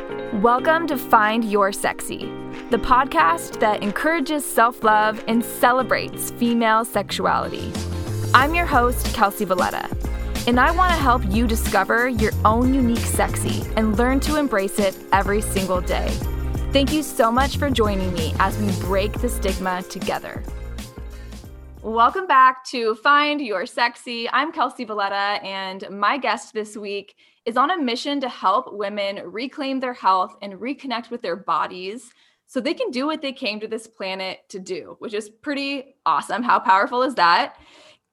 Welcome 0.00 0.86
to 0.86 0.96
Find 0.96 1.44
Your 1.44 1.72
Sexy, 1.72 2.20
the 2.70 2.78
podcast 2.78 3.60
that 3.60 3.82
encourages 3.82 4.46
self 4.46 4.82
love 4.82 5.22
and 5.28 5.44
celebrates 5.44 6.30
female 6.30 6.86
sexuality. 6.86 7.70
I'm 8.32 8.54
your 8.54 8.64
host, 8.64 9.14
Kelsey 9.14 9.44
Valletta, 9.44 9.94
and 10.46 10.58
I 10.58 10.70
want 10.70 10.90
to 10.92 10.96
help 10.96 11.22
you 11.26 11.46
discover 11.46 12.08
your 12.08 12.32
own 12.46 12.72
unique 12.72 12.98
sexy 12.98 13.62
and 13.76 13.98
learn 13.98 14.20
to 14.20 14.36
embrace 14.36 14.78
it 14.78 14.96
every 15.12 15.42
single 15.42 15.82
day. 15.82 16.08
Thank 16.72 16.94
you 16.94 17.02
so 17.02 17.30
much 17.30 17.58
for 17.58 17.68
joining 17.68 18.14
me 18.14 18.32
as 18.38 18.56
we 18.56 18.72
break 18.80 19.12
the 19.20 19.28
stigma 19.28 19.82
together. 19.82 20.42
Welcome 21.82 22.26
back 22.26 22.64
to 22.66 22.94
Find 22.94 23.40
Your 23.40 23.66
Sexy. 23.66 24.30
I'm 24.30 24.52
Kelsey 24.52 24.84
Valletta, 24.84 25.44
and 25.44 25.84
my 25.90 26.16
guest 26.16 26.54
this 26.54 26.76
week 26.76 27.16
is 27.46 27.56
on 27.56 27.70
a 27.70 27.78
mission 27.78 28.20
to 28.20 28.28
help 28.28 28.74
women 28.74 29.20
reclaim 29.24 29.80
their 29.80 29.94
health 29.94 30.36
and 30.42 30.54
reconnect 30.54 31.10
with 31.10 31.22
their 31.22 31.36
bodies 31.36 32.10
so 32.46 32.60
they 32.60 32.74
can 32.74 32.90
do 32.90 33.06
what 33.06 33.22
they 33.22 33.32
came 33.32 33.60
to 33.60 33.68
this 33.68 33.86
planet 33.86 34.40
to 34.48 34.58
do, 34.58 34.96
which 34.98 35.14
is 35.14 35.28
pretty 35.28 35.94
awesome. 36.04 36.42
How 36.42 36.58
powerful 36.58 37.02
is 37.02 37.14
that? 37.14 37.56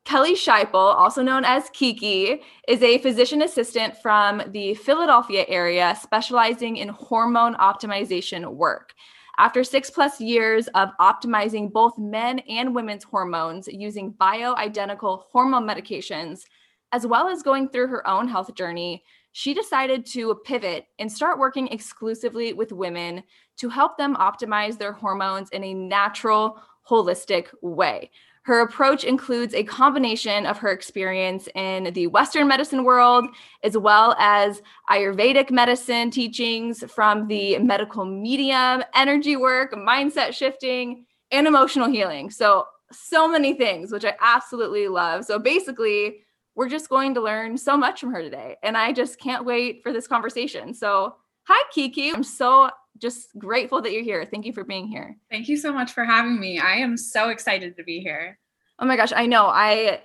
Kelly 0.05 0.35
Scheipel, 0.35 0.95
also 0.95 1.21
known 1.21 1.43
as 1.43 1.69
Kiki, 1.71 2.41
is 2.67 2.81
a 2.81 2.99
physician 2.99 3.41
assistant 3.41 3.97
from 4.01 4.41
the 4.51 4.73
Philadelphia 4.75 5.43
area 5.49 5.97
specializing 6.01 6.77
in 6.77 6.87
hormone 6.87 7.55
optimization 7.55 8.53
work. 8.53 8.93
After 9.37 9.63
six 9.63 9.89
plus 9.89 10.21
years 10.21 10.67
of 10.75 10.89
optimizing 11.01 11.73
both 11.73 11.97
men 11.97 12.39
and 12.47 12.73
women's 12.73 13.03
hormones 13.03 13.67
using 13.67 14.13
bioidentical 14.13 15.23
hormone 15.29 15.67
medications, 15.67 16.43
as 16.91 17.05
well 17.05 17.27
as 17.27 17.43
going 17.43 17.67
through 17.69 17.87
her 17.87 18.07
own 18.07 18.27
health 18.27 18.55
journey, 18.55 19.03
she 19.31 19.53
decided 19.53 20.05
to 20.07 20.35
pivot 20.45 20.85
and 20.99 21.11
start 21.11 21.39
working 21.39 21.67
exclusively 21.67 22.53
with 22.53 22.71
women 22.71 23.23
to 23.57 23.69
help 23.69 23.97
them 23.97 24.15
optimize 24.15 24.77
their 24.77 24.93
hormones 24.93 25.49
in 25.49 25.63
a 25.63 25.73
natural, 25.73 26.61
holistic 26.89 27.47
way. 27.61 28.09
Her 28.47 28.61
approach 28.61 29.03
includes 29.03 29.53
a 29.53 29.63
combination 29.63 30.45
of 30.45 30.57
her 30.59 30.71
experience 30.71 31.49
in 31.53 31.91
the 31.93 32.07
Western 32.07 32.47
medicine 32.47 32.85
world, 32.85 33.25
as 33.61 33.77
well 33.77 34.15
as 34.17 34.61
Ayurvedic 34.89 35.51
medicine 35.51 36.11
teachings 36.11 36.81
from 36.89 37.27
the 37.27 37.59
medical 37.59 38.05
medium, 38.05 38.83
energy 38.95 39.35
work, 39.35 39.73
mindset 39.73 40.33
shifting, 40.33 41.05
and 41.29 41.45
emotional 41.45 41.89
healing. 41.89 42.29
So, 42.29 42.65
so 42.89 43.27
many 43.27 43.53
things, 43.53 43.91
which 43.91 44.05
I 44.05 44.13
absolutely 44.21 44.87
love. 44.87 45.25
So, 45.25 45.39
basically, 45.39 46.23
we're 46.57 46.67
just 46.67 46.89
going 46.89 47.13
to 47.13 47.21
learn 47.21 47.55
so 47.55 47.77
much 47.77 47.99
from 47.99 48.11
her 48.11 48.21
today. 48.21 48.57
And 48.63 48.75
I 48.75 48.91
just 48.91 49.19
can't 49.19 49.45
wait 49.45 49.83
for 49.83 49.93
this 49.93 50.07
conversation. 50.07 50.73
So, 50.73 51.15
hi, 51.43 51.63
Kiki. 51.71 52.09
I'm 52.09 52.23
so 52.23 52.71
just 52.97 53.29
grateful 53.37 53.79
that 53.83 53.93
you're 53.93 54.03
here. 54.03 54.25
Thank 54.25 54.43
you 54.43 54.51
for 54.51 54.63
being 54.63 54.87
here. 54.87 55.15
Thank 55.29 55.47
you 55.47 55.55
so 55.55 55.71
much 55.71 55.91
for 55.91 56.03
having 56.03 56.39
me. 56.39 56.57
I 56.57 56.77
am 56.77 56.97
so 56.97 57.29
excited 57.29 57.77
to 57.77 57.83
be 57.83 57.99
here. 57.99 58.39
Oh 58.79 58.87
my 58.87 58.97
gosh, 58.97 59.13
I 59.15 59.27
know. 59.27 59.45
I, 59.45 60.01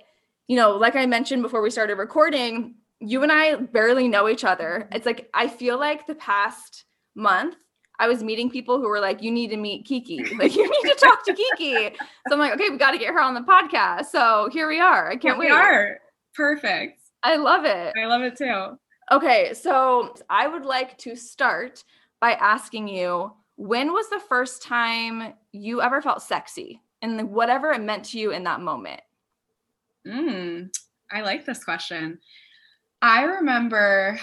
you 0.47 0.55
know, 0.55 0.77
like 0.77 0.95
I 0.95 1.07
mentioned 1.07 1.41
before 1.41 1.63
we 1.63 1.71
started 1.71 1.97
recording, 1.97 2.75
you 2.99 3.23
and 3.23 3.31
I 3.31 3.55
barely 3.55 4.07
know 4.07 4.29
each 4.29 4.43
other. 4.43 4.83
Mm-hmm. 4.85 4.95
It's 4.95 5.07
like 5.07 5.31
I 5.33 5.47
feel 5.47 5.79
like 5.79 6.05
the 6.05 6.15
past 6.15 6.85
month 7.15 7.55
I 7.99 8.07
was 8.07 8.23
meeting 8.23 8.49
people 8.49 8.79
who 8.79 8.89
were 8.89 8.99
like, 8.99 9.21
"You 9.21 9.31
need 9.31 9.49
to 9.49 9.57
meet 9.57 9.85
Kiki. 9.85 10.17
Like, 10.37 10.55
you 10.55 10.63
need 10.63 10.91
to 10.91 10.97
talk 10.99 11.25
to 11.25 11.33
Kiki." 11.33 11.95
So 12.27 12.33
I'm 12.33 12.39
like, 12.39 12.53
"Okay, 12.53 12.69
we 12.69 12.77
got 12.77 12.91
to 12.91 12.97
get 12.97 13.13
her 13.13 13.21
on 13.21 13.33
the 13.33 13.41
podcast." 13.41 14.05
So 14.05 14.49
here 14.51 14.67
we 14.67 14.79
are. 14.79 15.09
I 15.11 15.15
can't 15.15 15.35
here 15.35 15.49
wait. 15.49 15.51
Are. 15.51 15.99
Perfect. 16.35 16.99
I 17.23 17.37
love 17.37 17.65
it. 17.65 17.93
I 17.97 18.05
love 18.05 18.21
it 18.21 18.35
too. 18.37 18.77
Okay, 19.11 19.53
so 19.53 20.13
I 20.29 20.47
would 20.47 20.65
like 20.65 20.97
to 20.99 21.15
start 21.15 21.83
by 22.19 22.33
asking 22.33 22.87
you 22.87 23.31
when 23.55 23.93
was 23.93 24.09
the 24.09 24.19
first 24.19 24.61
time 24.61 25.33
you 25.51 25.81
ever 25.81 26.01
felt 26.01 26.21
sexy 26.21 26.81
and 27.01 27.31
whatever 27.31 27.71
it 27.71 27.81
meant 27.81 28.05
to 28.05 28.19
you 28.19 28.31
in 28.31 28.43
that 28.45 28.61
moment? 28.61 29.01
Mm, 30.07 30.69
I 31.11 31.21
like 31.21 31.45
this 31.45 31.63
question. 31.63 32.19
I 33.01 33.23
remember 33.23 34.19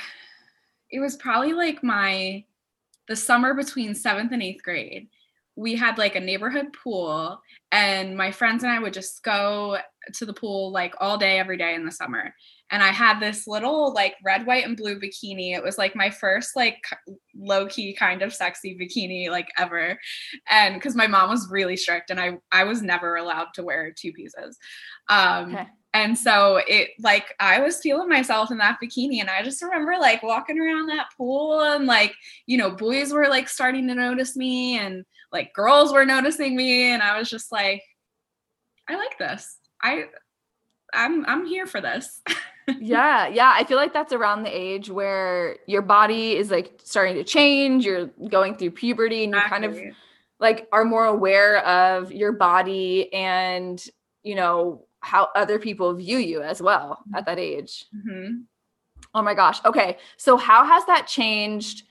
it 0.91 1.01
was 1.01 1.17
probably 1.17 1.53
like 1.53 1.85
my 1.85 2.45
the 3.07 3.17
summer 3.17 3.55
between 3.55 3.95
seventh 3.95 4.33
and 4.33 4.43
eighth 4.43 4.63
grade. 4.63 5.09
We 5.57 5.75
had 5.75 5.99
like 5.99 6.17
a 6.17 6.21
neighborhood 6.21 6.73
pool, 6.73 7.41
and 7.71 8.17
my 8.17 8.31
friends 8.31 8.63
and 8.63 8.73
I 8.73 8.79
would 8.79 8.95
just 8.95 9.23
go 9.23 9.79
to 10.15 10.27
the 10.27 10.33
pool 10.33 10.73
like 10.73 10.95
all 11.01 11.19
day, 11.19 11.39
every 11.39 11.57
day 11.57 11.75
in 11.75 11.85
the 11.85 11.93
summer 11.93 12.35
and 12.71 12.83
I 12.83 12.89
had 12.89 13.21
this 13.21 13.47
little 13.47 13.93
like 13.93 14.15
red, 14.23 14.47
white, 14.47 14.65
and 14.65 14.77
blue 14.77 14.99
bikini. 14.99 15.57
It 15.57 15.63
was 15.63 15.77
like 15.77 15.97
my 15.97 16.09
first 16.09 16.55
like 16.55 16.83
low 17.37 17.67
key 17.67 17.93
kind 17.93 18.23
of 18.23 18.33
sexy 18.33 18.79
bikini 18.79 19.29
like 19.29 19.49
ever, 19.59 19.99
and 20.49 20.75
because 20.75 20.95
my 20.95 21.07
mom 21.07 21.31
was 21.31 21.49
really 21.51 21.77
strict 21.77 22.11
and 22.11 22.21
I 22.21 22.39
I 22.53 22.65
was 22.65 22.81
never 22.83 23.17
allowed 23.17 23.49
to 23.55 23.65
wear 23.65 23.93
two 23.93 24.13
pieces. 24.13 24.57
Um, 25.09 25.55
okay. 25.55 25.67
And 25.93 26.17
so 26.17 26.61
it 26.69 26.91
like 27.01 27.35
I 27.41 27.59
was 27.59 27.81
feeling 27.81 28.09
myself 28.09 28.53
in 28.53 28.59
that 28.59 28.79
bikini, 28.83 29.21
and 29.21 29.29
I 29.29 29.43
just 29.43 29.63
remember 29.63 29.97
like 29.99 30.23
walking 30.23 30.61
around 30.61 30.87
that 30.89 31.09
pool, 31.17 31.61
and 31.61 31.87
like 31.87 32.15
you 32.47 32.57
know 32.57 32.71
boys 32.71 33.13
were 33.13 33.29
like 33.29 33.49
starting 33.49 33.89
to 33.89 33.95
notice 33.95 34.37
me, 34.37 34.79
and 34.79 35.05
like 35.33 35.53
girls 35.55 35.93
were 35.93 36.07
noticing 36.07 36.57
me, 36.57 36.93
and 36.93 37.03
I 37.03 37.19
was 37.19 37.29
just 37.29 37.51
like, 37.51 37.83
I 38.89 38.95
like 38.95 39.19
this. 39.19 39.60
I 39.83 40.07
I'm 40.93 41.25
I'm 41.27 41.47
here 41.47 41.67
for 41.67 41.81
this. 41.81 42.21
yeah, 42.81 43.27
yeah. 43.29 43.53
I 43.55 43.65
feel 43.65 43.77
like 43.77 43.93
that's 43.93 44.13
around 44.13 44.43
the 44.43 44.51
age 44.51 44.91
where 44.91 45.57
your 45.67 45.83
body 45.83 46.37
is 46.37 46.51
like 46.51 46.81
starting 46.83 47.17
to 47.17 47.25
change. 47.25 47.85
You're 47.85 48.07
going 48.29 48.57
through 48.57 48.73
puberty 48.73 49.25
and 49.25 49.35
you 49.35 49.41
kind 49.41 49.65
of 49.65 49.79
like 50.39 50.69
are 50.73 50.85
more 50.85 51.05
aware 51.05 51.59
of 51.67 52.13
your 52.13 52.33
body 52.33 53.13
and, 53.13 53.85
you 54.23 54.35
know, 54.35 54.87
how 55.01 55.29
other 55.35 55.59
people 55.59 55.95
view 55.95 56.19
you 56.19 56.43
as 56.43 56.61
well 56.61 57.05
at 57.15 57.27
that 57.27 57.39
age. 57.39 57.87
Mm-hmm. 57.95 58.41
Oh 59.15 59.23
my 59.23 59.35
gosh. 59.35 59.61
Okay. 59.65 59.99
So, 60.17 60.37
how 60.37 60.65
has 60.65 60.85
that 60.87 61.07
changed 61.07 61.85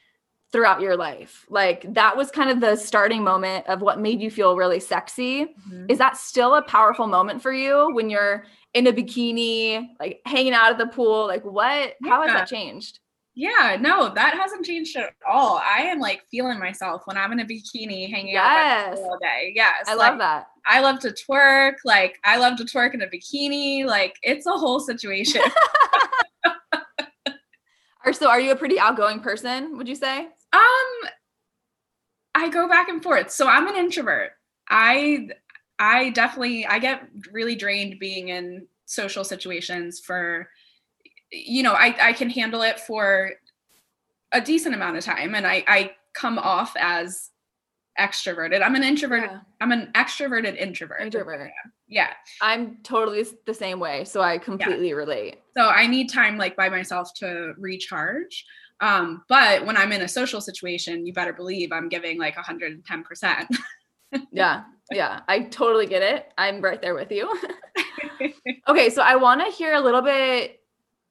throughout 0.51 0.81
your 0.81 0.97
life? 0.97 1.45
Like, 1.49 1.93
that 1.93 2.17
was 2.17 2.31
kind 2.31 2.49
of 2.49 2.59
the 2.59 2.75
starting 2.75 3.23
moment 3.23 3.67
of 3.67 3.81
what 3.81 3.99
made 3.99 4.21
you 4.21 4.31
feel 4.31 4.55
really 4.55 4.79
sexy. 4.79 5.45
Mm-hmm. 5.45 5.85
Is 5.89 5.97
that 5.97 6.17
still 6.17 6.55
a 6.55 6.61
powerful 6.61 7.07
moment 7.07 7.41
for 7.41 7.53
you 7.53 7.89
when 7.93 8.09
you're 8.09 8.45
in 8.73 8.87
a 8.87 8.93
bikini, 8.93 9.89
like 9.99 10.21
hanging 10.25 10.53
out 10.53 10.71
at 10.71 10.77
the 10.77 10.87
pool? 10.87 11.27
Like 11.27 11.43
what 11.43 11.93
yeah. 12.01 12.09
how 12.09 12.21
has 12.23 12.33
that 12.33 12.47
changed? 12.47 12.99
Yeah, 13.35 13.77
no, 13.79 14.13
that 14.13 14.33
hasn't 14.33 14.65
changed 14.65 14.97
at 14.97 15.13
all. 15.25 15.61
I 15.63 15.83
am 15.83 15.99
like 15.99 16.23
feeling 16.29 16.59
myself 16.59 17.03
when 17.05 17.15
I'm 17.15 17.31
in 17.31 17.39
a 17.39 17.45
bikini 17.45 18.09
hanging 18.11 18.33
yes. 18.33 18.97
out 18.97 19.03
all 19.03 19.17
day. 19.21 19.53
Yes. 19.55 19.85
I 19.87 19.95
like, 19.95 20.09
love 20.09 20.19
that. 20.19 20.47
I 20.67 20.81
love 20.81 20.99
to 20.99 21.11
twerk. 21.11 21.75
Like 21.85 22.19
I 22.25 22.37
love 22.37 22.57
to 22.57 22.65
twerk 22.65 22.93
in 22.93 23.01
a 23.01 23.07
bikini. 23.07 23.85
Like 23.85 24.15
it's 24.23 24.45
a 24.45 24.51
whole 24.51 24.81
situation. 24.81 25.41
so 28.13 28.29
are 28.29 28.39
you 28.39 28.51
a 28.51 28.55
pretty 28.55 28.79
outgoing 28.79 29.19
person, 29.19 29.77
would 29.77 29.87
you 29.87 29.95
say? 29.95 30.27
Um 30.53 31.09
I 32.35 32.49
go 32.49 32.67
back 32.67 32.89
and 32.89 33.03
forth. 33.03 33.31
So 33.31 33.47
I'm 33.47 33.67
an 33.67 33.75
introvert. 33.75 34.31
I 34.69 35.29
I 35.79 36.09
definitely 36.11 36.65
I 36.65 36.79
get 36.79 37.07
really 37.31 37.55
drained 37.55 37.99
being 37.99 38.29
in 38.29 38.67
social 38.85 39.23
situations 39.23 39.99
for 39.99 40.49
you 41.31 41.63
know, 41.63 41.73
I 41.73 41.95
I 42.01 42.13
can 42.13 42.29
handle 42.29 42.61
it 42.61 42.79
for 42.79 43.33
a 44.31 44.41
decent 44.41 44.75
amount 44.75 44.97
of 44.97 45.03
time 45.03 45.35
and 45.35 45.45
I 45.45 45.63
I 45.67 45.91
come 46.13 46.39
off 46.39 46.73
as 46.79 47.29
extroverted. 47.99 48.63
I'm 48.63 48.75
an 48.75 48.83
introvert. 48.83 49.23
Yeah. 49.23 49.39
I'm 49.61 49.71
an 49.71 49.91
extroverted 49.93 50.57
introvert. 50.57 51.01
Introvert. 51.01 51.51
Yeah. 51.87 52.11
I'm 52.41 52.77
totally 52.83 53.25
the 53.45 53.53
same 53.53 53.79
way, 53.79 54.05
so 54.05 54.21
I 54.21 54.37
completely 54.37 54.89
yeah. 54.89 54.95
relate. 54.95 55.39
So 55.57 55.67
I 55.67 55.87
need 55.87 56.09
time 56.11 56.37
like 56.37 56.55
by 56.55 56.69
myself 56.69 57.13
to 57.15 57.53
recharge. 57.57 58.45
Um, 58.81 59.23
but 59.27 59.65
when 59.65 59.75
I'm 59.75 59.91
in 59.91 60.01
a 60.01 60.07
social 60.07 60.39
situation, 60.39 61.05
you 61.05 61.13
better 61.13 61.33
believe 61.33 61.71
I'm 61.71 61.89
giving 61.89 62.17
like 62.17 62.35
110%. 62.35 63.47
yeah 64.31 64.63
yeah, 64.91 65.21
I 65.27 65.41
totally 65.41 65.85
get 65.85 66.01
it. 66.01 66.31
I'm 66.37 66.61
right 66.61 66.81
there 66.81 66.95
with 66.95 67.11
you. 67.11 67.31
okay, 68.67 68.89
so 68.89 69.01
I 69.01 69.15
want 69.15 69.41
to 69.41 69.51
hear 69.51 69.73
a 69.73 69.81
little 69.81 70.01
bit 70.01 70.59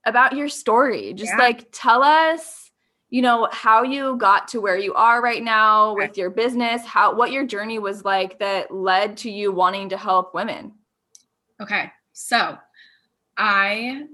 about 0.07 0.35
your 0.35 0.49
story. 0.49 1.15
Just 1.15 1.33
yeah. 1.33 1.45
like 1.45 1.69
tell 1.73 2.03
us, 2.03 2.68
you 3.11 3.23
know, 3.23 3.49
how 3.53 3.83
you 3.83 4.17
got 4.17 4.49
to 4.49 4.61
where 4.61 4.77
you 4.77 4.95
are 4.95 5.23
right 5.23 5.43
now 5.43 5.95
with 5.95 6.19
your 6.19 6.31
business, 6.31 6.85
how 6.85 7.15
what 7.15 7.33
your 7.33 7.47
journey 7.47 7.79
was 7.79 8.05
like 8.05 8.39
that 8.39 8.71
led 8.71 9.17
to 9.19 9.31
you 9.31 9.53
wanting 9.53 9.89
to 9.89 9.97
help 9.97 10.35
women. 10.35 10.73
Okay. 11.61 11.91
So, 12.13 12.59
I 13.37 14.05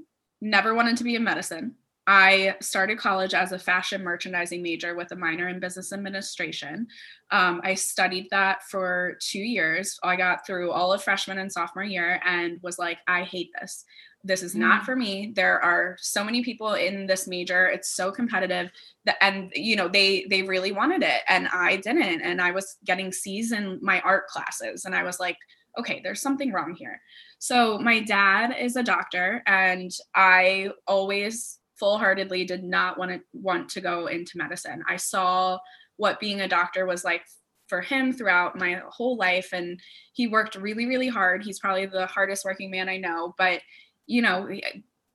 never 0.40 0.74
wanted 0.74 0.98
to 0.98 1.04
be 1.04 1.14
in 1.14 1.24
medicine. 1.24 1.74
I 2.06 2.56
started 2.60 2.98
college 2.98 3.32
as 3.32 3.52
a 3.52 3.58
fashion 3.58 4.02
merchandising 4.02 4.62
major 4.62 4.94
with 4.94 5.12
a 5.12 5.16
minor 5.16 5.48
in 5.48 5.58
business 5.58 5.92
administration. 5.92 6.86
Um, 7.30 7.60
I 7.64 7.74
studied 7.74 8.28
that 8.30 8.62
for 8.64 9.16
two 9.20 9.40
years. 9.40 9.98
I 10.02 10.16
got 10.16 10.46
through 10.46 10.70
all 10.70 10.92
of 10.92 11.02
freshman 11.02 11.38
and 11.38 11.50
sophomore 11.50 11.84
year 11.84 12.20
and 12.24 12.60
was 12.62 12.78
like, 12.78 12.98
I 13.08 13.22
hate 13.22 13.50
this. 13.58 13.84
This 14.22 14.42
is 14.42 14.54
not 14.54 14.82
mm. 14.82 14.84
for 14.86 14.96
me. 14.96 15.32
There 15.34 15.62
are 15.62 15.96
so 16.00 16.24
many 16.24 16.42
people 16.42 16.74
in 16.74 17.06
this 17.06 17.26
major. 17.26 17.68
It's 17.68 17.90
so 17.90 18.10
competitive 18.10 18.70
that, 19.04 19.16
and 19.20 19.52
you 19.54 19.76
know, 19.76 19.88
they 19.88 20.26
they 20.30 20.42
really 20.42 20.72
wanted 20.72 21.02
it, 21.02 21.20
and 21.28 21.46
I 21.48 21.76
didn't. 21.76 22.22
And 22.22 22.40
I 22.40 22.50
was 22.50 22.78
getting 22.86 23.12
C's 23.12 23.52
in 23.52 23.78
my 23.82 24.00
art 24.00 24.26
classes, 24.28 24.86
and 24.86 24.94
I 24.94 25.02
was 25.02 25.20
like, 25.20 25.36
okay, 25.78 26.00
there's 26.02 26.22
something 26.22 26.52
wrong 26.52 26.74
here. 26.74 27.02
So 27.38 27.78
my 27.78 28.00
dad 28.00 28.56
is 28.58 28.76
a 28.76 28.82
doctor, 28.82 29.42
and 29.46 29.90
I 30.14 30.70
always 30.86 31.58
full-heartedly 31.78 32.44
did 32.44 32.64
not 32.64 32.98
want 32.98 33.10
to 33.10 33.20
want 33.32 33.68
to 33.70 33.80
go 33.80 34.06
into 34.06 34.38
medicine. 34.38 34.82
I 34.88 34.96
saw 34.96 35.58
what 35.96 36.20
being 36.20 36.40
a 36.40 36.48
doctor 36.48 36.86
was 36.86 37.04
like 37.04 37.22
for 37.68 37.80
him 37.80 38.12
throughout 38.12 38.58
my 38.58 38.82
whole 38.88 39.16
life 39.16 39.50
and 39.52 39.80
he 40.12 40.26
worked 40.26 40.54
really 40.54 40.86
really 40.86 41.08
hard. 41.08 41.42
He's 41.42 41.58
probably 41.58 41.86
the 41.86 42.06
hardest 42.06 42.44
working 42.44 42.70
man 42.70 42.88
I 42.88 42.98
know, 42.98 43.34
but 43.38 43.60
you 44.06 44.22
know, 44.22 44.48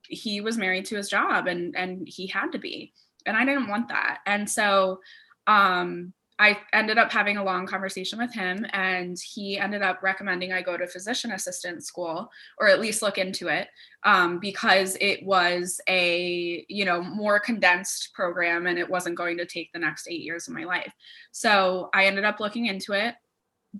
he 0.02 0.40
was 0.40 0.58
married 0.58 0.86
to 0.86 0.96
his 0.96 1.08
job 1.08 1.46
and 1.46 1.76
and 1.76 2.06
he 2.06 2.26
had 2.26 2.52
to 2.52 2.58
be. 2.58 2.92
And 3.26 3.36
I 3.36 3.44
didn't 3.44 3.68
want 3.68 3.88
that. 3.88 4.18
And 4.26 4.48
so 4.48 5.00
um 5.46 6.12
I 6.40 6.58
ended 6.72 6.96
up 6.96 7.12
having 7.12 7.36
a 7.36 7.44
long 7.44 7.66
conversation 7.66 8.18
with 8.18 8.32
him, 8.32 8.64
and 8.72 9.18
he 9.22 9.58
ended 9.58 9.82
up 9.82 10.02
recommending 10.02 10.54
I 10.54 10.62
go 10.62 10.78
to 10.78 10.86
physician 10.86 11.32
assistant 11.32 11.84
school, 11.84 12.30
or 12.58 12.66
at 12.66 12.80
least 12.80 13.02
look 13.02 13.18
into 13.18 13.48
it, 13.48 13.68
um, 14.04 14.38
because 14.38 14.96
it 15.02 15.22
was 15.22 15.82
a 15.86 16.64
you 16.66 16.86
know 16.86 17.02
more 17.02 17.38
condensed 17.38 18.14
program, 18.14 18.66
and 18.66 18.78
it 18.78 18.88
wasn't 18.88 19.18
going 19.18 19.36
to 19.36 19.44
take 19.44 19.70
the 19.72 19.78
next 19.78 20.08
eight 20.08 20.22
years 20.22 20.48
of 20.48 20.54
my 20.54 20.64
life. 20.64 20.92
So 21.30 21.90
I 21.92 22.06
ended 22.06 22.24
up 22.24 22.40
looking 22.40 22.66
into 22.66 22.94
it, 22.94 23.16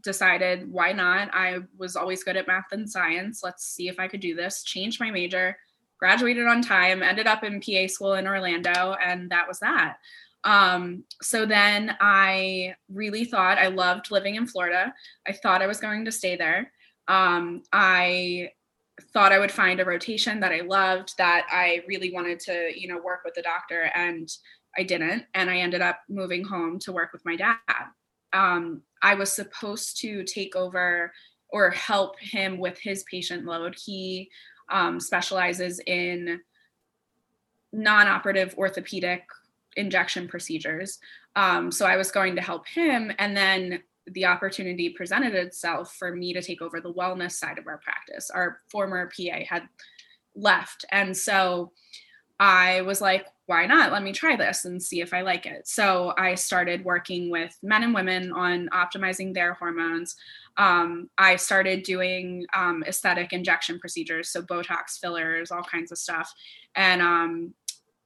decided 0.03 0.71
why 0.71 0.93
not. 0.93 1.31
I 1.33 1.61
was 1.79 1.97
always 1.97 2.23
good 2.23 2.37
at 2.37 2.47
math 2.47 2.73
and 2.73 2.89
science. 2.89 3.41
Let's 3.43 3.65
see 3.65 3.89
if 3.89 3.99
I 3.99 4.07
could 4.07 4.21
do 4.21 4.35
this. 4.35 4.65
Changed 4.65 5.01
my 5.01 5.11
major, 5.11 5.57
graduated 5.99 6.47
on 6.47 6.61
time, 6.61 7.03
ended 7.03 7.27
up 7.27 7.43
in 7.43 7.63
PA 7.63 7.87
school 7.87 8.13
in 8.13 8.27
Orlando, 8.27 8.97
and 9.03 9.31
that 9.31 9.49
was 9.49 9.61
that. 9.61 9.97
Um, 10.45 11.05
so 11.21 11.45
then 11.45 11.97
I 12.01 12.75
really 12.93 13.25
thought 13.25 13.59
I 13.59 13.69
loved 13.69 14.11
living 14.11 14.37
in 14.37 14.47
Florida. 14.47 14.93
I 15.27 15.33
thought 15.33 15.63
I 15.63 15.67
was 15.67 15.81
going 15.81 16.05
to 16.07 16.13
stay 16.13 16.37
there. 16.37 16.73
Um, 17.09 17.63
I 17.73 18.53
thought 19.13 19.33
I 19.33 19.39
would 19.39 19.53
find 19.53 19.81
a 19.81 19.85
rotation 19.85 20.41
that 20.41 20.53
I 20.53 20.61
loved, 20.61 21.15
that 21.19 21.47
I 21.51 21.83
really 21.87 22.13
wanted 22.13 22.41
to, 22.41 22.73
you 22.75 22.89
know, 22.89 22.99
work 22.99 23.21
with 23.25 23.35
the 23.35 23.43
doctor, 23.43 23.91
and 23.95 24.29
I 24.77 24.83
didn't. 24.83 25.25
And 25.35 25.51
I 25.51 25.59
ended 25.59 25.81
up 25.81 26.01
moving 26.09 26.45
home 26.45 26.79
to 26.81 26.93
work 26.93 27.13
with 27.13 27.25
my 27.25 27.37
dad. 27.37 27.57
Um, 28.33 28.83
I 29.03 29.15
was 29.15 29.33
supposed 29.33 30.01
to 30.01 30.23
take 30.25 30.55
over 30.55 31.13
or 31.49 31.71
help 31.71 32.19
him 32.21 32.59
with 32.59 32.79
his 32.79 33.03
patient 33.05 33.45
load. 33.45 33.77
He 33.85 34.31
um, 34.71 35.01
specializes 35.01 35.81
in 35.87 36.41
non 37.73 38.07
operative 38.07 38.55
orthopedic 38.57 39.25
injection 39.77 40.29
procedures. 40.29 40.99
Um, 41.37 41.71
so 41.71 41.87
I 41.87 41.97
was 41.97 42.11
going 42.11 42.37
to 42.37 42.43
help 42.43 42.67
him. 42.67 43.13
And 43.19 43.37
then 43.37 43.81
the 44.07 44.27
opportunity 44.27 44.91
presented 44.91 45.35
itself 45.35 45.95
for 45.97 46.15
me 46.15 46.33
to 46.33 46.43
take 46.43 46.63
over 46.63 46.81
the 46.81 46.93
wellness 46.93 47.33
side 47.33 47.59
of 47.59 47.67
our 47.67 47.79
practice. 47.79 48.31
Our 48.31 48.61
former 48.71 49.11
PA 49.17 49.41
had 49.49 49.69
left. 50.35 50.85
And 50.91 51.17
so 51.17 51.73
I 52.39 52.81
was 52.83 53.01
like, 53.01 53.27
why 53.47 53.67
not? 53.67 53.93
Let 53.93 54.03
me 54.03 54.13
try 54.13 54.37
this 54.37 54.65
and 54.65 54.83
see 54.83 55.01
if 55.01 55.13
I 55.13 55.21
like 55.21 55.45
it. 55.45 55.69
So 55.69 56.15
I 56.17 56.37
started 56.37 56.85
working 56.85 57.31
with 57.31 57.55
men 57.63 57.83
and 57.83 57.93
women 57.93 58.33
on 58.33 58.69
optimizing 58.69 59.35
their 59.35 59.55
hormones. 59.55 60.17
Um, 60.57 61.11
I 61.19 61.37
started 61.37 61.83
doing 61.83 62.47
um, 62.55 62.83
aesthetic 62.87 63.33
injection 63.33 63.79
procedures, 63.79 64.31
so 64.31 64.41
Botox 64.41 64.99
fillers, 65.01 65.51
all 65.51 65.63
kinds 65.63 65.93
of 65.93 65.99
stuff. 65.99 66.33
And 66.77 67.03
um, 67.03 67.55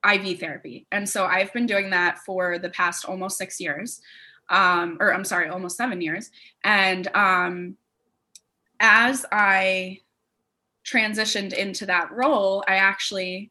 IV 0.05 0.39
therapy. 0.39 0.87
And 0.93 1.09
so 1.09 1.25
I've 1.25 1.53
been 1.53 1.67
doing 1.67 1.91
that 1.91 2.19
for 2.19 2.59
the 2.59 2.71
past 2.71 3.05
almost 3.05 3.39
six 3.39 3.61
years, 3.61 4.01
um, 4.51 4.99
or 5.01 5.13
I'm 5.13 5.25
sorry, 5.25 5.49
almost 5.49 5.77
seven 5.77 6.01
years. 6.01 6.31
And 6.63 7.09
um, 7.15 7.77
as 8.81 9.25
I 9.33 10.01
transitioned 10.85 11.53
into 11.53 11.87
that 11.87 12.13
role, 12.13 12.65
I 12.69 12.77
actually 12.77 13.51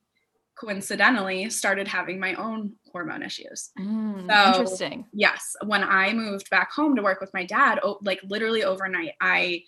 coincidentally 0.56 1.50
started 1.50 1.88
having 1.88 2.20
my 2.20 2.36
own 2.36 2.74
hormone 2.92 3.24
issues. 3.24 3.72
Mm, 3.80 4.28
so, 4.28 4.60
interesting. 4.60 5.06
Yes, 5.12 5.56
when 5.66 5.84
I 5.84 6.14
moved 6.14 6.50
back 6.50 6.72
home 6.72 6.96
to 6.96 7.02
work 7.02 7.20
with 7.20 7.34
my 7.34 7.44
dad, 7.44 7.80
like 8.02 8.20
literally 8.24 8.64
overnight, 8.64 9.14
I 9.20 9.64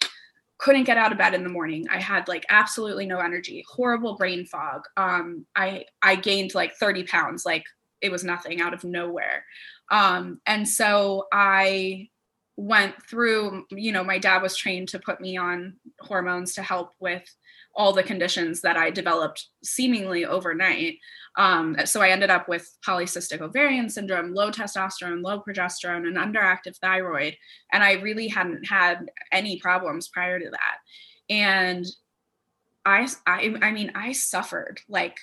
couldn't 0.58 0.86
get 0.86 0.98
out 0.98 1.12
of 1.12 1.18
bed 1.18 1.34
in 1.34 1.44
the 1.44 1.50
morning. 1.50 1.86
I 1.90 2.00
had 2.00 2.28
like 2.28 2.46
absolutely 2.50 3.06
no 3.06 3.20
energy, 3.20 3.66
horrible 3.68 4.16
brain 4.16 4.46
fog. 4.46 4.84
Um, 4.98 5.46
I 5.56 5.86
I 6.02 6.16
gained 6.16 6.56
like 6.56 6.76
30 6.76 7.04
pounds, 7.04 7.46
like 7.46 7.66
it 8.02 8.12
was 8.12 8.24
nothing 8.24 8.62
out 8.62 8.74
of 8.74 8.84
nowhere. 8.84 9.46
Um, 9.92 10.40
and 10.46 10.68
so 10.68 11.28
I 11.32 12.10
went 12.58 12.96
through, 13.10 13.66
you 13.72 13.92
know, 13.92 14.04
my 14.04 14.18
dad 14.18 14.42
was 14.42 14.56
trained 14.56 14.90
to 14.90 15.00
put 15.00 15.20
me 15.20 15.38
on 15.38 15.76
hormones 16.00 16.54
to 16.54 16.64
help 16.64 16.94
with 17.00 17.24
all 17.76 17.92
the 17.92 18.04
conditions 18.04 18.62
that 18.62 18.78
I 18.78 18.90
developed 18.90 19.48
seemingly 19.64 20.26
overnight. 20.26 21.00
Um, 21.38 21.76
so 21.86 22.02
I 22.02 22.10
ended 22.10 22.30
up 22.30 22.48
with 22.48 22.78
polycystic 22.86 23.42
ovarian 23.42 23.90
syndrome, 23.90 24.34
low 24.34 24.52
testosterone, 24.52 25.24
low 25.24 25.42
progesterone, 25.42 26.08
and 26.08 26.18
underactive 26.18 26.78
thyroid. 26.78 27.36
And 27.74 27.84
I 27.84 27.94
really 27.94 28.28
hadn't 28.28 28.68
had 28.68 29.10
any 29.32 29.60
problems 29.60 30.08
prior 30.08 30.40
to 30.40 30.50
that. 30.50 30.78
And 31.30 31.86
I, 32.86 33.08
I, 33.26 33.56
I 33.62 33.72
mean, 33.72 33.92
I 33.96 34.14
suffered 34.14 34.80
like 34.88 35.18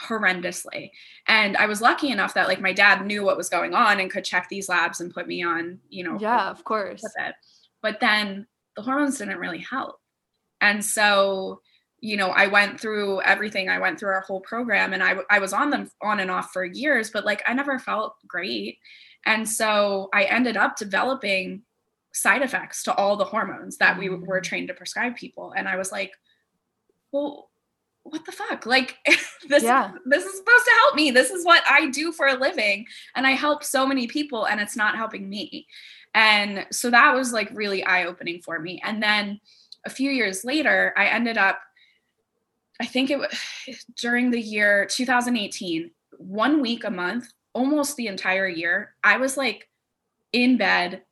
horrendously. 0.00 0.90
And 1.26 1.56
I 1.56 1.66
was 1.66 1.80
lucky 1.80 2.10
enough 2.10 2.34
that 2.34 2.48
like 2.48 2.60
my 2.60 2.72
dad 2.72 3.04
knew 3.06 3.24
what 3.24 3.36
was 3.36 3.48
going 3.48 3.74
on 3.74 4.00
and 4.00 4.10
could 4.10 4.24
check 4.24 4.48
these 4.48 4.68
labs 4.68 5.00
and 5.00 5.12
put 5.12 5.26
me 5.26 5.42
on, 5.42 5.78
you 5.88 6.04
know. 6.04 6.18
Yeah, 6.20 6.50
of 6.50 6.64
course. 6.64 7.04
But 7.82 8.00
then 8.00 8.46
the 8.74 8.82
hormones 8.82 9.18
didn't 9.18 9.38
really 9.38 9.58
help. 9.58 9.96
And 10.60 10.84
so, 10.84 11.60
you 12.00 12.16
know, 12.16 12.28
I 12.28 12.46
went 12.46 12.80
through 12.80 13.22
everything. 13.22 13.68
I 13.68 13.78
went 13.78 13.98
through 13.98 14.10
our 14.10 14.20
whole 14.20 14.40
program 14.40 14.92
and 14.92 15.02
I, 15.02 15.16
I 15.30 15.38
was 15.38 15.52
on 15.52 15.70
them 15.70 15.90
on 16.02 16.20
and 16.20 16.30
off 16.30 16.52
for 16.52 16.64
years, 16.64 17.10
but 17.10 17.24
like 17.24 17.42
I 17.46 17.54
never 17.54 17.78
felt 17.78 18.16
great. 18.26 18.78
And 19.24 19.48
so 19.48 20.08
I 20.12 20.24
ended 20.24 20.56
up 20.56 20.76
developing 20.76 21.62
side 22.12 22.42
effects 22.42 22.82
to 22.84 22.94
all 22.94 23.16
the 23.16 23.24
hormones 23.24 23.76
that 23.78 23.98
we 23.98 24.08
were 24.08 24.40
mm. 24.40 24.42
trained 24.42 24.68
to 24.68 24.74
prescribe 24.74 25.16
people. 25.16 25.52
And 25.56 25.68
I 25.68 25.76
was 25.76 25.90
like, 25.90 26.12
well, 27.12 27.50
what 28.04 28.24
the 28.24 28.32
fuck? 28.32 28.66
Like 28.66 28.96
this, 29.48 29.62
yeah. 29.62 29.92
this 30.04 30.24
is 30.24 30.36
supposed 30.36 30.64
to 30.64 30.72
help 30.80 30.94
me. 30.94 31.10
This 31.10 31.30
is 31.30 31.44
what 31.44 31.62
I 31.68 31.90
do 31.90 32.12
for 32.12 32.28
a 32.28 32.34
living. 32.34 32.86
And 33.14 33.26
I 33.26 33.32
help 33.32 33.64
so 33.64 33.86
many 33.86 34.06
people 34.06 34.46
and 34.46 34.60
it's 34.60 34.76
not 34.76 34.96
helping 34.96 35.28
me. 35.28 35.66
And 36.14 36.66
so 36.70 36.90
that 36.90 37.14
was 37.14 37.32
like 37.32 37.50
really 37.52 37.84
eye 37.84 38.04
opening 38.04 38.40
for 38.40 38.58
me. 38.58 38.80
And 38.84 39.02
then 39.02 39.40
a 39.84 39.90
few 39.90 40.10
years 40.10 40.44
later, 40.44 40.94
I 40.96 41.06
ended 41.06 41.36
up, 41.36 41.60
I 42.80 42.86
think 42.86 43.10
it 43.10 43.18
was 43.18 43.30
during 43.96 44.30
the 44.30 44.40
year 44.40 44.86
2018, 44.86 45.90
one 46.18 46.60
week 46.60 46.84
a 46.84 46.90
month, 46.90 47.32
almost 47.52 47.96
the 47.96 48.06
entire 48.06 48.48
year, 48.48 48.94
I 49.02 49.16
was 49.16 49.36
like 49.36 49.68
in 50.32 50.56
bed, 50.56 51.02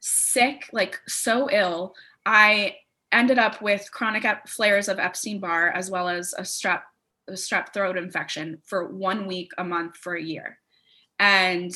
sick, 0.00 0.68
like 0.72 1.00
so 1.06 1.48
ill. 1.50 1.94
I 2.24 2.76
ended 3.12 3.38
up 3.38 3.62
with 3.62 3.90
chronic 3.92 4.26
flares 4.46 4.88
of 4.88 4.98
Epstein 4.98 5.40
Barr 5.40 5.70
as 5.70 5.90
well 5.90 6.08
as 6.08 6.34
a 6.36 6.42
strep 6.42 6.82
a 7.28 7.32
strep 7.32 7.72
throat 7.72 7.96
infection 7.96 8.58
for 8.64 8.86
one 8.86 9.26
week 9.26 9.50
a 9.58 9.64
month 9.64 9.96
for 9.96 10.14
a 10.14 10.22
year. 10.22 10.58
And 11.18 11.72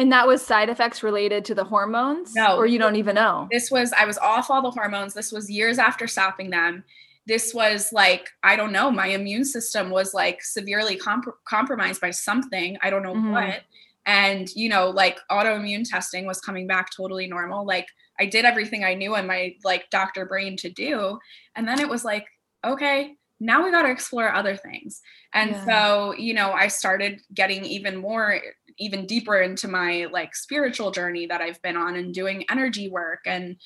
and 0.00 0.12
that 0.12 0.26
was 0.26 0.40
side 0.40 0.70
effects 0.70 1.02
related 1.02 1.44
to 1.46 1.54
the 1.54 1.64
hormones? 1.64 2.34
No. 2.34 2.56
Or 2.56 2.66
you 2.66 2.78
don't 2.78 2.96
even 2.96 3.16
know? 3.16 3.48
This 3.50 3.70
was, 3.70 3.92
I 3.92 4.06
was 4.06 4.16
off 4.16 4.48
all 4.48 4.62
the 4.62 4.70
hormones. 4.70 5.12
This 5.12 5.30
was 5.30 5.50
years 5.50 5.78
after 5.78 6.06
stopping 6.06 6.48
them. 6.48 6.84
This 7.30 7.54
was 7.54 7.92
like, 7.92 8.28
I 8.42 8.56
don't 8.56 8.72
know, 8.72 8.90
my 8.90 9.06
immune 9.06 9.44
system 9.44 9.90
was 9.90 10.12
like 10.12 10.42
severely 10.42 10.96
comp- 10.96 11.38
compromised 11.44 12.00
by 12.00 12.10
something. 12.10 12.76
I 12.82 12.90
don't 12.90 13.04
know 13.04 13.14
mm-hmm. 13.14 13.30
what. 13.30 13.60
And, 14.04 14.50
you 14.56 14.68
know, 14.68 14.90
like 14.90 15.20
autoimmune 15.30 15.88
testing 15.88 16.26
was 16.26 16.40
coming 16.40 16.66
back 16.66 16.88
totally 16.90 17.28
normal. 17.28 17.64
Like 17.64 17.86
I 18.18 18.26
did 18.26 18.44
everything 18.44 18.82
I 18.82 18.94
knew 18.94 19.14
in 19.14 19.28
my 19.28 19.54
like 19.62 19.88
doctor 19.90 20.26
brain 20.26 20.56
to 20.56 20.70
do. 20.70 21.20
And 21.54 21.68
then 21.68 21.78
it 21.78 21.88
was 21.88 22.04
like, 22.04 22.26
okay, 22.64 23.14
now 23.38 23.62
we 23.62 23.70
got 23.70 23.82
to 23.82 23.92
explore 23.92 24.34
other 24.34 24.56
things. 24.56 25.00
And 25.32 25.52
yeah. 25.52 25.64
so, 25.66 26.14
you 26.14 26.34
know, 26.34 26.50
I 26.50 26.66
started 26.66 27.20
getting 27.32 27.64
even 27.64 27.96
more 27.96 28.40
even 28.78 29.06
deeper 29.06 29.40
into 29.40 29.68
my 29.68 30.08
like 30.10 30.34
spiritual 30.34 30.90
journey 30.90 31.26
that 31.26 31.40
I've 31.40 31.62
been 31.62 31.76
on 31.76 31.94
and 31.94 32.12
doing 32.12 32.44
energy 32.50 32.88
work 32.88 33.20
and 33.26 33.56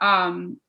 um 0.00 0.60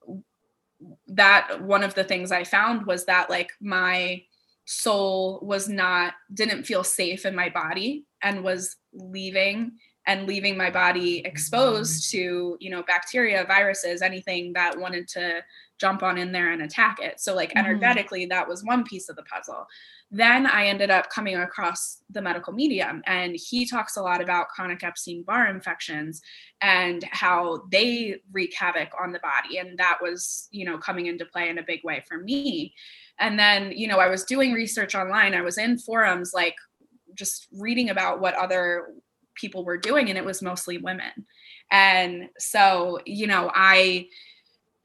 that 1.07 1.61
one 1.61 1.83
of 1.83 1.95
the 1.95 2.03
things 2.03 2.31
I 2.31 2.43
found 2.43 2.85
was 2.85 3.05
that 3.05 3.29
like 3.29 3.51
my 3.61 4.23
soul 4.65 5.39
was 5.43 5.69
not 5.69 6.13
didn't 6.33 6.63
feel 6.63 6.83
safe 6.83 7.25
in 7.25 7.35
my 7.35 7.49
body 7.49 8.05
and 8.21 8.43
was 8.43 8.75
leaving 8.93 9.73
and 10.07 10.27
leaving 10.27 10.57
my 10.57 10.69
body 10.69 11.19
exposed 11.19 12.11
to 12.11 12.57
you 12.59 12.69
know 12.69 12.83
bacteria 12.83 13.45
viruses 13.45 14.01
anything 14.01 14.53
that 14.53 14.77
wanted 14.77 15.07
to 15.07 15.41
jump 15.79 16.03
on 16.03 16.17
in 16.17 16.31
there 16.31 16.51
and 16.51 16.63
attack 16.63 16.97
it 16.99 17.19
so 17.19 17.35
like 17.35 17.49
mm-hmm. 17.49 17.59
energetically 17.59 18.25
that 18.25 18.47
was 18.47 18.63
one 18.63 18.83
piece 18.83 19.07
of 19.07 19.15
the 19.15 19.23
puzzle 19.23 19.65
then 20.11 20.45
i 20.45 20.65
ended 20.65 20.91
up 20.91 21.09
coming 21.09 21.35
across 21.35 22.03
the 22.11 22.21
medical 22.21 22.53
medium 22.53 23.01
and 23.07 23.35
he 23.35 23.65
talks 23.65 23.97
a 23.97 24.01
lot 24.01 24.21
about 24.21 24.49
chronic 24.49 24.83
epstein-barr 24.83 25.47
infections 25.47 26.21
and 26.61 27.03
how 27.11 27.63
they 27.71 28.15
wreak 28.31 28.53
havoc 28.55 28.89
on 29.01 29.11
the 29.11 29.19
body 29.19 29.57
and 29.57 29.77
that 29.77 29.97
was 30.01 30.47
you 30.51 30.65
know 30.65 30.77
coming 30.77 31.07
into 31.07 31.25
play 31.25 31.49
in 31.49 31.57
a 31.57 31.63
big 31.63 31.83
way 31.83 32.03
for 32.07 32.17
me. 32.17 32.73
And 33.19 33.39
then 33.39 33.71
you 33.71 33.87
know 33.87 33.99
i 33.99 34.07
was 34.07 34.23
doing 34.23 34.53
research 34.53 34.95
online 34.95 35.33
i 35.33 35.41
was 35.41 35.57
in 35.57 35.77
forums 35.77 36.31
like 36.33 36.55
just 37.13 37.47
reading 37.51 37.89
about 37.89 38.19
what 38.19 38.35
other 38.35 38.87
people 39.35 39.63
were 39.63 39.77
doing 39.77 40.09
and 40.09 40.17
it 40.17 40.25
was 40.25 40.41
mostly 40.41 40.77
women. 40.77 41.11
And 41.71 42.29
so 42.37 42.99
you 43.05 43.27
know 43.27 43.51
i 43.53 44.07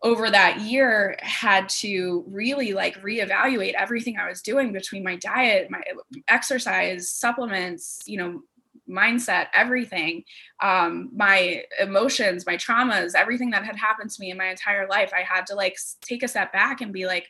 over 0.02 0.30
that 0.30 0.60
year 0.60 1.16
had 1.20 1.68
to 1.68 2.24
really 2.26 2.72
like 2.72 3.00
reevaluate 3.02 3.74
everything 3.74 4.16
i 4.18 4.28
was 4.28 4.40
doing 4.40 4.72
between 4.72 5.04
my 5.04 5.16
diet 5.16 5.70
my 5.70 5.82
exercise 6.28 7.10
supplements 7.10 8.00
you 8.06 8.16
know 8.16 8.42
mindset 8.90 9.46
everything 9.54 10.24
um 10.60 11.08
my 11.14 11.62
emotions 11.80 12.44
my 12.44 12.56
traumas 12.56 13.14
everything 13.14 13.50
that 13.50 13.64
had 13.64 13.76
happened 13.76 14.10
to 14.10 14.20
me 14.20 14.30
in 14.30 14.36
my 14.36 14.46
entire 14.46 14.86
life. 14.88 15.12
I 15.14 15.22
had 15.22 15.46
to 15.46 15.54
like 15.54 15.76
take 16.00 16.22
a 16.22 16.28
step 16.28 16.52
back 16.52 16.80
and 16.80 16.92
be 16.92 17.06
like 17.06 17.28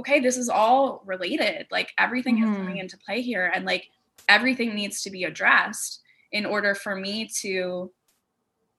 okay 0.00 0.20
this 0.20 0.36
is 0.36 0.48
all 0.48 1.02
related. 1.04 1.66
Like 1.70 1.92
everything 1.98 2.38
mm-hmm. 2.38 2.52
is 2.52 2.56
coming 2.56 2.76
into 2.78 2.96
play 2.98 3.20
here 3.20 3.52
and 3.54 3.64
like 3.64 3.88
everything 4.28 4.74
needs 4.74 5.02
to 5.02 5.10
be 5.10 5.24
addressed 5.24 6.00
in 6.32 6.46
order 6.46 6.74
for 6.74 6.96
me 6.96 7.28
to 7.40 7.92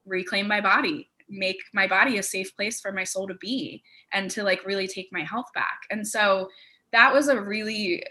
reclaim 0.06 0.48
my 0.48 0.60
body 0.60 1.10
make 1.34 1.58
my 1.74 1.88
body 1.88 2.18
a 2.18 2.24
safe 2.24 2.56
place 2.56 2.80
for 2.80 2.92
my 2.92 3.04
soul 3.04 3.28
to 3.28 3.36
be 3.36 3.84
and 4.12 4.30
to 4.32 4.44
like 4.44 4.66
really 4.66 4.88
take 4.88 5.10
my 5.12 5.22
health 5.22 5.48
back. 5.54 5.82
And 5.90 6.08
so 6.08 6.50
that 6.92 7.14
was 7.14 7.28
a 7.28 7.42
really 7.42 8.06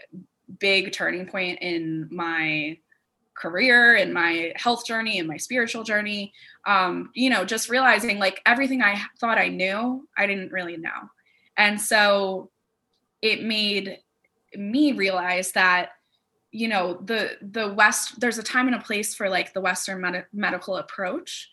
big 0.59 0.91
turning 0.91 1.25
point 1.25 1.59
in 1.61 2.07
my 2.11 2.77
career 3.35 3.95
and 3.95 4.13
my 4.13 4.53
health 4.55 4.85
journey 4.85 5.17
and 5.17 5.27
my 5.27 5.37
spiritual 5.37 5.83
journey. 5.83 6.33
Um 6.65 7.11
you 7.15 7.29
know 7.29 7.45
just 7.45 7.69
realizing 7.69 8.19
like 8.19 8.41
everything 8.45 8.81
i 8.81 9.01
thought 9.19 9.37
i 9.37 9.47
knew 9.47 10.07
i 10.17 10.27
didn't 10.27 10.51
really 10.51 10.77
know. 10.77 11.09
And 11.57 11.79
so 11.79 12.51
it 13.21 13.43
made 13.43 13.99
me 14.55 14.91
realize 14.91 15.53
that 15.53 15.91
you 16.51 16.67
know 16.67 16.99
the 17.05 17.31
the 17.41 17.73
west 17.73 18.19
there's 18.19 18.37
a 18.37 18.43
time 18.43 18.67
and 18.67 18.75
a 18.75 18.79
place 18.79 19.15
for 19.15 19.27
like 19.27 19.53
the 19.53 19.61
western 19.61 19.99
med- 19.99 20.27
medical 20.31 20.77
approach 20.77 21.49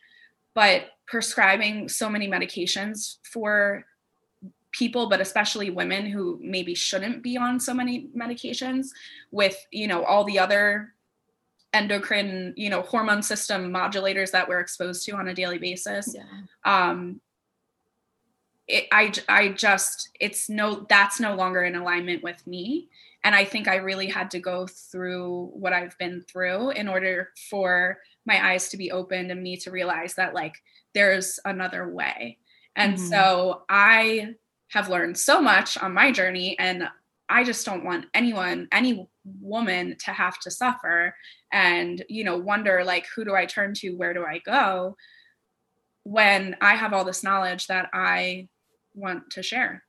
but 0.61 0.91
prescribing 1.07 1.89
so 1.89 2.11
many 2.11 2.29
medications 2.29 3.17
for 3.23 3.83
people 4.73 5.09
but 5.09 5.19
especially 5.19 5.71
women 5.71 6.05
who 6.05 6.39
maybe 6.43 6.75
shouldn't 6.75 7.23
be 7.23 7.39
on 7.39 7.59
so 7.59 7.73
many 7.73 8.09
medications 8.15 8.89
with 9.31 9.57
you 9.73 9.89
know 9.89 10.05
all 10.05 10.23
the 10.23 10.39
other 10.39 10.93
endocrine 11.73 12.53
you 12.59 12.69
know 12.69 12.83
hormone 12.83 13.23
system 13.23 13.73
modulators 13.73 14.33
that 14.33 14.47
we're 14.47 14.61
exposed 14.61 15.03
to 15.07 15.13
on 15.13 15.29
a 15.29 15.35
daily 15.35 15.57
basis 15.57 16.15
yeah. 16.15 16.23
um 16.67 17.23
it, 18.69 18.87
I, 18.93 19.11
I 19.31 19.49
just 19.49 20.11
it's 20.21 20.51
no 20.51 20.85
that's 20.91 21.21
no 21.21 21.37
longer 21.37 21.63
in 21.65 21.75
alignment 21.75 22.23
with 22.23 22.47
me 22.47 22.91
and 23.25 23.35
i 23.35 23.47
think 23.47 23.67
i 23.67 23.77
really 23.77 24.09
had 24.09 24.31
to 24.33 24.39
go 24.39 24.67
through 24.67 25.53
what 25.55 25.73
i've 25.73 25.97
been 25.97 26.21
through 26.21 26.73
in 26.73 26.87
order 26.87 27.31
for 27.49 27.99
my 28.27 28.53
eyes 28.53 28.69
to 28.69 28.77
be 28.77 28.91
opened 28.91 29.31
and 29.31 29.43
me 29.43 29.57
to 29.57 29.71
realize 29.71 30.15
that 30.15 30.35
like 30.35 30.55
there's 30.95 31.39
another 31.45 31.89
way 31.89 32.39
and 32.77 32.95
mm-hmm. 32.95 33.07
so 33.07 33.63
i 33.69 34.35
have 34.69 34.89
learned 34.89 35.17
so 35.17 35.41
much 35.41 35.79
on 35.79 35.95
my 35.95 36.13
journey 36.13 36.59
and 36.59 36.89
i 37.29 37.45
just 37.45 37.65
don't 37.65 37.85
want 37.85 38.07
anyone 38.15 38.69
any 38.73 39.09
woman 39.41 39.97
to 39.99 40.11
have 40.11 40.39
to 40.39 40.51
suffer 40.51 41.15
and 41.53 42.05
you 42.09 42.25
know 42.25 42.37
wonder 42.37 42.85
like 42.85 43.07
who 43.15 43.25
do 43.25 43.35
i 43.35 43.47
turn 43.47 43.75
to 43.75 43.91
where 43.93 44.15
do 44.15 44.25
i 44.25 44.39
go 44.45 44.97
when 46.05 46.57
i 46.61 46.75
have 46.75 46.93
all 46.93 47.05
this 47.05 47.23
knowledge 47.23 47.67
that 47.67 47.89
i 47.93 48.49
want 48.95 49.31
to 49.31 49.43
share 49.43 49.83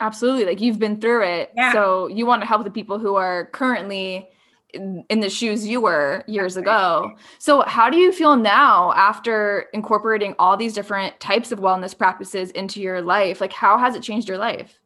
Absolutely. 0.00 0.44
Like 0.44 0.60
you've 0.60 0.78
been 0.78 1.00
through 1.00 1.24
it. 1.24 1.52
Yeah. 1.56 1.72
So 1.72 2.08
you 2.08 2.26
want 2.26 2.42
to 2.42 2.46
help 2.46 2.64
the 2.64 2.70
people 2.70 2.98
who 2.98 3.14
are 3.14 3.46
currently 3.46 4.28
in, 4.74 5.04
in 5.08 5.20
the 5.20 5.30
shoes 5.30 5.66
you 5.66 5.80
were 5.80 6.24
years 6.26 6.56
ago. 6.56 7.12
So 7.38 7.62
how 7.62 7.90
do 7.90 7.96
you 7.96 8.12
feel 8.12 8.36
now 8.36 8.92
after 8.92 9.66
incorporating 9.72 10.34
all 10.38 10.56
these 10.56 10.74
different 10.74 11.18
types 11.20 11.52
of 11.52 11.60
wellness 11.60 11.96
practices 11.96 12.50
into 12.50 12.80
your 12.80 13.00
life? 13.00 13.40
Like 13.40 13.52
how 13.52 13.78
has 13.78 13.94
it 13.94 14.02
changed 14.02 14.28
your 14.28 14.38
life? 14.38 14.78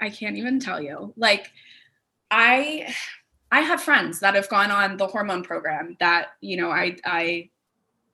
I 0.00 0.10
can't 0.10 0.36
even 0.36 0.60
tell 0.60 0.82
you. 0.82 1.12
Like 1.16 1.50
I 2.30 2.94
I 3.50 3.60
have 3.60 3.82
friends 3.82 4.20
that 4.20 4.34
have 4.34 4.48
gone 4.48 4.70
on 4.70 4.96
the 4.96 5.06
hormone 5.06 5.42
program 5.42 5.96
that, 6.00 6.28
you 6.40 6.56
know, 6.56 6.70
I 6.70 6.96
I 7.04 7.50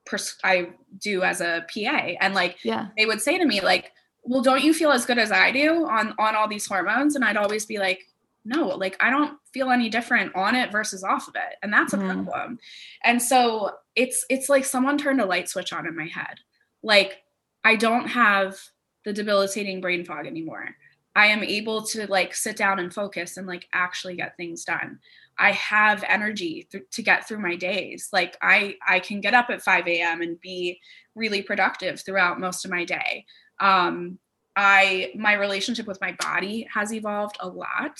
pers- 0.05 0.39
I 0.45 0.71
do 0.99 1.23
as 1.23 1.41
a 1.41 1.67
PA 1.73 2.15
and 2.21 2.35
like 2.35 2.59
yeah. 2.63 2.89
they 2.97 3.07
would 3.07 3.21
say 3.21 3.39
to 3.39 3.45
me 3.45 3.61
like 3.61 3.93
well 4.25 4.43
don't 4.43 4.63
you 4.63 4.73
feel 4.73 4.91
as 4.91 5.05
good 5.05 5.19
as 5.19 5.33
i 5.33 5.51
do 5.51 5.87
on 5.87 6.15
on 6.19 6.37
all 6.37 6.49
these 6.49 6.67
hormones 6.67 7.17
and 7.17 7.25
i'd 7.25 7.37
always 7.37 7.67
be 7.67 7.79
like 7.79 8.07
no 8.45 8.69
like 8.69 8.97
i 9.01 9.11
don't 9.11 9.39
feel 9.53 9.71
any 9.71 9.89
different 9.89 10.35
on 10.35 10.55
it 10.55 10.73
versus 10.73 11.05
off 11.05 11.29
of 11.29 11.35
it 11.37 11.57
and 11.63 11.73
that's 11.73 11.93
a 11.93 11.97
mm-hmm. 11.97 12.25
problem. 12.25 12.59
And 13.05 13.23
so 13.23 13.73
it's 13.95 14.25
it's 14.29 14.49
like 14.49 14.65
someone 14.65 14.99
turned 14.99 15.21
a 15.21 15.27
light 15.27 15.49
switch 15.49 15.73
on 15.73 15.87
in 15.87 15.97
my 15.97 16.07
head. 16.07 16.41
Like 16.83 17.19
i 17.65 17.77
don't 17.77 18.09
have 18.09 18.59
the 19.05 19.13
debilitating 19.13 19.81
brain 19.81 20.05
fog 20.05 20.27
anymore. 20.27 20.69
I 21.15 21.27
am 21.27 21.45
able 21.45 21.83
to 21.87 22.07
like 22.07 22.35
sit 22.35 22.57
down 22.57 22.79
and 22.79 22.93
focus 22.93 23.37
and 23.37 23.47
like 23.47 23.69
actually 23.73 24.17
get 24.17 24.37
things 24.37 24.65
done. 24.65 24.99
I 25.39 25.53
have 25.53 26.05
energy 26.09 26.67
th- 26.71 26.85
to 26.91 27.03
get 27.03 27.27
through 27.27 27.41
my 27.41 27.57
days. 27.57 28.09
Like 28.13 28.37
i 28.43 28.77
i 28.87 29.01
can 29.01 29.21
get 29.21 29.35
up 29.35 29.51
at 29.51 29.63
5 29.63 29.87
a.m 29.87 30.23
and 30.23 30.41
be 30.41 30.81
really 31.15 31.43
productive 31.43 32.01
throughout 32.01 32.41
most 32.41 32.65
of 32.65 32.71
my 32.71 32.85
day. 32.85 33.27
Um, 33.61 34.19
I 34.57 35.13
my 35.17 35.35
relationship 35.35 35.87
with 35.87 36.01
my 36.01 36.13
body 36.13 36.69
has 36.73 36.93
evolved 36.93 37.37
a 37.41 37.49
lot, 37.49 37.99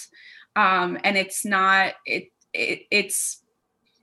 um, 0.57 0.99
and 1.05 1.17
it's 1.17 1.45
not 1.45 1.95
it, 2.05 2.29
it 2.53 2.83
it's 2.91 3.43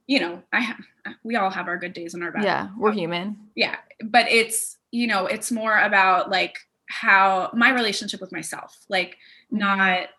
you 0.08 0.20
know 0.20 0.42
I 0.52 0.62
have 0.62 0.78
we 1.24 1.36
all 1.36 1.50
have 1.50 1.68
our 1.68 1.78
good 1.78 1.94
days 1.94 2.14
and 2.14 2.24
our 2.24 2.32
bad. 2.32 2.44
Yeah, 2.44 2.70
we're 2.78 2.92
human. 2.92 3.38
Yeah, 3.56 3.78
but 4.04 4.28
it's 4.30 4.78
you 4.92 5.08
know 5.08 5.26
it's 5.26 5.52
more 5.52 5.78
about 5.78 6.30
like 6.30 6.58
how 6.88 7.52
my 7.54 7.72
relationship 7.72 8.22
with 8.22 8.32
myself, 8.32 8.78
like 8.90 9.12
mm-hmm. 9.52 9.60
not 9.60 10.10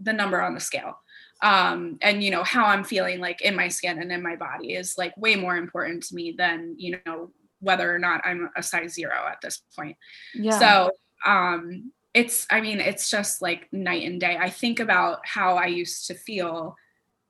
the 0.00 0.12
number 0.12 0.42
on 0.42 0.54
the 0.54 0.60
scale 0.60 0.98
um 1.42 1.98
and 2.02 2.22
you 2.22 2.30
know 2.30 2.42
how 2.44 2.66
i'm 2.66 2.82
feeling 2.82 3.20
like 3.20 3.40
in 3.40 3.54
my 3.54 3.68
skin 3.68 4.00
and 4.00 4.12
in 4.12 4.22
my 4.22 4.36
body 4.36 4.74
is 4.74 4.96
like 4.96 5.16
way 5.16 5.34
more 5.34 5.56
important 5.56 6.02
to 6.02 6.14
me 6.14 6.32
than 6.36 6.74
you 6.76 6.98
know 7.04 7.30
whether 7.62 7.94
or 7.94 7.98
not 7.98 8.20
I'm 8.24 8.50
a 8.56 8.62
size 8.62 8.92
zero 8.92 9.14
at 9.30 9.40
this 9.40 9.62
point. 9.74 9.96
Yeah. 10.34 10.58
So 10.58 10.90
um 11.24 11.92
it's 12.14 12.46
I 12.50 12.60
mean, 12.60 12.80
it's 12.80 13.10
just 13.10 13.40
like 13.40 13.72
night 13.72 14.06
and 14.06 14.20
day. 14.20 14.36
I 14.38 14.50
think 14.50 14.80
about 14.80 15.20
how 15.24 15.56
I 15.56 15.66
used 15.66 16.06
to 16.08 16.14
feel 16.14 16.76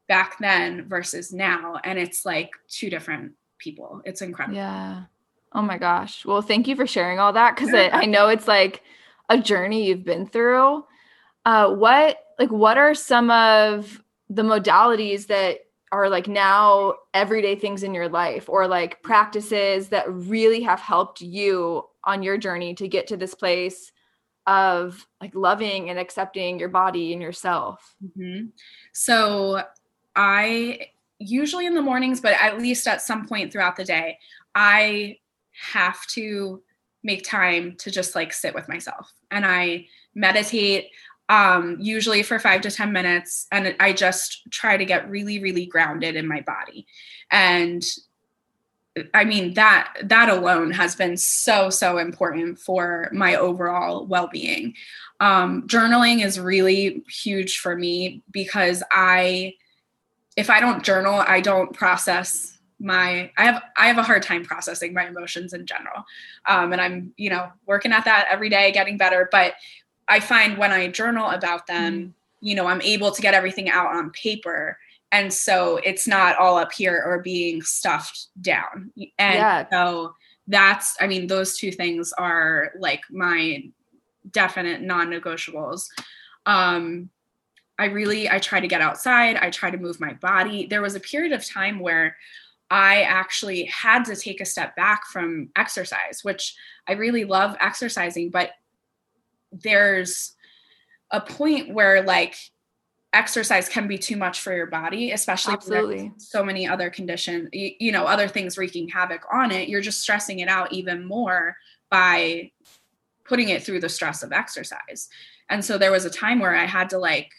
back 0.08 0.38
then 0.40 0.88
versus 0.88 1.32
now, 1.32 1.78
and 1.84 1.99
it's 1.99 2.25
like 2.25 2.50
two 2.68 2.90
different 2.90 3.32
people. 3.58 4.02
It's 4.04 4.22
incredible. 4.22 4.56
Yeah. 4.56 5.04
Oh 5.52 5.62
my 5.62 5.78
gosh. 5.78 6.25
Well, 6.25 6.42
thank 6.42 6.66
you 6.66 6.75
for 6.75 6.87
sharing 6.87 7.18
all 7.18 7.34
that 7.34 7.54
because 7.54 7.72
I 7.75 8.06
know 8.06 8.28
it's 8.28 8.49
like 8.49 8.82
a 9.28 9.38
journey 9.38 9.87
you've 9.87 10.04
been 10.04 10.26
through. 10.26 10.84
Uh, 11.44 11.72
what 11.75 12.18
like 12.38 12.50
what 12.50 12.78
are 12.78 12.94
some 12.94 13.30
of 13.30 14.02
the 14.30 14.42
modalities 14.42 15.26
that 15.28 15.58
are 15.92 16.08
like 16.08 16.26
now 16.26 16.94
everyday 17.12 17.54
things 17.54 17.82
in 17.82 17.92
your 17.94 18.08
life 18.08 18.49
or 18.49 18.66
like 18.66 19.02
practices 19.02 19.88
that 19.90 20.11
really 20.11 20.62
have 20.62 20.80
helped 20.80 21.20
you 21.20 21.84
on 22.04 22.23
your 22.23 22.37
journey 22.37 22.75
to 22.75 22.88
get 22.88 23.09
to 23.09 23.16
this 23.16 23.35
place 23.35 23.92
of 24.47 25.06
like 25.21 25.35
loving 25.35 25.90
and 25.90 25.99
accepting 25.99 26.59
your 26.59 26.68
body 26.68 27.12
and 27.12 27.23
yourself? 27.23 27.94
Mm-hmm. 28.04 28.47
So 28.92 29.62
I 30.16 30.88
usually 31.18 31.66
in 31.66 31.75
the 31.75 31.82
mornings, 31.82 32.21
but 32.21 32.35
at 32.40 32.59
least 32.59 32.87
at 32.87 33.02
some 33.02 33.26
point 33.26 33.52
throughout 33.52 33.76
the 33.76 33.85
day, 33.85 34.18
I 34.54 35.18
have 35.73 36.04
to 36.09 36.62
make 37.02 37.25
time 37.25 37.76
to 37.78 37.90
just 37.90 38.14
like 38.14 38.32
sit 38.32 38.54
with 38.54 38.68
myself 38.68 39.12
and 39.30 39.44
I 39.44 39.87
meditate 40.14 40.90
um, 41.28 41.78
usually 41.80 42.23
for 42.23 42.38
five 42.38 42.61
to 42.62 42.71
10 42.71 42.92
minutes. 42.92 43.47
And 43.50 43.75
I 43.80 43.92
just 43.92 44.42
try 44.50 44.76
to 44.76 44.85
get 44.85 45.09
really, 45.09 45.40
really 45.40 45.66
grounded 45.66 46.16
in 46.16 46.28
my 46.28 46.42
body. 46.42 46.87
And 47.30 47.85
I 49.14 49.25
mean 49.25 49.54
that 49.54 49.94
that 50.02 50.28
alone 50.28 50.70
has 50.72 50.94
been 50.94 51.16
so 51.16 51.70
so 51.70 51.99
important 51.99 52.58
for 52.58 53.08
my 53.12 53.37
overall 53.37 54.06
well-being. 54.06 54.75
Um, 55.20 55.66
journaling 55.66 56.25
is 56.25 56.38
really 56.38 57.02
huge 57.08 57.58
for 57.58 57.76
me 57.76 58.22
because 58.30 58.82
I 58.90 59.54
if 60.37 60.50
I 60.50 60.61
don't 60.61 60.82
journal, 60.82 61.22
I 61.26 61.40
don't 61.40 61.72
process 61.72 62.58
my 62.78 63.30
I 63.38 63.44
have 63.44 63.62
I 63.76 63.87
have 63.87 63.99
a 63.99 64.02
hard 64.02 64.22
time 64.22 64.44
processing 64.44 64.92
my 64.92 65.06
emotions 65.06 65.52
in 65.52 65.66
general. 65.66 66.04
Um, 66.46 66.72
and 66.72 66.80
I'm, 66.80 67.14
you 67.16 67.30
know, 67.30 67.50
working 67.66 67.92
at 67.92 68.04
that 68.04 68.26
every 68.30 68.49
day, 68.49 68.72
getting 68.72 68.99
better. 68.99 69.28
But 69.30 69.54
I 70.08 70.20
find 70.20 70.58
when 70.58 70.72
I 70.72 70.88
journal 70.88 71.30
about 71.30 71.66
them, 71.66 71.92
mm-hmm. 71.92 72.46
you 72.46 72.54
know, 72.54 72.66
I'm 72.66 72.82
able 72.82 73.12
to 73.12 73.22
get 73.22 73.34
everything 73.34 73.70
out 73.70 73.94
on 73.94 74.11
paper 74.11 74.76
and 75.12 75.31
so 75.31 75.78
it's 75.85 76.09
not 76.09 76.38
all 76.38 76.57
up 76.57 76.73
here 76.73 77.02
or 77.07 77.21
being 77.21 77.61
stuffed 77.62 78.28
down. 78.40 78.90
And 79.19 79.35
yeah. 79.35 79.66
so 79.71 80.14
that's 80.49 80.97
i 81.00 81.07
mean 81.07 81.28
those 81.28 81.57
two 81.57 81.71
things 81.71 82.12
are 82.19 82.73
like 82.76 83.00
my 83.11 83.62
definite 84.31 84.81
non-negotiables. 84.81 85.87
Um 86.47 87.11
i 87.78 87.85
really 87.85 88.28
i 88.28 88.38
try 88.38 88.59
to 88.59 88.66
get 88.66 88.81
outside. 88.81 89.37
I 89.37 89.50
try 89.50 89.71
to 89.71 89.78
move 89.78 90.00
my 90.00 90.14
body. 90.14 90.66
There 90.66 90.83
was 90.83 90.95
a 90.95 91.00
period 91.00 91.33
of 91.33 91.47
time 91.47 91.78
where 91.78 92.16
i 92.71 93.02
actually 93.02 93.64
had 93.66 94.04
to 94.07 94.16
take 94.16 94.40
a 94.40 94.47
step 94.47 94.75
back 94.76 95.04
from 95.07 95.50
exercise 95.57 96.21
which 96.23 96.54
i 96.88 96.92
really 96.92 97.25
love 97.25 97.54
exercising 97.61 98.31
but 98.31 98.52
there's 99.52 100.35
a 101.11 101.21
point 101.21 101.75
where 101.75 102.02
like 102.02 102.35
exercise 103.12 103.69
can 103.69 103.87
be 103.87 103.99
too 103.99 104.16
much 104.16 104.40
for 104.40 104.54
your 104.54 104.66
body, 104.66 105.12
especially 105.12 105.54
Absolutely. 105.54 106.12
so 106.16 106.42
many 106.42 106.66
other 106.66 106.88
conditions, 106.88 107.49
you, 107.52 107.73
you, 107.78 107.92
know, 107.92 108.04
other 108.04 108.26
things 108.26 108.57
wreaking 108.57 108.88
havoc 108.88 109.23
on 109.33 109.50
it. 109.50 109.69
You're 109.69 109.83
just 109.83 110.00
stressing 110.00 110.38
it 110.38 110.49
out 110.49 110.73
even 110.73 111.04
more 111.04 111.57
by 111.90 112.50
putting 113.25 113.50
it 113.50 113.62
through 113.62 113.81
the 113.81 113.88
stress 113.88 114.23
of 114.23 114.33
exercise. 114.33 115.09
And 115.50 115.64
so 115.64 115.76
there 115.76 115.92
was 115.92 116.04
a 116.04 116.11
time 116.11 116.38
where 116.38 116.54
I 116.54 116.64
had 116.64 116.90
to 116.90 116.99
like 116.99 117.31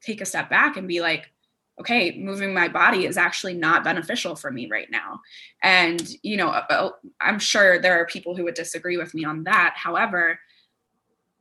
take 0.00 0.20
a 0.20 0.26
step 0.26 0.48
back 0.48 0.76
and 0.76 0.88
be 0.88 1.00
like, 1.00 1.30
okay, 1.78 2.16
moving 2.16 2.54
my 2.54 2.68
body 2.68 3.04
is 3.04 3.16
actually 3.16 3.54
not 3.54 3.84
beneficial 3.84 4.36
for 4.36 4.50
me 4.50 4.68
right 4.70 4.90
now. 4.90 5.20
And, 5.62 6.00
you 6.22 6.36
know, 6.36 6.62
I'm 7.20 7.38
sure 7.38 7.80
there 7.80 8.00
are 8.00 8.06
people 8.06 8.36
who 8.36 8.44
would 8.44 8.54
disagree 8.54 8.96
with 8.96 9.12
me 9.12 9.24
on 9.24 9.44
that. 9.44 9.74
However, 9.76 10.38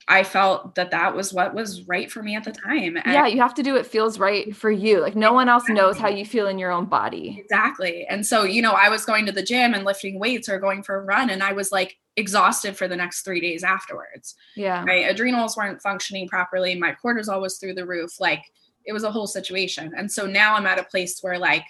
I 0.08 0.24
felt 0.24 0.76
that 0.76 0.92
that 0.92 1.16
was 1.16 1.34
what 1.34 1.54
was 1.54 1.84
right 1.84 2.12
for 2.12 2.22
me 2.22 2.36
at 2.36 2.44
the 2.44 2.52
time. 2.52 2.98
And 2.98 3.14
yeah, 3.14 3.26
you 3.26 3.40
have 3.40 3.54
to 3.56 3.64
do 3.64 3.74
what 3.74 3.86
feels 3.86 4.20
right 4.20 4.54
for 4.56 4.70
you. 4.70 5.00
Like 5.00 5.16
no 5.16 5.32
one 5.32 5.48
else 5.48 5.70
knows 5.70 5.98
how 5.98 6.10
you 6.10 6.26
feel 6.26 6.48
in 6.48 6.60
your 6.60 6.72
own 6.72 6.86
body. 6.86 7.38
Exactly. 7.40 8.06
And 8.10 8.26
so, 8.26 8.44
you 8.44 8.62
know, 8.62 8.74
I 8.74 8.90
was 8.90 9.06
going 9.06 9.26
to 9.28 9.32
the 9.32 9.44
gym 9.44 9.74
and 9.74 9.86
lifting 9.86 10.20
weights 10.20 10.50
or 10.50 10.60
going 10.60 10.84
for 10.84 10.98
a 10.98 11.04
run 11.04 11.30
and 11.30 11.42
I 11.42 11.54
was 11.54 11.72
like 11.72 11.98
exhausted 12.18 12.76
for 12.76 12.88
the 12.88 12.98
next 12.98 13.22
3 13.22 13.40
days 13.40 13.64
afterwards. 13.64 14.36
Yeah. 14.56 14.84
My 14.86 14.96
adrenals 14.96 15.56
weren't 15.56 15.82
functioning 15.82 16.28
properly, 16.28 16.76
my 16.76 16.96
cortisol 17.02 17.42
was 17.42 17.58
through 17.58 17.76
the 17.76 17.86
roof, 17.86 18.20
like 18.20 18.44
it 18.86 18.92
was 18.92 19.04
a 19.04 19.12
whole 19.12 19.28
situation. 19.28 19.94
And 19.98 20.12
so 20.12 20.28
now 20.28 20.56
I'm 20.56 20.66
at 20.66 20.80
a 20.80 20.84
place 20.84 21.22
where 21.22 21.40
like 21.40 21.64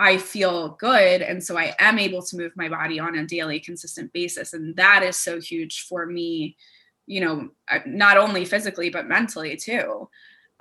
I 0.00 0.18
feel 0.18 0.70
good. 0.80 1.22
And 1.22 1.42
so 1.42 1.56
I 1.56 1.74
am 1.78 1.98
able 1.98 2.22
to 2.22 2.36
move 2.36 2.52
my 2.56 2.68
body 2.68 2.98
on 2.98 3.16
a 3.16 3.24
daily, 3.24 3.60
consistent 3.60 4.12
basis. 4.12 4.52
And 4.52 4.74
that 4.76 5.02
is 5.02 5.16
so 5.16 5.40
huge 5.40 5.82
for 5.82 6.06
me 6.06 6.56
you 7.06 7.20
know 7.20 7.48
not 7.86 8.16
only 8.16 8.44
physically 8.44 8.90
but 8.90 9.08
mentally 9.08 9.56
too 9.56 10.08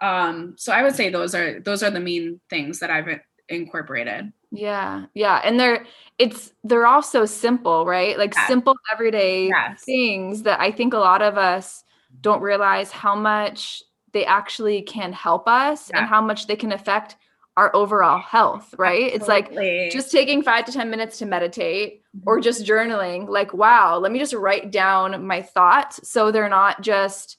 um 0.01 0.53
so 0.57 0.71
i 0.71 0.83
would 0.83 0.95
say 0.95 1.09
those 1.09 1.33
are 1.33 1.59
those 1.61 1.83
are 1.83 1.91
the 1.91 1.99
main 1.99 2.39
things 2.49 2.79
that 2.79 2.89
i've 2.89 3.19
incorporated 3.49 4.31
yeah 4.51 5.05
yeah 5.13 5.41
and 5.43 5.59
they're 5.59 5.85
it's 6.17 6.53
they're 6.63 6.87
all 6.87 7.01
so 7.01 7.25
simple 7.25 7.85
right 7.85 8.17
like 8.17 8.33
yes. 8.35 8.47
simple 8.47 8.75
everyday 8.91 9.47
yes. 9.47 9.83
things 9.83 10.43
that 10.43 10.59
i 10.59 10.71
think 10.71 10.93
a 10.93 10.97
lot 10.97 11.21
of 11.21 11.37
us 11.37 11.83
don't 12.21 12.41
realize 12.41 12.91
how 12.91 13.15
much 13.15 13.83
they 14.13 14.25
actually 14.25 14.81
can 14.81 15.11
help 15.11 15.47
us 15.47 15.89
yeah. 15.89 15.99
and 15.99 16.07
how 16.07 16.21
much 16.21 16.47
they 16.47 16.55
can 16.55 16.71
affect 16.71 17.17
our 17.57 17.73
overall 17.75 18.19
health, 18.19 18.73
right? 18.77 19.13
Absolutely. 19.13 19.15
It's 19.15 19.27
like 19.27 19.91
just 19.91 20.11
taking 20.11 20.41
five 20.41 20.65
to 20.65 20.71
10 20.71 20.89
minutes 20.89 21.19
to 21.19 21.25
meditate 21.25 22.01
or 22.25 22.35
mm-hmm. 22.35 22.43
just 22.43 22.65
journaling, 22.65 23.29
like, 23.29 23.53
wow, 23.53 23.97
let 23.97 24.11
me 24.11 24.19
just 24.19 24.33
write 24.33 24.71
down 24.71 25.25
my 25.25 25.41
thoughts 25.41 26.07
so 26.09 26.31
they're 26.31 26.49
not 26.49 26.81
just 26.81 27.37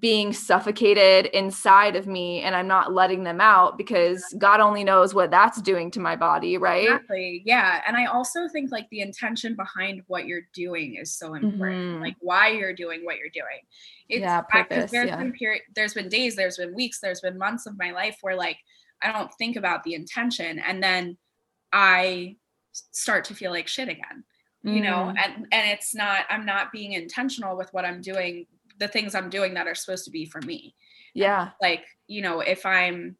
being 0.00 0.32
suffocated 0.32 1.26
inside 1.26 1.94
of 1.94 2.08
me 2.08 2.40
and 2.40 2.56
I'm 2.56 2.66
not 2.66 2.92
letting 2.92 3.22
them 3.22 3.40
out 3.40 3.78
because 3.78 4.24
God 4.36 4.58
only 4.58 4.82
knows 4.82 5.14
what 5.14 5.30
that's 5.30 5.62
doing 5.62 5.92
to 5.92 6.00
my 6.00 6.16
body, 6.16 6.58
right? 6.58 6.84
Exactly. 6.84 7.42
Yeah. 7.46 7.82
And 7.86 7.96
I 7.96 8.06
also 8.06 8.48
think 8.48 8.72
like 8.72 8.88
the 8.90 9.00
intention 9.00 9.54
behind 9.54 10.02
what 10.08 10.26
you're 10.26 10.48
doing 10.52 10.96
is 10.96 11.14
so 11.14 11.34
important. 11.34 11.94
Mm-hmm. 11.94 12.02
Like 12.02 12.16
why 12.18 12.48
you're 12.48 12.74
doing 12.74 13.04
what 13.04 13.18
you're 13.18 13.28
doing. 13.28 13.62
It's 14.08 14.22
yeah, 14.22 14.40
purpose, 14.40 14.90
there's 14.90 15.06
yeah. 15.06 15.16
been 15.18 15.32
period 15.32 15.62
there's 15.76 15.94
been 15.94 16.08
days, 16.08 16.34
there's 16.34 16.56
been 16.56 16.74
weeks, 16.74 16.98
there's 16.98 17.20
been 17.20 17.38
months 17.38 17.66
of 17.66 17.78
my 17.78 17.92
life 17.92 18.18
where 18.22 18.36
like 18.36 18.58
I 19.02 19.12
don't 19.12 19.32
think 19.34 19.56
about 19.56 19.84
the 19.84 19.94
intention. 19.94 20.58
And 20.58 20.82
then 20.82 21.16
I 21.72 22.36
start 22.72 23.24
to 23.26 23.34
feel 23.34 23.50
like 23.50 23.68
shit 23.68 23.88
again, 23.88 24.24
you 24.62 24.80
know, 24.80 25.12
mm. 25.12 25.14
and, 25.22 25.46
and 25.52 25.70
it's 25.70 25.94
not, 25.94 26.24
I'm 26.28 26.44
not 26.44 26.72
being 26.72 26.92
intentional 26.92 27.56
with 27.56 27.72
what 27.72 27.84
I'm 27.84 28.00
doing, 28.00 28.46
the 28.78 28.88
things 28.88 29.14
I'm 29.14 29.30
doing 29.30 29.54
that 29.54 29.66
are 29.66 29.74
supposed 29.74 30.04
to 30.06 30.10
be 30.10 30.26
for 30.26 30.40
me. 30.42 30.74
Yeah. 31.14 31.50
Like, 31.60 31.84
you 32.06 32.22
know, 32.22 32.40
if 32.40 32.66
I'm, 32.66 33.16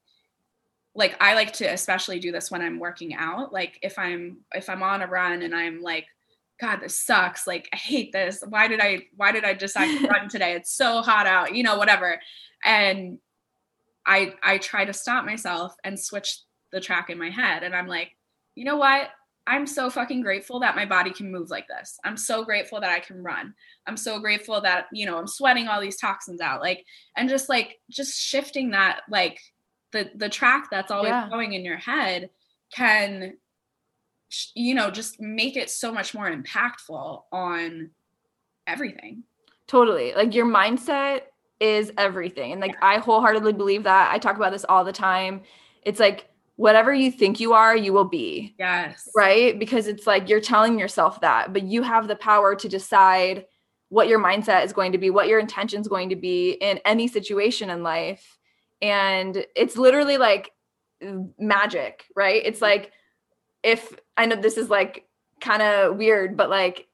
like 0.96 1.16
I 1.20 1.34
like 1.34 1.52
to 1.54 1.66
especially 1.66 2.18
do 2.18 2.32
this 2.32 2.50
when 2.50 2.62
I'm 2.62 2.78
working 2.78 3.14
out. 3.14 3.52
Like 3.52 3.78
if 3.82 3.98
I'm 3.98 4.38
if 4.54 4.68
I'm 4.68 4.82
on 4.82 5.02
a 5.02 5.06
run 5.06 5.42
and 5.42 5.54
I'm 5.54 5.82
like, 5.82 6.06
God, 6.60 6.80
this 6.80 6.98
sucks. 6.98 7.46
Like 7.46 7.68
I 7.72 7.76
hate 7.76 8.12
this. 8.12 8.42
Why 8.48 8.66
did 8.66 8.80
I 8.80 9.02
why 9.14 9.30
did 9.30 9.44
I 9.44 9.52
decide 9.52 9.98
to 9.98 10.08
run 10.08 10.28
today? 10.28 10.54
It's 10.54 10.72
so 10.72 11.02
hot 11.02 11.26
out, 11.26 11.54
you 11.54 11.62
know, 11.62 11.76
whatever. 11.76 12.20
And 12.64 13.18
I 14.06 14.34
I 14.42 14.58
try 14.58 14.84
to 14.84 14.92
stop 14.92 15.24
myself 15.24 15.74
and 15.84 15.98
switch 15.98 16.38
the 16.72 16.80
track 16.80 17.10
in 17.10 17.18
my 17.18 17.30
head 17.30 17.62
and 17.62 17.74
I'm 17.74 17.86
like, 17.86 18.10
"You 18.54 18.64
know 18.64 18.76
what? 18.76 19.10
I'm 19.48 19.66
so 19.66 19.90
fucking 19.90 20.22
grateful 20.22 20.60
that 20.60 20.74
my 20.74 20.86
body 20.86 21.10
can 21.10 21.30
move 21.30 21.50
like 21.50 21.68
this. 21.68 21.98
I'm 22.04 22.16
so 22.16 22.44
grateful 22.44 22.80
that 22.80 22.90
I 22.90 22.98
can 22.98 23.22
run. 23.22 23.54
I'm 23.86 23.96
so 23.96 24.18
grateful 24.18 24.60
that, 24.62 24.86
you 24.92 25.06
know, 25.06 25.18
I'm 25.18 25.28
sweating 25.28 25.68
all 25.68 25.80
these 25.80 26.00
toxins 26.00 26.40
out. 26.40 26.60
Like 26.60 26.84
and 27.16 27.28
just 27.28 27.48
like 27.48 27.76
just 27.90 28.18
shifting 28.18 28.72
that 28.72 29.02
like 29.08 29.40
the 29.92 30.10
the 30.16 30.28
track 30.28 30.68
that's 30.70 30.90
always 30.90 31.10
yeah. 31.10 31.28
going 31.28 31.52
in 31.52 31.64
your 31.64 31.76
head 31.76 32.30
can 32.74 33.34
you 34.54 34.74
know, 34.74 34.90
just 34.90 35.20
make 35.20 35.56
it 35.56 35.70
so 35.70 35.92
much 35.92 36.14
more 36.14 36.30
impactful 36.30 37.22
on 37.32 37.90
everything. 38.66 39.22
Totally. 39.66 40.14
Like 40.14 40.34
your 40.34 40.46
mindset 40.46 41.22
is 41.60 41.92
everything. 41.96 42.52
And 42.52 42.60
like 42.60 42.76
I 42.82 42.98
wholeheartedly 42.98 43.54
believe 43.54 43.84
that. 43.84 44.12
I 44.12 44.18
talk 44.18 44.36
about 44.36 44.52
this 44.52 44.64
all 44.68 44.84
the 44.84 44.92
time. 44.92 45.42
It's 45.82 46.00
like 46.00 46.28
whatever 46.56 46.92
you 46.92 47.10
think 47.10 47.38
you 47.38 47.52
are, 47.52 47.76
you 47.76 47.92
will 47.92 48.04
be. 48.04 48.54
Yes. 48.58 49.08
Right? 49.14 49.58
Because 49.58 49.86
it's 49.86 50.06
like 50.06 50.28
you're 50.28 50.40
telling 50.40 50.78
yourself 50.78 51.20
that, 51.20 51.52
but 51.52 51.62
you 51.62 51.82
have 51.82 52.08
the 52.08 52.16
power 52.16 52.54
to 52.54 52.68
decide 52.68 53.46
what 53.88 54.08
your 54.08 54.18
mindset 54.18 54.64
is 54.64 54.72
going 54.72 54.92
to 54.92 54.98
be, 54.98 55.10
what 55.10 55.28
your 55.28 55.38
intention 55.38 55.80
is 55.80 55.88
going 55.88 56.08
to 56.08 56.16
be 56.16 56.52
in 56.52 56.78
any 56.84 57.06
situation 57.06 57.70
in 57.70 57.82
life. 57.82 58.38
And 58.82 59.46
it's 59.54 59.76
literally 59.76 60.18
like 60.18 60.50
magic, 61.38 62.04
right? 62.16 62.42
It's 62.44 62.56
mm-hmm. 62.56 62.64
like 62.64 62.92
if 63.62 63.94
I 64.16 64.26
know 64.26 64.36
this 64.36 64.56
is 64.56 64.70
like 64.70 65.06
kind 65.40 65.62
of 65.62 65.96
weird, 65.96 66.36
but 66.36 66.50
like 66.50 66.88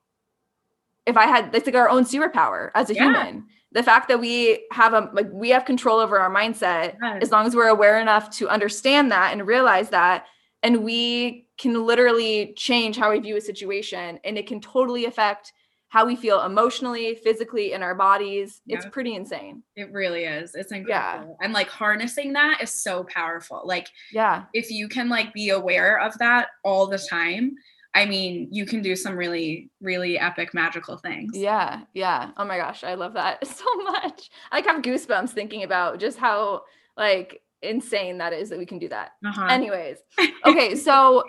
if 1.06 1.16
I 1.16 1.26
had 1.26 1.54
it's 1.54 1.66
like 1.66 1.74
our 1.74 1.88
own 1.88 2.04
superpower 2.04 2.70
as 2.74 2.90
a 2.90 2.94
yeah. 2.94 3.04
human 3.04 3.46
the 3.72 3.82
fact 3.82 4.08
that 4.08 4.20
we 4.20 4.66
have 4.70 4.92
a 4.92 5.10
like 5.12 5.28
we 5.32 5.50
have 5.50 5.64
control 5.64 5.98
over 5.98 6.18
our 6.18 6.32
mindset 6.32 6.94
yes. 7.02 7.18
as 7.22 7.30
long 7.30 7.46
as 7.46 7.56
we're 7.56 7.68
aware 7.68 8.00
enough 8.00 8.30
to 8.30 8.48
understand 8.48 9.10
that 9.10 9.32
and 9.32 9.46
realize 9.46 9.90
that 9.90 10.26
and 10.62 10.84
we 10.84 11.48
can 11.58 11.86
literally 11.86 12.54
change 12.56 12.96
how 12.96 13.10
we 13.10 13.18
view 13.18 13.36
a 13.36 13.40
situation 13.40 14.18
and 14.24 14.38
it 14.38 14.46
can 14.46 14.60
totally 14.60 15.06
affect 15.06 15.52
how 15.88 16.06
we 16.06 16.16
feel 16.16 16.42
emotionally 16.42 17.14
physically 17.16 17.72
in 17.72 17.82
our 17.82 17.94
bodies 17.94 18.62
yeah. 18.66 18.76
it's 18.76 18.86
pretty 18.86 19.14
insane 19.14 19.62
it 19.76 19.92
really 19.92 20.24
is 20.24 20.54
it's 20.54 20.72
incredible 20.72 21.36
yeah. 21.38 21.44
and 21.44 21.52
like 21.52 21.68
harnessing 21.68 22.32
that 22.32 22.62
is 22.62 22.70
so 22.70 23.04
powerful 23.04 23.62
like 23.64 23.88
yeah 24.12 24.44
if 24.54 24.70
you 24.70 24.88
can 24.88 25.08
like 25.08 25.32
be 25.32 25.50
aware 25.50 26.00
of 26.00 26.16
that 26.18 26.48
all 26.64 26.86
the 26.86 26.98
time 26.98 27.54
I 27.94 28.06
mean, 28.06 28.48
you 28.50 28.64
can 28.64 28.80
do 28.80 28.96
some 28.96 29.16
really, 29.16 29.70
really 29.80 30.18
epic 30.18 30.54
magical 30.54 30.96
things. 30.96 31.36
Yeah. 31.36 31.82
Yeah. 31.92 32.30
Oh 32.36 32.44
my 32.44 32.56
gosh. 32.56 32.84
I 32.84 32.94
love 32.94 33.14
that 33.14 33.46
so 33.46 33.64
much. 33.84 34.30
I 34.50 34.56
like 34.56 34.66
have 34.66 34.82
goosebumps 34.82 35.30
thinking 35.30 35.62
about 35.62 36.00
just 36.00 36.18
how 36.18 36.62
like 36.96 37.42
insane 37.60 38.18
that 38.18 38.32
is 38.32 38.48
that 38.50 38.58
we 38.58 38.66
can 38.66 38.78
do 38.78 38.88
that. 38.88 39.12
Uh-huh. 39.24 39.46
Anyways. 39.46 39.98
Okay. 40.44 40.74
so 40.74 41.22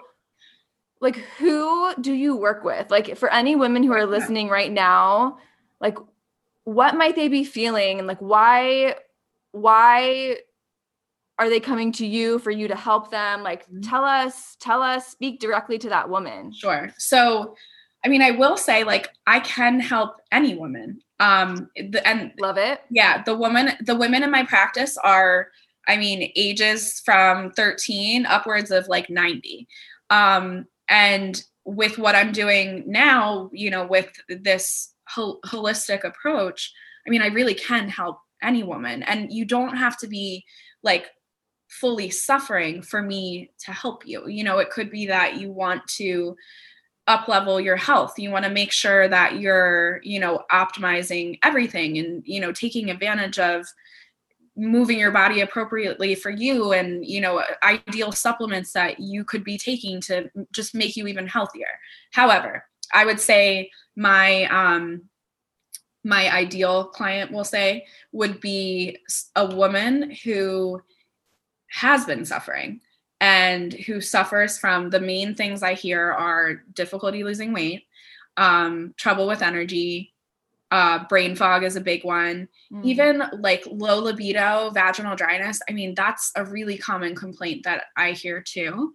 like 1.01 1.17
who 1.37 1.93
do 1.99 2.13
you 2.13 2.35
work 2.37 2.63
with? 2.63 2.89
Like 2.89 3.17
for 3.17 3.31
any 3.31 3.55
women 3.55 3.83
who 3.83 3.91
are 3.91 4.05
listening 4.05 4.47
right 4.47 4.71
now, 4.71 5.37
like 5.81 5.97
what 6.63 6.95
might 6.95 7.15
they 7.15 7.27
be 7.27 7.43
feeling 7.43 7.99
and 7.99 8.07
like 8.07 8.19
why 8.19 8.95
why 9.51 10.37
are 11.39 11.49
they 11.49 11.59
coming 11.59 11.91
to 11.93 12.05
you 12.05 12.39
for 12.39 12.51
you 12.51 12.67
to 12.67 12.75
help 12.75 13.09
them? 13.11 13.43
Like 13.43 13.63
Mm-hmm. 13.65 13.81
tell 13.81 14.03
us, 14.03 14.55
tell 14.59 14.81
us, 14.81 15.07
speak 15.07 15.39
directly 15.39 15.77
to 15.79 15.89
that 15.89 16.09
woman. 16.09 16.51
Sure. 16.53 16.93
So, 16.97 17.55
I 18.05 18.09
mean, 18.09 18.21
I 18.21 18.31
will 18.31 18.57
say, 18.57 18.83
like, 18.83 19.09
I 19.27 19.39
can 19.39 19.79
help 19.79 20.17
any 20.31 20.55
woman. 20.55 20.99
Um, 21.19 21.69
the, 21.75 22.05
and 22.05 22.33
Love 22.39 22.57
it. 22.57 22.81
yeah, 22.89 23.23
the 23.23 23.35
woman, 23.35 23.71
the 23.81 23.95
women 23.95 24.23
in 24.23 24.29
my 24.31 24.43
practice 24.43 24.97
are, 24.97 25.47
I 25.87 25.95
mean, 25.97 26.31
ages 26.35 27.01
from 27.05 27.51
13 27.51 28.25
upwards 28.25 28.71
of 28.71 28.87
like 28.89 29.09
90. 29.09 29.67
Um, 30.09 30.65
and 30.89 31.41
with 31.65 31.97
what 31.97 32.13
I'm 32.15 32.33
doing 32.33 32.83
now, 32.85 33.49
you 33.53 33.69
know, 33.71 33.85
with 33.87 34.11
this 34.27 34.93
hol- 35.07 35.39
holistic 35.45 36.03
approach, 36.03 36.73
I 37.07 37.09
mean, 37.09 37.21
I 37.21 37.27
really 37.27 37.53
can 37.55 37.87
help 37.87 38.19
any 38.41 38.63
woman. 38.63 39.01
And 39.03 39.31
you 39.31 39.45
don't 39.45 39.77
have 39.77 39.97
to 39.99 40.07
be 40.07 40.43
like 40.83 41.07
fully 41.79 42.09
suffering 42.09 42.81
for 42.81 43.01
me 43.01 43.51
to 43.59 43.71
help 43.71 44.05
you. 44.05 44.27
You 44.27 44.43
know, 44.43 44.59
it 44.59 44.69
could 44.69 44.91
be 44.91 45.07
that 45.07 45.37
you 45.37 45.51
want 45.51 45.85
to 45.97 46.35
up 47.07 47.27
level 47.27 47.59
your 47.59 47.75
health 47.75 48.13
you 48.17 48.31
want 48.31 48.45
to 48.45 48.51
make 48.51 48.71
sure 48.71 49.09
that 49.09 49.37
you're 49.37 49.99
you 50.03 50.21
know 50.21 50.41
optimizing 50.53 51.37
everything 51.43 51.97
and 51.97 52.23
you 52.25 52.39
know 52.39 52.53
taking 52.53 52.89
advantage 52.89 53.39
of 53.39 53.65
moving 54.55 54.97
your 54.97 55.11
body 55.11 55.41
appropriately 55.41 56.15
for 56.15 56.29
you 56.29 56.71
and 56.71 57.05
you 57.05 57.19
know 57.19 57.43
ideal 57.61 58.13
supplements 58.13 58.71
that 58.71 59.01
you 59.01 59.25
could 59.25 59.43
be 59.43 59.57
taking 59.57 59.99
to 59.99 60.29
just 60.53 60.73
make 60.73 60.95
you 60.95 61.05
even 61.05 61.27
healthier 61.27 61.67
however 62.11 62.63
i 62.93 63.03
would 63.03 63.19
say 63.19 63.69
my 63.97 64.45
um 64.45 65.01
my 66.05 66.31
ideal 66.33 66.85
client 66.85 67.31
will 67.31 67.43
say 67.43 67.85
would 68.11 68.39
be 68.39 68.97
a 69.35 69.45
woman 69.55 70.11
who 70.23 70.81
has 71.73 72.05
been 72.05 72.23
suffering 72.23 72.79
and 73.19 73.73
who 73.73 73.99
suffers 73.99 74.57
from 74.59 74.89
the 74.91 74.99
main 74.99 75.33
things 75.33 75.63
I 75.63 75.73
hear 75.73 76.11
are 76.11 76.61
difficulty 76.73 77.23
losing 77.23 77.51
weight, 77.51 77.87
um, 78.37 78.93
trouble 78.97 79.25
with 79.27 79.41
energy, 79.41 80.13
uh, 80.69 81.05
brain 81.07 81.35
fog 81.35 81.63
is 81.63 81.75
a 81.75 81.81
big 81.81 82.03
one, 82.03 82.47
Mm. 82.71 82.83
even 82.85 83.23
like 83.39 83.63
low 83.67 83.99
libido, 83.99 84.71
vaginal 84.71 85.15
dryness. 85.15 85.59
I 85.69 85.73
mean, 85.73 85.93
that's 85.95 86.31
a 86.35 86.45
really 86.45 86.77
common 86.77 87.15
complaint 87.15 87.63
that 87.63 87.85
I 87.95 88.11
hear 88.11 88.41
too. 88.41 88.93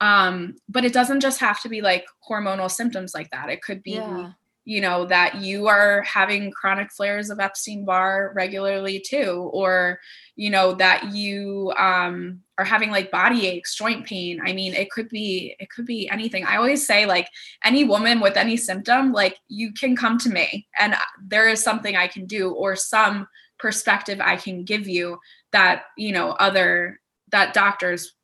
Um, 0.00 0.56
but 0.68 0.84
it 0.84 0.92
doesn't 0.92 1.20
just 1.20 1.40
have 1.40 1.60
to 1.62 1.68
be 1.68 1.80
like 1.82 2.04
hormonal 2.28 2.70
symptoms 2.70 3.12
like 3.14 3.30
that. 3.30 3.48
It 3.50 3.62
could 3.62 3.82
be 3.82 3.92
Yeah. 3.92 4.32
You 4.64 4.80
know 4.80 5.04
that 5.06 5.36
you 5.36 5.66
are 5.68 6.02
having 6.02 6.50
chronic 6.50 6.92
flares 6.92 7.30
of 7.30 7.40
epstein 7.40 7.84
barr 7.84 8.32
regularly 8.34 9.00
too 9.00 9.50
or 9.52 9.98
you 10.36 10.50
know 10.50 10.74
that 10.74 11.12
you 11.12 11.72
um 11.78 12.40
are 12.60 12.64
having 12.64 12.90
like 12.90 13.10
body 13.10 13.46
aches 13.46 13.74
joint 13.74 14.04
pain. 14.04 14.38
I 14.44 14.52
mean 14.52 14.74
it 14.74 14.90
could 14.90 15.08
be 15.08 15.56
it 15.58 15.70
could 15.70 15.86
be 15.86 16.08
anything. 16.10 16.44
I 16.44 16.56
always 16.56 16.86
say 16.86 17.06
like 17.06 17.26
any 17.64 17.84
woman 17.84 18.20
with 18.20 18.36
any 18.36 18.58
symptom 18.58 19.12
like 19.12 19.38
you 19.48 19.72
can 19.72 19.96
come 19.96 20.18
to 20.18 20.28
me 20.28 20.68
and 20.78 20.94
there 21.22 21.48
is 21.48 21.62
something 21.62 21.96
i 21.96 22.06
can 22.06 22.26
do 22.26 22.52
or 22.52 22.76
some 22.76 23.26
perspective 23.58 24.20
i 24.20 24.36
can 24.36 24.64
give 24.64 24.86
you 24.86 25.18
that 25.52 25.84
you 25.96 26.12
know 26.12 26.30
other 26.32 27.00
that 27.32 27.54
doctors 27.54 28.14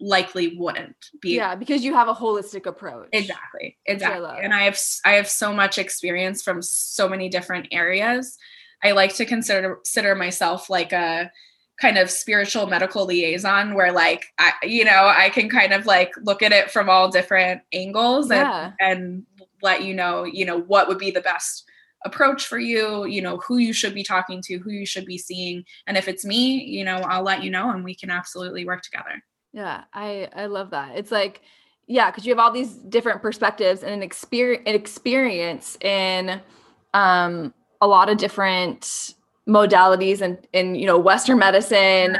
likely 0.00 0.56
wouldn't 0.56 0.96
be 1.20 1.34
Yeah, 1.36 1.54
because 1.54 1.84
you 1.84 1.94
have 1.94 2.08
a 2.08 2.14
holistic 2.14 2.66
approach. 2.66 3.08
Exactly. 3.12 3.76
Which 3.86 4.02
I 4.02 4.16
Exactly. 4.16 4.44
And 4.44 4.54
I 4.54 4.64
have 4.64 4.78
i 5.04 5.12
have 5.12 5.28
so 5.28 5.52
much 5.52 5.78
experience 5.78 6.42
from 6.42 6.62
so 6.62 7.08
many 7.08 7.28
different 7.28 7.68
areas. 7.72 8.38
I 8.84 8.92
like 8.92 9.14
to 9.16 9.24
consider 9.24 9.76
consider 9.76 10.14
myself 10.14 10.70
like 10.70 10.92
a 10.92 11.30
kind 11.80 11.96
of 11.96 12.10
spiritual 12.10 12.66
medical 12.66 13.06
liaison 13.06 13.74
where 13.74 13.92
like 13.92 14.26
I 14.38 14.52
you 14.62 14.84
know, 14.84 15.12
I 15.16 15.30
can 15.30 15.48
kind 15.48 15.72
of 15.72 15.86
like 15.86 16.12
look 16.22 16.42
at 16.42 16.52
it 16.52 16.70
from 16.70 16.88
all 16.88 17.08
different 17.10 17.62
angles 17.72 18.30
and 18.30 18.40
Yeah. 18.40 18.72
and 18.80 19.24
let 19.62 19.82
you 19.82 19.94
know, 19.94 20.24
you 20.24 20.44
know, 20.44 20.60
what 20.60 20.88
would 20.88 20.98
be 20.98 21.10
the 21.10 21.20
best 21.20 21.64
approach 22.04 22.46
for 22.46 22.58
you, 22.58 23.04
you 23.06 23.20
know, 23.20 23.38
who 23.38 23.58
you 23.58 23.72
should 23.72 23.94
be 23.94 24.04
talking 24.04 24.40
to, 24.42 24.58
who 24.58 24.70
you 24.70 24.86
should 24.86 25.04
be 25.04 25.18
seeing. 25.18 25.64
And 25.86 25.96
if 25.96 26.06
it's 26.06 26.24
me, 26.24 26.62
you 26.62 26.84
know, 26.84 26.98
I'll 26.98 27.24
let 27.24 27.42
you 27.42 27.50
know 27.50 27.70
and 27.70 27.82
we 27.84 27.94
can 27.96 28.10
absolutely 28.10 28.64
work 28.64 28.82
together. 28.82 29.22
Yeah, 29.52 29.84
I 29.92 30.28
I 30.34 30.46
love 30.46 30.70
that. 30.70 30.96
It's 30.96 31.10
like 31.10 31.42
yeah, 31.86 32.10
because 32.10 32.26
you 32.26 32.32
have 32.32 32.38
all 32.38 32.52
these 32.52 32.74
different 32.74 33.22
perspectives 33.22 33.82
and 33.82 33.92
an 33.92 34.02
experience 34.02 34.62
an 34.66 34.74
experience 34.74 35.76
in 35.80 36.40
um 36.94 37.54
a 37.80 37.86
lot 37.86 38.08
of 38.08 38.18
different 38.18 39.14
modalities 39.48 40.20
and 40.20 40.38
in 40.52 40.74
you 40.74 40.86
know 40.86 40.98
Western 40.98 41.38
medicine. 41.38 42.18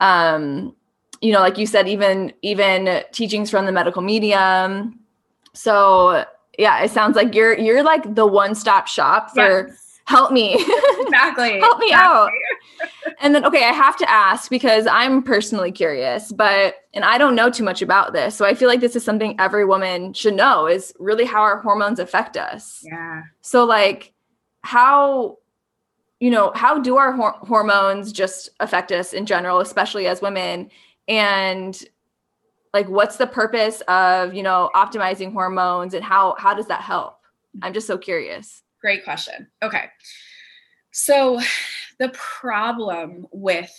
Um, 0.00 0.74
you 1.22 1.32
know, 1.32 1.40
like 1.40 1.56
you 1.56 1.66
said, 1.66 1.88
even 1.88 2.32
even 2.42 3.02
teachings 3.12 3.50
from 3.50 3.64
the 3.66 3.72
medical 3.72 4.02
medium. 4.02 5.00
So 5.54 6.24
yeah, 6.58 6.82
it 6.82 6.90
sounds 6.90 7.16
like 7.16 7.34
you're 7.34 7.58
you're 7.58 7.82
like 7.82 8.14
the 8.14 8.26
one-stop 8.26 8.86
shop 8.86 9.30
for 9.30 9.68
Yes, 9.68 9.85
help 10.06 10.32
me. 10.32 10.54
exactly. 11.00 11.60
help 11.60 11.78
me 11.78 11.86
Exactly. 11.86 11.92
out. 11.94 12.30
And 13.20 13.34
then, 13.34 13.44
okay, 13.44 13.64
I 13.64 13.72
have 13.72 13.96
to 13.98 14.10
ask 14.10 14.50
because 14.50 14.86
I'm 14.86 15.22
personally 15.22 15.72
curious, 15.72 16.32
but, 16.32 16.76
and 16.94 17.04
I 17.04 17.18
don't 17.18 17.34
know 17.34 17.50
too 17.50 17.64
much 17.64 17.82
about 17.82 18.12
this. 18.12 18.36
So 18.36 18.44
I 18.44 18.54
feel 18.54 18.68
like 18.68 18.80
this 18.80 18.96
is 18.96 19.04
something 19.04 19.38
every 19.40 19.64
woman 19.64 20.12
should 20.12 20.34
know 20.34 20.66
is 20.66 20.92
really 20.98 21.24
how 21.24 21.40
our 21.40 21.60
hormones 21.60 21.98
affect 21.98 22.36
us. 22.36 22.82
Yeah. 22.84 23.22
So, 23.40 23.64
like, 23.64 24.12
how, 24.62 25.38
you 26.20 26.30
know, 26.30 26.52
how 26.54 26.78
do 26.78 26.96
our 26.96 27.12
hor- 27.12 27.38
hormones 27.42 28.12
just 28.12 28.50
affect 28.60 28.92
us 28.92 29.12
in 29.12 29.26
general, 29.26 29.60
especially 29.60 30.06
as 30.06 30.20
women? 30.22 30.70
And, 31.08 31.80
like, 32.74 32.88
what's 32.88 33.16
the 33.16 33.26
purpose 33.26 33.80
of, 33.88 34.34
you 34.34 34.42
know, 34.42 34.70
optimizing 34.74 35.32
hormones 35.32 35.94
and 35.94 36.04
how, 36.04 36.36
how 36.38 36.52
does 36.54 36.66
that 36.66 36.82
help? 36.82 37.18
I'm 37.62 37.72
just 37.72 37.86
so 37.86 37.96
curious. 37.96 38.62
Great 38.80 39.04
question. 39.04 39.48
Okay. 39.62 39.86
So, 40.92 41.40
the 41.98 42.10
problem 42.10 43.26
with 43.32 43.72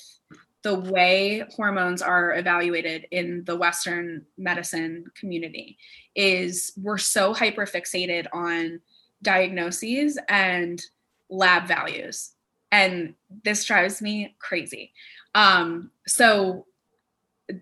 the 0.64 0.76
way 0.76 1.44
hormones 1.56 2.02
are 2.02 2.36
evaluated 2.36 3.08
in 3.12 3.44
the 3.46 3.56
Western 3.56 4.26
medicine 4.38 5.06
community 5.16 5.78
is 6.16 6.74
we're 6.82 6.98
so 6.98 7.34
hyper 7.34 7.66
fixated 7.66 8.26
on 8.34 8.82
diagnoses 9.22 10.20
and 10.28 10.82
lab 11.30 11.68
values. 11.68 12.32
And 12.72 13.14
this 13.44 13.66
drives 13.66 14.02
me 14.02 14.36
crazy. 14.40 14.94
Um, 15.36 15.92
so, 16.06 16.66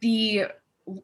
the 0.02 0.46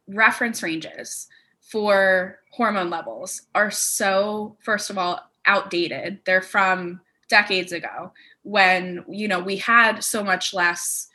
reference 0.08 0.64
ranges 0.64 1.28
for 1.62 2.40
hormone 2.52 2.90
levels 2.90 3.44
are 3.54 3.72
so, 3.72 4.58
first 4.62 4.90
of 4.90 4.98
all, 4.98 5.31
outdated. 5.46 6.20
They're 6.26 6.42
from 6.42 7.02
decades 7.30 7.72
ago 7.72 8.12
when, 8.44 9.04
you 9.10 9.28
know, 9.28 9.40
we 9.40 9.58
had 9.58 10.04
so 10.04 10.24
much 10.24 10.54
less 10.54 11.08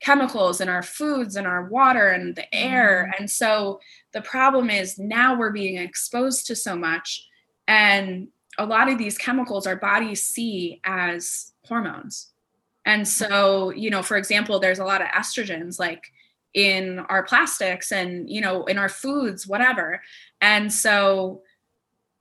chemicals 0.00 0.60
in 0.60 0.68
our 0.68 0.82
foods 0.82 1.36
and 1.36 1.46
our 1.46 1.64
water 1.64 2.08
and 2.08 2.34
the 2.34 2.42
mm-hmm. 2.42 2.68
air. 2.68 3.14
And 3.18 3.30
so 3.30 3.80
the 4.12 4.20
problem 4.20 4.68
is 4.68 4.98
now 4.98 5.38
we're 5.38 5.52
being 5.52 5.76
exposed 5.76 6.46
to 6.48 6.56
so 6.56 6.76
much. 6.76 7.26
And 7.68 8.28
a 8.58 8.66
lot 8.66 8.90
of 8.90 8.98
these 8.98 9.16
chemicals 9.16 9.66
our 9.66 9.76
bodies 9.76 10.22
see 10.22 10.80
as 10.84 11.52
hormones. 11.64 12.32
And 12.84 13.06
so, 13.06 13.70
you 13.70 13.90
know, 13.90 14.02
for 14.02 14.16
example, 14.16 14.58
there's 14.58 14.80
a 14.80 14.84
lot 14.84 15.00
of 15.00 15.08
estrogens 15.08 15.78
like 15.78 16.02
in 16.52 16.98
our 17.08 17.22
plastics 17.22 17.92
and, 17.92 18.28
you 18.28 18.40
know, 18.40 18.64
in 18.64 18.76
our 18.76 18.88
foods, 18.88 19.46
whatever. 19.46 20.02
And 20.40 20.70
so 20.72 21.42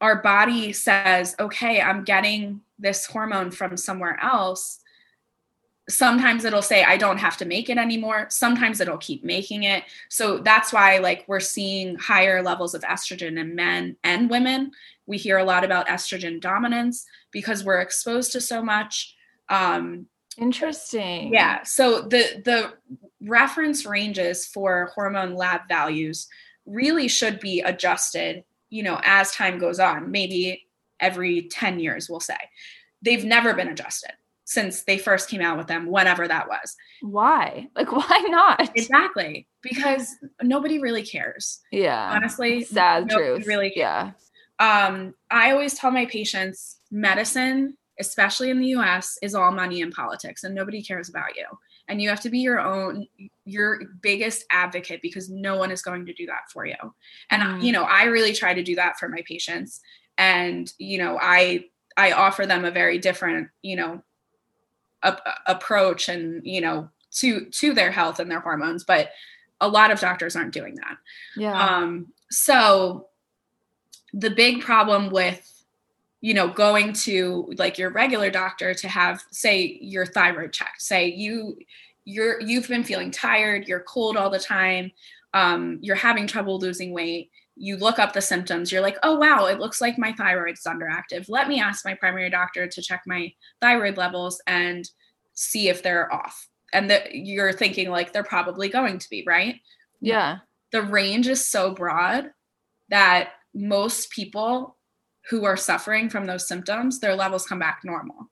our 0.01 0.21
body 0.21 0.73
says, 0.73 1.35
okay, 1.39 1.79
I'm 1.79 2.03
getting 2.03 2.61
this 2.79 3.05
hormone 3.05 3.51
from 3.51 3.77
somewhere 3.77 4.19
else. 4.21 4.79
Sometimes 5.89 6.43
it'll 6.45 6.61
say, 6.61 6.83
I 6.83 6.97
don't 6.97 7.17
have 7.17 7.37
to 7.37 7.45
make 7.45 7.69
it 7.69 7.77
anymore. 7.77 8.27
Sometimes 8.29 8.79
it'll 8.79 8.97
keep 8.97 9.23
making 9.23 9.63
it. 9.63 9.83
So 10.09 10.39
that's 10.39 10.73
why, 10.73 10.97
like, 10.97 11.25
we're 11.27 11.39
seeing 11.39 11.95
higher 11.97 12.41
levels 12.41 12.73
of 12.73 12.81
estrogen 12.81 13.39
in 13.39 13.55
men 13.55 13.97
and 14.03 14.29
women. 14.29 14.71
We 15.05 15.17
hear 15.17 15.37
a 15.37 15.43
lot 15.43 15.63
about 15.63 15.87
estrogen 15.87 16.41
dominance 16.41 17.05
because 17.31 17.63
we're 17.63 17.81
exposed 17.81 18.31
to 18.33 18.41
so 18.41 18.63
much. 18.63 19.15
Um, 19.49 20.07
Interesting. 20.37 21.33
yeah. 21.33 21.63
So 21.63 22.01
the 22.01 22.41
the 22.45 22.73
reference 23.21 23.85
ranges 23.85 24.47
for 24.47 24.91
hormone 24.95 25.35
lab 25.35 25.67
values 25.67 26.27
really 26.65 27.07
should 27.07 27.39
be 27.39 27.59
adjusted, 27.61 28.43
you 28.71 28.81
know, 28.81 28.99
as 29.03 29.31
time 29.33 29.59
goes 29.59 29.79
on, 29.79 30.09
maybe 30.09 30.65
every 30.99 31.43
10 31.43 31.79
years, 31.79 32.09
we'll 32.09 32.19
say. 32.19 32.37
They've 33.03 33.25
never 33.25 33.53
been 33.53 33.67
adjusted 33.67 34.13
since 34.45 34.83
they 34.83 34.97
first 34.97 35.29
came 35.29 35.41
out 35.41 35.57
with 35.57 35.67
them, 35.67 35.85
whenever 35.85 36.27
that 36.27 36.47
was. 36.47 36.75
Why? 37.01 37.67
Like, 37.75 37.91
why 37.91 38.25
not? 38.29 38.71
Exactly. 38.75 39.47
Because 39.61 40.15
nobody 40.41 40.79
really 40.79 41.03
cares. 41.03 41.59
yeah. 41.71 42.11
Honestly, 42.15 42.63
Sad 42.63 43.09
truth. 43.09 43.45
really 43.45 43.71
yeah. 43.75 44.11
um, 44.59 45.13
I 45.29 45.51
always 45.51 45.75
tell 45.75 45.91
my 45.91 46.05
patients 46.05 46.79
medicine, 46.91 47.77
especially 47.99 48.49
in 48.49 48.59
the 48.59 48.67
US, 48.69 49.17
is 49.21 49.35
all 49.35 49.51
money 49.51 49.81
and 49.81 49.93
politics, 49.93 50.43
and 50.43 50.55
nobody 50.55 50.81
cares 50.81 51.09
about 51.09 51.35
you. 51.35 51.45
And 51.87 52.01
you 52.01 52.09
have 52.09 52.21
to 52.21 52.29
be 52.29 52.39
your 52.39 52.59
own, 52.59 53.07
your 53.51 53.81
biggest 54.01 54.45
advocate 54.49 55.01
because 55.01 55.29
no 55.29 55.57
one 55.57 55.71
is 55.71 55.81
going 55.81 56.05
to 56.05 56.13
do 56.13 56.25
that 56.27 56.49
for 56.51 56.65
you. 56.65 56.75
And 57.29 57.41
Mm. 57.41 57.63
you 57.63 57.71
know, 57.71 57.83
I 57.83 58.03
really 58.05 58.33
try 58.33 58.53
to 58.53 58.63
do 58.63 58.75
that 58.75 58.97
for 58.99 59.09
my 59.09 59.23
patients 59.27 59.81
and 60.17 60.71
you 60.77 60.97
know, 60.97 61.17
I 61.21 61.65
I 61.97 62.11
offer 62.13 62.45
them 62.45 62.65
a 62.65 62.71
very 62.71 62.97
different, 62.99 63.49
you 63.61 63.75
know, 63.75 64.01
a, 65.03 65.17
approach 65.47 66.09
and, 66.09 66.45
you 66.45 66.61
know, 66.61 66.89
to 67.19 67.45
to 67.45 67.73
their 67.73 67.91
health 67.91 68.19
and 68.19 68.29
their 68.31 68.39
hormones, 68.39 68.83
but 68.83 69.09
a 69.59 69.67
lot 69.67 69.91
of 69.91 69.99
doctors 69.99 70.35
aren't 70.35 70.53
doing 70.53 70.75
that. 70.75 70.97
Yeah. 71.35 71.53
Um, 71.53 72.07
so 72.29 73.09
the 74.13 74.29
big 74.29 74.61
problem 74.61 75.09
with 75.09 75.47
you 76.21 76.33
know 76.33 76.47
going 76.47 76.93
to 76.93 77.51
like 77.57 77.77
your 77.77 77.89
regular 77.89 78.29
doctor 78.29 78.73
to 78.73 78.87
have 78.87 79.23
say 79.31 79.77
your 79.81 80.05
thyroid 80.05 80.53
checked 80.53 80.81
say 80.81 81.07
you 81.07 81.57
you're 82.05 82.41
you've 82.41 82.67
been 82.67 82.83
feeling 82.83 83.11
tired 83.11 83.67
you're 83.67 83.81
cold 83.81 84.17
all 84.17 84.29
the 84.29 84.39
time 84.39 84.91
um, 85.33 85.79
you're 85.81 85.95
having 85.95 86.27
trouble 86.27 86.59
losing 86.59 86.93
weight 86.93 87.31
you 87.55 87.77
look 87.77 87.99
up 87.99 88.13
the 88.13 88.21
symptoms 88.21 88.71
you're 88.71 88.81
like 88.81 88.97
oh 89.03 89.15
wow 89.15 89.45
it 89.45 89.59
looks 89.59 89.81
like 89.81 89.97
my 89.97 90.11
thyroid's 90.13 90.63
underactive 90.63 91.25
let 91.29 91.47
me 91.47 91.59
ask 91.59 91.85
my 91.85 91.93
primary 91.93 92.29
doctor 92.29 92.67
to 92.67 92.81
check 92.81 93.03
my 93.05 93.31
thyroid 93.61 93.97
levels 93.97 94.41
and 94.47 94.89
see 95.33 95.69
if 95.69 95.83
they're 95.83 96.11
off 96.13 96.47
and 96.73 96.89
that 96.89 97.13
you're 97.13 97.53
thinking 97.53 97.89
like 97.89 98.13
they're 98.13 98.23
probably 98.23 98.69
going 98.69 98.97
to 98.97 99.09
be 99.09 99.23
right 99.27 99.55
yeah. 99.99 100.39
the 100.71 100.81
range 100.81 101.27
is 101.27 101.45
so 101.45 101.73
broad 101.73 102.31
that 102.89 103.33
most 103.53 104.11
people 104.11 104.77
who 105.29 105.45
are 105.45 105.57
suffering 105.57 106.09
from 106.09 106.25
those 106.25 106.47
symptoms, 106.47 106.99
their 106.99 107.15
levels 107.15 107.45
come 107.45 107.59
back 107.59 107.81
normal. 107.83 108.29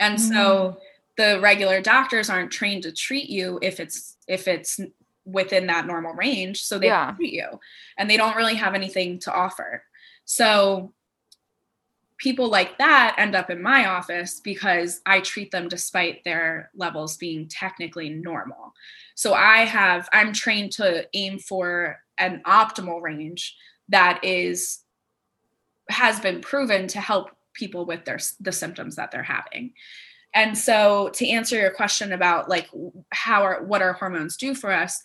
And 0.00 0.20
so 0.20 0.78
the 1.16 1.38
regular 1.40 1.80
doctors 1.80 2.30
aren't 2.30 2.50
trained 2.50 2.84
to 2.84 2.92
treat 2.92 3.28
you 3.28 3.58
if 3.62 3.80
it's 3.80 4.16
if 4.28 4.48
it's 4.48 4.80
within 5.24 5.66
that 5.66 5.86
normal 5.86 6.14
range. 6.14 6.62
So 6.62 6.78
they 6.78 6.86
Yeah. 6.86 7.06
don't 7.06 7.16
treat 7.16 7.32
you 7.32 7.60
and 7.98 8.10
they 8.10 8.16
don't 8.16 8.36
really 8.36 8.54
have 8.56 8.74
anything 8.74 9.18
to 9.20 9.32
offer. 9.32 9.84
So 10.24 10.94
people 12.18 12.48
like 12.48 12.78
that 12.78 13.14
end 13.18 13.34
up 13.34 13.50
in 13.50 13.60
my 13.60 13.86
office 13.86 14.40
because 14.40 15.00
I 15.06 15.20
treat 15.20 15.50
them 15.50 15.68
despite 15.68 16.22
their 16.24 16.70
levels 16.74 17.16
being 17.16 17.48
technically 17.48 18.10
normal. 18.10 18.72
So 19.14 19.34
I 19.34 19.58
have 19.64 20.08
I'm 20.12 20.32
trained 20.32 20.72
to 20.72 21.06
aim 21.14 21.38
for 21.38 21.98
an 22.18 22.42
optimal 22.46 23.02
range 23.02 23.56
that 23.88 24.24
is 24.24 24.80
has 25.90 26.20
been 26.20 26.40
proven 26.40 26.86
to 26.88 27.00
help 27.00 27.30
people 27.54 27.84
with 27.84 28.04
their 28.04 28.18
the 28.40 28.52
symptoms 28.52 28.96
that 28.96 29.10
they're 29.10 29.22
having. 29.22 29.74
And 30.34 30.56
so 30.56 31.10
to 31.14 31.28
answer 31.28 31.56
your 31.58 31.70
question 31.70 32.12
about 32.12 32.48
like 32.48 32.68
how 33.10 33.42
are 33.42 33.62
what 33.64 33.82
our 33.82 33.92
hormones 33.92 34.36
do 34.36 34.54
for 34.54 34.72
us, 34.72 35.02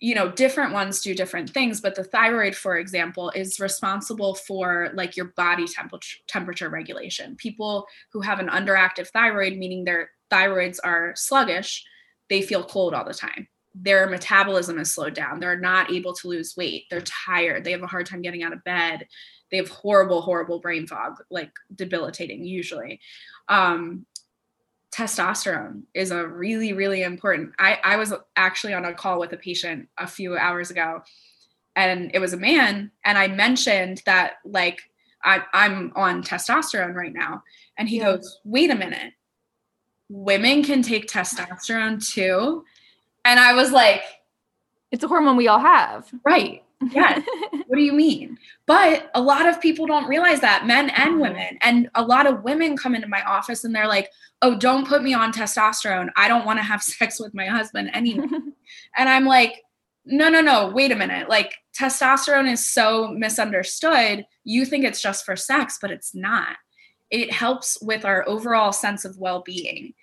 you 0.00 0.14
know, 0.14 0.30
different 0.30 0.72
ones 0.72 1.00
do 1.00 1.14
different 1.14 1.50
things, 1.50 1.80
but 1.80 1.94
the 1.94 2.04
thyroid 2.04 2.54
for 2.54 2.76
example 2.78 3.30
is 3.30 3.60
responsible 3.60 4.34
for 4.34 4.90
like 4.94 5.16
your 5.16 5.26
body 5.36 5.66
temperature 5.66 6.18
temperature 6.26 6.68
regulation. 6.68 7.36
People 7.36 7.86
who 8.12 8.20
have 8.20 8.38
an 8.38 8.48
underactive 8.48 9.08
thyroid 9.08 9.56
meaning 9.56 9.84
their 9.84 10.10
thyroids 10.30 10.78
are 10.82 11.12
sluggish, 11.16 11.84
they 12.28 12.42
feel 12.42 12.64
cold 12.64 12.94
all 12.94 13.04
the 13.04 13.14
time. 13.14 13.48
Their 13.74 14.08
metabolism 14.08 14.78
is 14.78 14.92
slowed 14.92 15.14
down. 15.14 15.38
They're 15.38 15.58
not 15.58 15.92
able 15.92 16.14
to 16.14 16.28
lose 16.28 16.56
weight. 16.56 16.84
They're 16.90 17.02
tired. 17.02 17.64
They 17.64 17.72
have 17.72 17.82
a 17.82 17.86
hard 17.86 18.06
time 18.06 18.22
getting 18.22 18.42
out 18.42 18.52
of 18.52 18.64
bed. 18.64 19.06
They 19.50 19.58
have 19.58 19.68
horrible, 19.68 20.22
horrible 20.22 20.60
brain 20.60 20.86
fog, 20.86 21.22
like 21.30 21.52
debilitating 21.74 22.44
usually. 22.44 23.00
Um, 23.48 24.06
testosterone 24.92 25.82
is 25.94 26.10
a 26.10 26.26
really, 26.26 26.72
really 26.72 27.02
important. 27.02 27.52
I, 27.58 27.78
I 27.84 27.96
was 27.96 28.12
actually 28.36 28.74
on 28.74 28.84
a 28.84 28.92
call 28.94 29.20
with 29.20 29.32
a 29.32 29.36
patient 29.36 29.88
a 29.98 30.06
few 30.06 30.36
hours 30.36 30.70
ago, 30.70 31.02
and 31.76 32.10
it 32.14 32.18
was 32.18 32.32
a 32.32 32.36
man, 32.36 32.90
and 33.04 33.16
I 33.16 33.28
mentioned 33.28 34.02
that 34.06 34.34
like 34.44 34.80
I, 35.22 35.42
I'm 35.52 35.92
on 35.96 36.22
testosterone 36.22 36.94
right 36.94 37.12
now, 37.12 37.42
and 37.78 37.88
he 37.88 37.98
Yeah. 37.98 38.04
goes, 38.16 38.40
"Wait 38.44 38.70
a 38.70 38.74
minute, 38.74 39.12
women 40.08 40.62
can 40.64 40.82
take 40.82 41.06
testosterone 41.06 42.04
too," 42.04 42.64
and 43.24 43.38
I 43.38 43.52
was 43.54 43.70
like, 43.72 44.02
It's 44.90 45.04
a 45.04 45.08
hormone 45.08 45.36
we 45.36 45.46
all 45.46 45.60
have. 45.60 46.10
"Right, 46.24 46.64
yes." 46.92 47.22
what 47.66 47.76
do 47.76 47.82
you 47.82 47.92
mean? 47.92 48.38
But 48.66 49.10
a 49.14 49.20
lot 49.20 49.46
of 49.46 49.60
people 49.60 49.86
don't 49.86 50.08
realize 50.08 50.40
that, 50.40 50.66
men 50.66 50.90
and 50.90 51.14
Mhm. 51.16 51.20
women. 51.20 51.58
And 51.60 51.90
a 51.94 52.02
lot 52.02 52.26
of 52.26 52.42
women 52.44 52.76
come 52.76 52.94
into 52.94 53.08
my 53.08 53.22
office 53.22 53.64
and 53.64 53.74
they're 53.74 53.88
like, 53.88 54.10
oh, 54.42 54.56
don't 54.56 54.86
put 54.88 55.02
me 55.02 55.12
on 55.12 55.32
testosterone. 55.32 56.08
I 56.16 56.28
don't 56.28 56.46
want 56.46 56.58
to 56.58 56.62
have 56.64 56.82
sex 56.82 57.20
with 57.20 57.34
my 57.34 57.46
husband 57.46 57.94
anymore. 57.94 58.26
and 58.96 59.08
I'm 59.08 59.26
like, 59.26 59.62
no, 60.06 60.28
no, 60.28 60.40
no, 60.40 60.68
wait 60.68 60.92
a 60.92 60.96
minute. 60.96 61.28
Like, 61.28 61.54
testosterone 61.78 62.50
is 62.50 62.64
so 62.68 63.08
misunderstood. 63.08 64.24
You 64.44 64.64
think 64.64 64.84
it's 64.84 65.02
just 65.02 65.24
for 65.26 65.36
sex, 65.36 65.78
but 65.80 65.90
it's 65.90 66.14
not. 66.14 66.56
It 67.10 67.32
helps 67.32 67.78
with 67.82 68.04
our 68.04 68.26
overall 68.28 68.72
sense 68.72 69.04
of 69.04 69.18
well 69.18 69.42
being. 69.44 69.94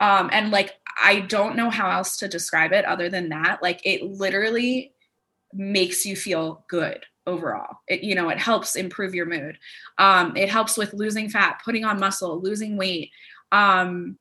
Um, 0.00 0.30
and 0.32 0.50
like, 0.50 0.74
I 1.02 1.20
don't 1.20 1.56
know 1.56 1.70
how 1.70 1.90
else 1.90 2.16
to 2.18 2.28
describe 2.28 2.72
it 2.72 2.84
other 2.84 3.08
than 3.08 3.30
that. 3.30 3.62
Like, 3.62 3.80
it 3.84 4.02
literally 4.02 4.91
makes 5.52 6.04
you 6.04 6.16
feel 6.16 6.64
good 6.68 7.04
overall. 7.26 7.78
It, 7.88 8.02
you 8.02 8.14
know, 8.14 8.28
it 8.28 8.38
helps 8.38 8.76
improve 8.76 9.14
your 9.14 9.26
mood. 9.26 9.58
Um, 9.98 10.36
it 10.36 10.48
helps 10.48 10.76
with 10.76 10.92
losing 10.92 11.28
fat, 11.28 11.60
putting 11.64 11.84
on 11.84 12.00
muscle, 12.00 12.40
losing 12.40 12.76
weight. 12.76 13.10
Um, 13.52 14.18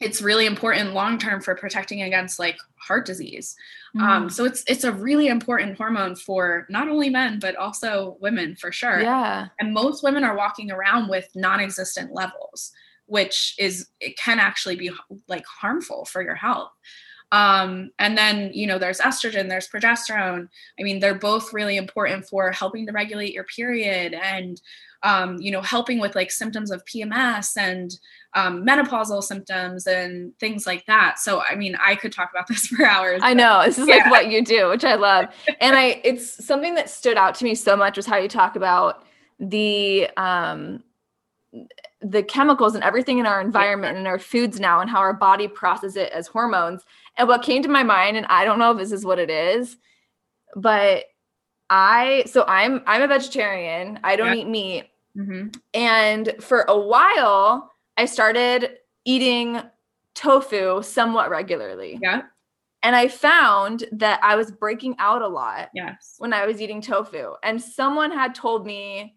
it's 0.00 0.20
really 0.20 0.46
important 0.46 0.92
long 0.92 1.18
term 1.18 1.40
for 1.40 1.54
protecting 1.54 2.02
against 2.02 2.38
like 2.38 2.58
heart 2.76 3.06
disease. 3.06 3.56
Um, 3.98 4.28
so 4.28 4.44
it's 4.44 4.62
it's 4.68 4.84
a 4.84 4.92
really 4.92 5.28
important 5.28 5.78
hormone 5.78 6.16
for 6.16 6.66
not 6.68 6.86
only 6.88 7.08
men 7.08 7.38
but 7.38 7.56
also 7.56 8.18
women 8.20 8.54
for 8.56 8.70
sure. 8.70 9.00
yeah. 9.00 9.48
And 9.58 9.72
most 9.72 10.02
women 10.02 10.22
are 10.22 10.36
walking 10.36 10.70
around 10.70 11.08
with 11.08 11.28
non-existent 11.34 12.12
levels, 12.12 12.72
which 13.06 13.54
is 13.58 13.88
it 14.00 14.18
can 14.18 14.38
actually 14.38 14.76
be 14.76 14.90
like 15.28 15.46
harmful 15.46 16.04
for 16.04 16.22
your 16.22 16.34
health. 16.34 16.72
Um, 17.32 17.90
and 17.98 18.16
then 18.16 18.50
you 18.54 18.66
know 18.66 18.78
there's 18.78 19.00
estrogen, 19.00 19.48
there's 19.48 19.68
progesterone. 19.68 20.48
I 20.78 20.82
mean, 20.82 21.00
they're 21.00 21.18
both 21.18 21.52
really 21.52 21.76
important 21.76 22.28
for 22.28 22.52
helping 22.52 22.86
to 22.86 22.92
regulate 22.92 23.32
your 23.32 23.44
period 23.44 24.14
and 24.14 24.60
um, 25.02 25.36
you 25.40 25.50
know 25.50 25.60
helping 25.60 25.98
with 25.98 26.14
like 26.14 26.30
symptoms 26.30 26.70
of 26.70 26.84
PMS 26.84 27.56
and 27.56 27.98
um, 28.34 28.64
menopausal 28.64 29.22
symptoms 29.22 29.86
and 29.86 30.38
things 30.38 30.66
like 30.66 30.86
that. 30.86 31.18
So 31.18 31.42
I 31.42 31.56
mean, 31.56 31.76
I 31.84 31.96
could 31.96 32.12
talk 32.12 32.30
about 32.30 32.46
this 32.48 32.68
for 32.68 32.86
hours. 32.86 33.20
I 33.24 33.34
know. 33.34 33.62
This 33.64 33.78
is 33.78 33.88
like 33.88 34.10
what 34.10 34.30
you 34.30 34.44
do, 34.44 34.68
which 34.68 34.84
I 34.84 34.94
love. 34.94 35.26
And 35.60 35.76
I 35.76 36.00
it's 36.04 36.44
something 36.44 36.74
that 36.76 36.90
stood 36.90 37.16
out 37.16 37.34
to 37.36 37.44
me 37.44 37.54
so 37.54 37.76
much 37.76 37.96
was 37.96 38.06
how 38.06 38.18
you 38.18 38.28
talk 38.28 38.56
about 38.56 39.04
the 39.40 40.08
um 40.16 40.82
the 42.02 42.22
chemicals 42.22 42.74
and 42.74 42.84
everything 42.84 43.18
in 43.18 43.26
our 43.26 43.40
environment 43.40 43.96
and 43.96 44.06
our 44.06 44.18
foods 44.18 44.60
now 44.60 44.80
and 44.80 44.90
how 44.90 44.98
our 44.98 45.14
body 45.14 45.48
processes 45.48 45.96
it 45.96 46.12
as 46.12 46.26
hormones. 46.26 46.84
And 47.18 47.28
what 47.28 47.42
came 47.42 47.62
to 47.62 47.68
my 47.68 47.82
mind, 47.82 48.16
and 48.16 48.26
I 48.26 48.44
don't 48.44 48.58
know 48.58 48.72
if 48.72 48.78
this 48.78 48.92
is 48.92 49.04
what 49.04 49.18
it 49.18 49.30
is, 49.30 49.76
but 50.54 51.04
I 51.70 52.24
so 52.26 52.44
I'm 52.46 52.82
I'm 52.86 53.02
a 53.02 53.08
vegetarian. 53.08 53.98
I 54.04 54.16
don't 54.16 54.28
Yeah. 54.28 54.34
eat 54.34 54.48
meat. 54.48 54.90
Mhm. 55.16 55.56
And 55.74 56.34
for 56.40 56.62
a 56.68 56.78
while, 56.78 57.72
I 57.96 58.04
started 58.04 58.78
eating 59.04 59.60
tofu 60.14 60.82
somewhat 60.82 61.30
regularly. 61.30 61.98
Yeah. 62.02 62.22
And 62.82 62.94
I 62.94 63.08
found 63.08 63.84
that 63.92 64.20
I 64.22 64.36
was 64.36 64.50
breaking 64.52 64.96
out 64.98 65.22
a 65.22 65.26
lot 65.28 65.70
Yes. 65.74 66.14
when 66.18 66.32
I 66.32 66.46
was 66.46 66.60
eating 66.60 66.80
tofu. 66.80 67.34
And 67.42 67.60
someone 67.60 68.10
had 68.12 68.34
told 68.34 68.66
me 68.66 69.16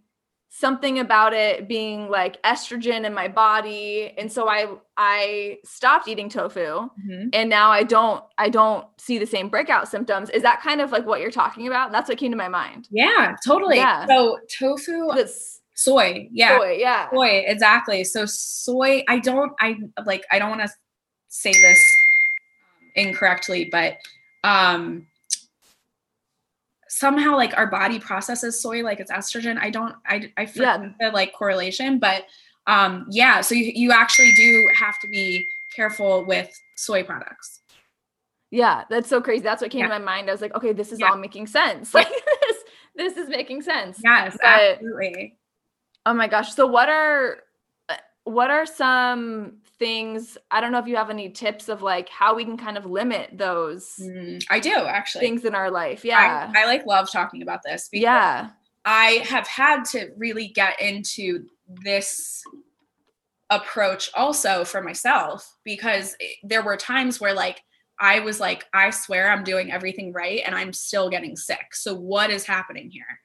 something 0.52 0.98
about 1.00 1.32
it 1.34 1.68
being 1.68 2.10
like 2.10 2.42
estrogen 2.44 3.06
in 3.06 3.14
my 3.14 3.28
body. 3.28 4.14
And 4.18 4.32
so 4.32 4.50
I 4.50 4.68
I 4.98 5.60
stopped 5.64 6.08
eating 6.08 6.28
tofu 6.28 6.90
Mhm. 7.08 7.30
and 7.34 7.50
now 7.50 7.70
I 7.72 7.84
don't 7.84 8.24
I 8.38 8.50
don't 8.50 8.86
see 8.98 9.20
the 9.20 9.28
same 9.28 9.48
breakout 9.50 9.88
symptoms. 9.88 10.30
Is 10.32 10.42
that 10.42 10.62
kind 10.62 10.82
of 10.82 10.92
like 10.92 11.06
what 11.06 11.22
you're 11.22 11.30
talking 11.32 11.68
about? 11.68 11.92
That's 11.92 12.10
what 12.10 12.18
came 12.18 12.32
to 12.32 12.38
my 12.38 12.50
mind. 12.50 12.88
Yeah, 12.90 13.36
totally. 13.46 13.78
Yeah. 13.78 14.08
So 14.08 14.40
tofu, 14.60 15.14
This 15.14 15.62
soy. 15.76 16.28
Yeah. 16.32 16.58
soy, 16.58 16.72
yeah. 16.80 17.10
Soy, 17.12 17.44
exactly. 17.48 18.04
So 18.04 18.26
soy, 18.26 19.04
I 19.08 19.20
don't, 19.20 19.54
I 19.62 19.78
like, 20.06 20.26
I 20.32 20.40
don't 20.40 20.50
want 20.50 20.62
to 20.62 20.70
say 21.30 21.52
this 21.52 21.80
um, 22.98 23.06
incorrectly, 23.08 23.70
but 23.72 23.98
um 24.44 25.06
somehow 26.90 27.36
like 27.38 27.56
our 27.58 27.68
body 27.68 28.00
processes 28.00 28.60
soy 28.62 28.82
like 28.84 29.00
it's 29.00 29.12
estrogen. 29.12 29.58
I 29.58 29.70
don't, 29.70 29.96
I, 30.06 30.32
I 30.38 30.46
forget 30.46 30.82
Yeah. 30.82 30.90
the 31.00 31.12
like 31.14 31.34
correlation, 31.34 32.00
but 32.00 32.26
um 32.68 33.06
yeah, 33.10 33.42
so 33.42 33.56
you, 33.56 33.72
you 33.74 33.92
actually 33.92 34.34
do 34.36 34.70
have 34.76 35.00
to 35.02 35.08
be 35.08 35.48
careful 35.76 36.26
with 36.26 36.50
soy 36.76 37.04
products. 37.04 37.62
Yeah, 38.52 38.84
that's 38.90 39.08
so 39.08 39.22
crazy. 39.22 39.44
That's 39.44 39.62
what 39.62 39.70
came 39.72 39.82
Yeah. 39.82 39.88
to 39.90 40.00
my 40.00 40.04
mind. 40.06 40.28
I 40.28 40.32
was 40.34 40.42
like, 40.42 40.56
okay, 40.56 40.74
this 40.74 40.92
is 40.92 41.00
Yeah. 41.00 41.10
all 41.12 41.18
making 41.18 41.48
sense. 41.48 41.94
Like 41.94 42.10
this, 42.10 42.58
this 42.96 43.18
is 43.18 43.30
making 43.30 43.62
sense. 43.62 44.02
Yes, 44.04 44.38
But- 44.42 44.48
absolutely. 44.50 45.38
Oh 46.06 46.14
my 46.14 46.28
gosh. 46.28 46.54
So 46.56 46.66
what 46.66 46.90
are 46.90 47.38
uh, 47.88 47.96
what 48.24 48.50
are 48.50 48.66
some 48.66 49.58
things 49.80 50.38
i 50.52 50.60
don't 50.62 50.72
know 50.74 50.78
if 50.80 50.88
you 50.88 50.96
have 50.98 51.10
any 51.10 51.30
tips 51.30 51.70
of 51.70 51.82
like 51.82 52.10
how 52.10 52.36
we 52.36 52.44
can 52.44 52.58
kind 52.58 52.78
of 52.78 52.86
limit 52.86 53.30
those 53.34 53.96
Mm, 54.02 54.44
I 54.50 54.60
do 54.60 54.74
actually. 54.74 55.22
things 55.22 55.46
in 55.46 55.56
our 55.56 55.72
life 55.72 56.04
yeah 56.06 56.52
I, 56.54 56.64
I 56.64 56.66
like 56.66 56.86
love 56.86 57.10
talking 57.12 57.42
about 57.42 57.62
this 57.64 57.88
because 57.90 58.04
yeah 58.04 58.50
I 58.86 59.24
have 59.26 59.46
had 59.48 59.84
to 59.92 60.10
really 60.18 60.48
get 60.48 60.82
into 60.82 61.46
this 61.84 62.44
approach 63.50 64.10
also 64.16 64.64
for 64.64 64.82
myself 64.82 65.58
because 65.64 66.16
there 66.44 66.62
were 66.64 66.78
times 66.78 67.20
where 67.20 67.34
like 67.34 67.62
I 68.00 68.20
was 68.22 68.40
like 68.40 68.66
I 68.74 68.90
swear 68.92 69.32
I'm 69.32 69.44
doing 69.44 69.72
everything 69.72 70.14
right 70.14 70.42
and 70.46 70.56
I'm 70.56 70.72
still 70.72 71.10
getting 71.10 71.36
sick. 71.36 71.74
So 71.74 71.94
what 71.94 72.30
is 72.30 72.46
happening 72.46 72.90
here? 72.90 73.20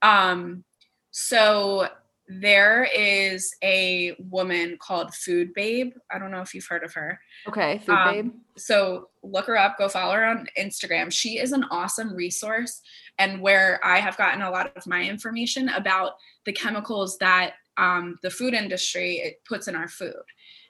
Um 0.00 0.64
so 1.10 1.88
there 2.28 2.88
is 2.96 3.54
a 3.62 4.16
woman 4.18 4.78
called 4.80 5.14
Food 5.14 5.52
Babe. 5.54 5.92
I 6.10 6.18
don't 6.18 6.30
know 6.30 6.40
if 6.40 6.54
you've 6.54 6.66
heard 6.66 6.82
of 6.84 6.94
her. 6.94 7.20
okay 7.48 7.78
food 7.84 7.92
Um, 7.94 8.12
babe. 8.14 8.32
so 8.56 9.08
look 9.22 9.46
her 9.46 9.56
up 9.58 9.76
go 9.78 9.88
follow 9.88 10.14
her 10.14 10.24
on 10.24 10.46
instagram. 10.58 11.12
She 11.12 11.38
is 11.38 11.52
an 11.52 11.64
awesome 11.70 12.14
resource 12.14 12.80
and 13.18 13.40
where 13.40 13.78
i 13.84 13.98
have 14.00 14.16
gotten 14.16 14.42
a 14.42 14.50
lot 14.50 14.72
of 14.76 14.86
my 14.86 15.02
information 15.02 15.68
about 15.68 16.12
the 16.46 16.52
chemicals 16.52 17.18
that 17.18 17.52
um, 17.76 18.18
the 18.22 18.30
food 18.30 18.54
industry 18.54 19.16
it 19.16 19.40
puts 19.48 19.66
in 19.68 19.74
our 19.74 19.88
food. 19.88 20.22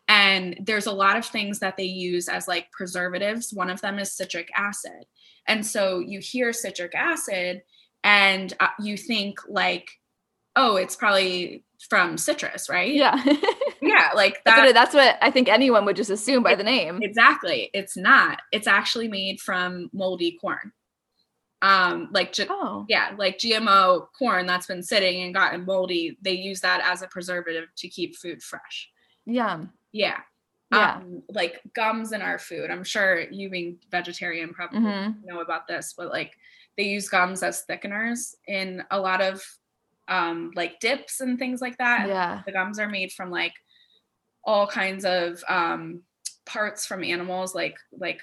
And 0.09 0.57
there's 0.61 0.87
a 0.87 0.93
lot 0.93 1.17
of 1.17 1.25
things 1.25 1.59
that 1.61 1.77
they 1.77 1.85
use 1.85 2.29
as 2.29 2.47
like 2.49 2.71
preservatives. 2.73 3.53
One 3.55 3.71
of 3.71 3.81
them 3.81 3.99
is 3.99 4.13
citric 4.13 4.49
acid. 4.57 5.05
And 5.47 5.65
so 5.67 5.99
you 6.01 6.21
hear 6.21 6.53
citric 6.53 6.95
acid 6.95 7.63
and 8.03 8.53
uh, 8.61 8.69
you 8.81 8.97
think 8.97 9.39
like 9.49 9.89
oh 10.57 10.77
it's 10.77 10.97
probably 10.97 11.65
from 11.89 12.17
citrus 12.17 12.69
right 12.71 12.95
yeah 12.95 13.23
yeah 13.83 14.11
like 14.15 14.43
that's, 14.45 14.61
what, 14.61 14.75
that's 14.75 14.95
what 14.95 15.19
i 15.21 15.31
think 15.31 15.49
anyone 15.49 15.85
would 15.85 15.97
just 15.97 16.11
assume 16.11 16.43
by 16.43 16.55
the 16.55 16.65
name 16.65 17.01
Exactly. 17.03 17.71
It's 17.75 17.97
not. 17.97 18.41
It's 18.53 18.67
actually 18.67 19.09
made 19.09 19.41
from 19.41 19.91
moldy 19.93 20.39
corn. 20.41 20.73
Um, 21.63 22.09
like 22.13 22.35
oh 22.51 22.85
yeah, 22.89 23.13
like 23.17 23.39
GMO 23.39 24.07
corn 24.19 24.45
that's 24.47 24.67
been 24.67 24.83
sitting 24.83 25.23
and 25.23 25.33
gotten 25.35 25.65
moldy. 25.65 26.19
They 26.21 26.33
use 26.33 26.61
that 26.61 26.83
as 26.85 27.01
a 27.03 27.07
preservative 27.07 27.69
to 27.77 27.89
keep 27.89 28.17
food 28.17 28.43
fresh. 28.43 28.91
yum 29.27 29.73
Yeah. 29.93 30.21
Yeah. 30.71 30.97
Um, 30.97 31.23
like 31.31 31.61
gums 31.75 32.13
in 32.13 32.21
our 32.21 32.39
food. 32.39 32.71
I'm 32.71 32.85
sure 32.85 33.21
you 33.31 33.49
being 33.49 33.79
vegetarian 33.91 34.53
probably 34.53 34.81
Mhm. 34.81 35.25
know 35.25 35.41
about 35.41 35.67
this, 35.67 35.95
but 35.97 36.09
like 36.09 36.33
they 36.77 36.85
use 36.85 37.09
gums 37.09 37.43
as 37.43 37.65
thickeners 37.69 38.35
in 38.47 38.83
a 38.91 38.99
lot 39.01 39.21
of 39.23 39.43
um 40.09 40.51
like 40.55 40.79
dips 40.81 41.21
and 41.21 41.39
things 41.39 41.61
like 41.61 41.79
that. 41.79 42.09
Yeah 42.09 42.43
the 42.47 42.53
gums 42.53 42.79
are 42.79 42.89
made 42.89 43.13
from 43.13 43.31
like 43.31 43.53
all 44.45 44.67
kinds 44.67 45.05
of 45.05 45.43
um 45.49 46.03
parts 46.45 46.85
from 46.87 47.03
animals 47.03 47.55
like 47.55 47.77
like 47.99 48.21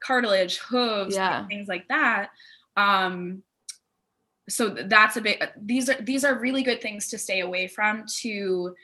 cartilage 0.00 0.58
hooves 0.58 1.14
Yeah. 1.16 1.46
things 1.46 1.66
like 1.68 1.88
that 1.88 2.30
um 2.76 3.42
so 4.48 4.68
that's 4.68 5.16
a 5.16 5.20
bit 5.20 5.42
these 5.60 5.88
are 5.88 6.00
these 6.02 6.24
are 6.24 6.38
really 6.38 6.62
good 6.62 6.80
things 6.80 7.08
to 7.08 7.18
stay 7.18 7.40
away 7.40 7.66
from 7.66 8.04
to 8.20 8.76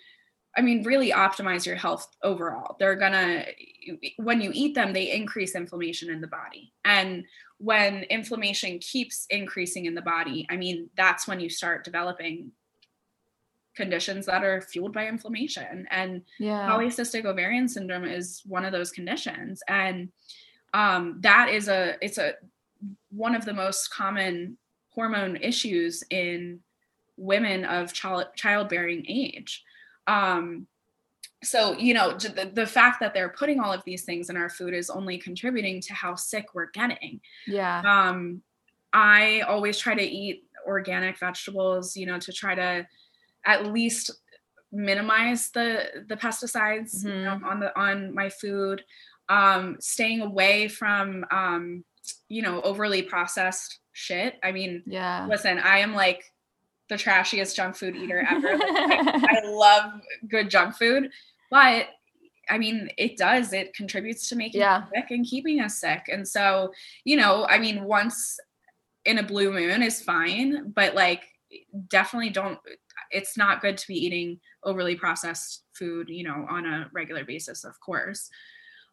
i 0.56 0.60
mean 0.60 0.82
really 0.82 1.12
optimize 1.12 1.64
your 1.64 1.76
health 1.76 2.08
overall 2.24 2.74
they're 2.80 2.96
gonna 2.96 3.44
when 4.16 4.40
you 4.40 4.50
eat 4.54 4.74
them 4.74 4.92
they 4.92 5.12
increase 5.12 5.54
inflammation 5.54 6.10
in 6.10 6.20
the 6.20 6.26
body 6.26 6.72
and 6.84 7.24
when 7.62 8.03
inflammation 8.05 8.79
keeps 8.79 9.27
increasing 9.31 9.87
in 9.87 9.94
the 9.94 10.03
body 10.03 10.46
i 10.51 10.57
mean 10.57 10.90
that's 10.96 11.29
when 11.29 11.40
you 11.40 11.48
start 11.48 11.85
developing 11.85 12.51
conditions 13.75 14.27
that 14.27 14.44
are 14.44 14.61
fueled 14.61 14.92
by 14.92 15.07
inflammation. 15.07 15.87
And 15.90 16.22
yeah. 16.38 16.68
polycystic 16.70 17.25
ovarian 17.25 17.68
syndrome 17.68 18.05
is 18.05 18.42
one 18.44 18.64
of 18.64 18.72
those 18.72 18.90
conditions. 18.90 19.62
And 19.68 20.11
um, 20.75 21.18
that 21.20 21.48
is 21.51 21.68
a 21.68 21.96
it's 22.01 22.18
a 22.18 22.35
one 23.11 23.35
of 23.35 23.44
the 23.44 23.55
most 23.55 23.92
common 23.92 24.59
hormone 24.90 25.37
issues 25.37 26.03
in 26.11 26.61
women 27.16 27.64
of 27.64 27.92
child 27.92 28.27
childbearing 28.37 29.05
age. 29.09 29.62
Um, 30.07 30.66
so 31.42 31.76
you 31.76 31.94
know 31.94 32.12
the, 32.12 32.50
the 32.52 32.66
fact 32.66 33.00
that 33.00 33.14
they're 33.14 33.31
putting 33.31 33.61
all 33.61 33.72
of 33.72 33.83
these 33.85 34.05
things 34.05 34.31
in 34.31 34.37
our 34.37 34.48
food 34.48 34.74
is 34.74 34.90
only 34.90 35.18
contributing 35.18 35.81
to 35.81 35.94
how 35.94 36.14
sick 36.14 36.55
we're 36.55 36.70
getting. 36.70 37.20
Yeah. 37.46 37.83
Um 37.85 38.42
i 38.94 39.40
always 39.48 39.78
try 39.78 39.94
to 39.94 40.02
eat 40.02 40.44
organic 40.66 41.18
vegetables 41.18 41.96
you 41.96 42.05
know 42.05 42.18
to 42.18 42.31
try 42.31 42.55
to 42.55 42.87
at 43.46 43.72
least 43.72 44.11
minimize 44.70 45.48
the 45.50 46.05
the 46.09 46.16
pesticides 46.16 47.02
know, 47.05 47.40
on 47.44 47.61
the 47.61 47.78
on 47.78 48.14
my 48.14 48.28
food. 48.28 48.85
Um 49.28 49.76
staying 49.81 50.20
away 50.20 50.68
from 50.68 51.24
um 51.31 51.85
you 52.28 52.42
know 52.42 52.61
overly 52.62 53.02
processed 53.02 53.78
shit. 53.92 54.38
I 54.42 54.52
mean 54.52 54.83
yeah. 54.87 55.26
listen 55.28 55.59
i 55.59 55.78
am 55.78 55.94
like 55.94 56.31
the 56.92 56.98
trashiest 57.02 57.57
junk 57.57 57.74
food 57.76 57.96
eater 57.96 58.24
ever. 58.31 58.57
Like, 58.57 58.68
I, 58.68 59.40
I 59.44 59.48
love 59.48 60.00
good 60.28 60.50
junk 60.50 60.74
food 60.76 61.11
but 61.50 61.87
i 62.50 62.59
mean 62.59 62.88
it 62.98 63.16
does 63.16 63.52
it 63.52 63.72
contributes 63.74 64.28
to 64.28 64.37
making 64.37 64.61
Yeah. 64.61 64.78
us 64.78 64.88
sick 64.94 65.11
and 65.11 65.24
keeping 65.26 65.61
us 65.61 65.78
sick. 65.78 66.02
And 66.11 66.26
so 66.26 66.72
you 67.05 67.16
know 67.16 67.46
i 67.48 67.59
mean 67.59 67.85
once 67.85 68.38
in 69.05 69.18
a 69.18 69.22
blue 69.22 69.52
moon 69.52 69.83
is 69.83 70.02
fine 70.02 70.72
but 70.74 70.94
like 70.94 71.22
definitely 71.88 72.31
don't 72.31 72.59
it's 73.11 73.37
not 73.37 73.61
good 73.61 73.76
to 73.78 73.87
be 73.87 73.94
eating 74.07 74.40
overly 74.64 74.96
processed 74.96 75.64
food 75.74 76.09
you 76.09 76.24
know 76.24 76.46
on 76.48 76.64
a 76.66 76.88
regular 76.92 77.24
basis 77.24 77.64
of 77.64 77.78
course. 77.81 78.31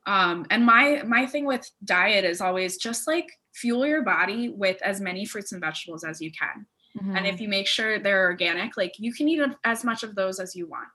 Um 0.06 0.46
and 0.50 0.66
my 0.66 1.04
my 1.06 1.26
thing 1.26 1.46
with 1.46 1.70
diet 1.84 2.26
is 2.26 2.42
always 2.42 2.78
just 2.78 3.08
like 3.08 3.30
fuel 3.54 3.86
your 3.86 4.04
body 4.04 4.50
with 4.50 4.82
as 4.82 5.00
many 5.02 5.26
fruits 5.26 5.52
and 5.54 5.62
vegetables 5.62 6.04
as 6.04 6.22
you 6.22 6.32
can 6.32 6.66
and 7.14 7.26
Mhm. 7.26 7.34
if 7.34 7.40
you 7.42 7.48
make 7.48 7.68
sure 7.68 8.00
they're 8.00 8.26
organic 8.26 8.78
like 8.78 8.94
you 9.00 9.14
can 9.14 9.28
eat 9.30 9.42
as 9.64 9.84
much 9.84 10.04
of 10.04 10.16
those 10.16 10.40
as 10.40 10.56
you 10.56 10.68
want 10.68 10.90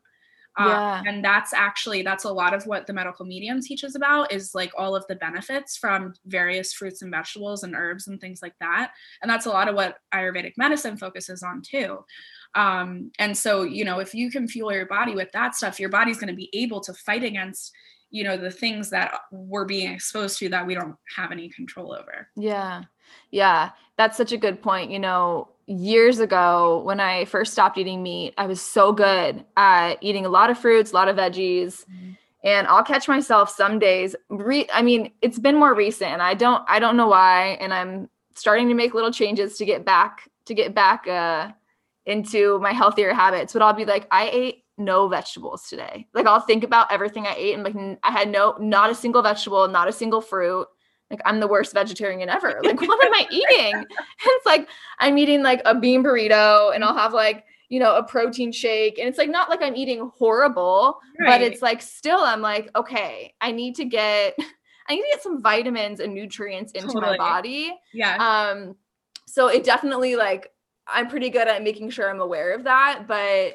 Um, 0.57 0.67
and 1.07 1.25
that's 1.25 1.53
actually 1.53 2.03
that's 2.03 2.25
a 2.25 2.33
lot 2.33 2.55
of 2.55 2.65
what 2.67 2.87
the 2.87 2.93
medical 2.93 3.27
medium 3.27 3.61
teaches 3.61 3.97
about 3.97 4.33
is 4.33 4.55
like 4.55 4.73
all 4.79 4.95
of 4.97 5.05
the 5.09 5.17
benefits 5.17 5.77
from 5.77 6.15
various 6.27 6.73
fruits 6.73 7.03
and 7.03 7.11
vegetables 7.11 7.65
and 7.65 7.75
herbs 7.75 8.07
and 8.09 8.21
things 8.21 8.41
like 8.43 8.55
that 8.61 8.93
and 9.23 9.31
that's 9.31 9.47
a 9.47 9.51
lot 9.51 9.69
of 9.69 9.75
what 9.75 9.99
ayurvedic 10.13 10.53
medicine 10.57 10.97
focuses 10.97 11.43
on 11.43 11.61
too 11.63 12.05
um, 12.55 13.11
and 13.19 13.37
so 13.37 13.63
you 13.65 13.85
know 13.85 13.99
if 13.99 14.15
you 14.15 14.31
can 14.31 14.47
fuel 14.47 14.73
your 14.73 14.87
body 14.87 15.15
with 15.15 15.31
that 15.33 15.55
stuff 15.57 15.81
your 15.81 15.89
body's 15.89 16.19
going 16.19 16.29
to 16.29 16.37
be 16.37 16.51
able 16.53 16.81
to 16.81 16.95
fight 16.95 17.25
against 17.25 17.73
you 18.11 18.23
know 18.23 18.37
the 18.37 18.51
things 18.51 18.91
that 18.91 19.23
we're 19.33 19.65
being 19.65 19.93
exposed 19.93 20.39
to 20.39 20.49
that 20.49 20.67
we 20.67 20.75
don't 20.75 20.97
have 21.17 21.33
any 21.33 21.49
control 21.49 21.93
over 21.93 22.29
Yeah. 22.37 22.85
Yeah. 23.31 23.73
That's 23.97 24.17
such 24.17 24.33
a 24.33 24.37
good 24.39 24.63
point. 24.63 24.91
You 24.91 24.99
know, 25.01 25.49
years 25.67 26.19
ago 26.19 26.83
when 26.85 27.01
I 27.01 27.25
first 27.25 27.53
stopped 27.53 27.79
eating 27.79 28.03
meat, 28.03 28.35
I 28.37 28.47
was 28.47 28.61
so 28.61 28.93
good 28.93 29.45
at 29.57 29.95
eating 30.01 30.27
a 30.27 30.29
lot 30.29 30.51
of 30.51 30.59
fruits, 30.59 30.93
a 30.93 30.95
lot 30.95 31.09
of 31.09 31.17
veggies. 31.17 31.85
And 32.43 32.67
I'll 32.67 32.85
catch 32.85 33.09
myself 33.09 33.49
some 33.49 33.79
days. 33.79 34.15
Re- 34.29 34.69
I 34.73 34.83
mean, 34.83 35.13
it's 35.23 35.39
been 35.39 35.57
more 35.57 35.75
recent 35.75 36.11
and 36.11 36.23
I 36.23 36.35
don't 36.35 36.63
I 36.69 36.79
don't 36.79 36.97
know 36.97 37.09
why 37.09 37.57
and 37.61 37.73
I'm 37.73 38.11
starting 38.35 38.69
to 38.69 38.75
make 38.75 38.95
little 38.95 39.13
changes 39.13 39.57
to 39.59 39.65
get 39.65 39.85
back 39.85 40.29
to 40.47 40.55
get 40.55 40.75
back 40.75 41.07
uh 41.07 41.51
into 42.05 42.59
my 42.59 42.73
healthier 42.73 43.15
habits. 43.15 43.55
But 43.55 43.63
I'll 43.63 43.73
be 43.73 43.87
like 43.87 44.07
I 44.11 44.29
ate 44.31 44.65
no 44.77 45.09
vegetables 45.09 45.69
today. 45.69 46.07
Like 46.13 46.27
I'll 46.27 46.41
think 46.41 46.65
about 46.65 46.93
everything 46.93 47.27
I 47.27 47.35
ate 47.35 47.55
and 47.55 47.65
like 47.65 47.99
I 48.03 48.11
had 48.11 48.29
no 48.29 48.57
not 48.61 48.91
a 48.91 48.95
single 48.95 49.23
vegetable, 49.23 49.67
not 49.69 49.89
a 49.89 49.93
single 49.93 50.21
fruit 50.21 50.69
like 51.11 51.21
I'm 51.25 51.41
the 51.41 51.47
worst 51.49 51.75
vegetarian 51.75 52.29
ever. 52.29 52.61
Like 52.65 52.81
what 52.81 53.05
am 53.05 53.13
I 53.15 53.27
eating? 53.31 53.85
It's 54.27 54.47
like 54.47 54.69
I'm 54.99 55.19
eating 55.19 55.43
like 55.43 55.63
a 55.65 55.75
bean 55.75 56.03
burrito 56.03 56.75
and 56.75 56.83
I'll 56.85 56.97
have 56.97 57.13
like, 57.13 57.45
you 57.69 57.79
know, 57.81 57.97
a 57.97 58.03
protein 58.03 58.53
shake 58.53 58.99
and 58.99 59.09
it's 59.09 59.19
like 59.19 59.31
not 59.31 59.49
like 59.51 59.63
I'm 59.63 59.77
eating 59.77 60.11
horrible, 60.17 60.99
but 61.19 61.41
it's 61.43 61.63
like 61.63 61.83
still 61.83 62.21
I'm 62.21 62.41
like, 62.41 62.71
okay, 62.77 63.35
I 63.41 63.53
need 63.53 63.75
to 63.77 63.85
get 63.85 64.37
I 64.89 64.95
need 64.95 65.03
to 65.03 65.09
get 65.13 65.23
some 65.23 65.43
vitamins 65.43 66.01
and 66.01 66.13
nutrients 66.15 66.73
into 66.73 66.89
Totally. 66.89 67.17
my 67.17 67.17
body. 67.17 67.75
yeah 67.93 68.17
Um 68.51 68.77
so 69.27 69.49
it 69.49 69.65
definitely 69.65 70.17
like 70.17 70.51
I'm 70.87 71.09
pretty 71.09 71.31
good 71.31 71.49
at 71.49 71.63
making 71.63 71.91
sure 71.91 72.11
I'm 72.11 72.21
aware 72.21 72.53
of 72.55 72.65
that, 72.65 73.05
but 73.09 73.55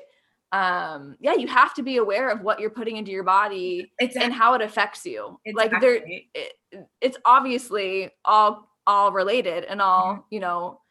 um 0.52 1.16
yeah, 1.20 1.36
you 1.36 1.48
have 1.48 1.74
to 1.76 1.84
be 1.84 1.98
aware 1.98 2.30
of 2.30 2.42
what 2.42 2.60
you're 2.60 2.70
putting 2.72 2.98
into 2.98 3.12
your 3.12 3.24
body 3.24 3.92
it's 4.00 4.16
and 4.16 4.34
how 4.34 4.54
it 4.56 4.62
affects 4.62 5.06
you. 5.06 5.40
Like 5.54 5.72
there 5.80 6.02
it, 6.06 6.54
it's 7.02 7.18
obviously 7.26 8.10
all 8.26 8.68
all 8.88 9.12
related 9.12 9.64
and 9.66 9.82
all 9.82 10.14
Mm-hmm. 10.14 10.22
you 10.32 10.40
know 10.40 10.82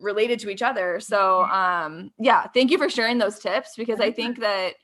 related 0.00 0.40
to 0.40 0.48
each 0.50 0.62
other 0.62 0.98
so 0.98 1.44
um 1.44 2.10
yeah 2.18 2.46
thank 2.54 2.70
you 2.70 2.78
for 2.78 2.88
sharing 2.88 3.18
those 3.18 3.38
tips 3.38 3.74
because 3.76 4.00
i 4.00 4.10
think 4.10 4.40
that 4.40 4.74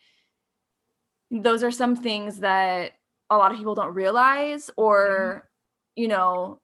those 1.31 1.63
are 1.65 1.71
some 1.71 1.97
things 1.97 2.39
that 2.41 2.93
a 3.31 3.37
lot 3.37 3.51
of 3.51 3.59
people 3.59 3.75
don't 3.75 3.95
realize 3.95 4.71
or 4.77 5.43
Mm-hmm. 5.97 6.03
you 6.03 6.09
know 6.09 6.61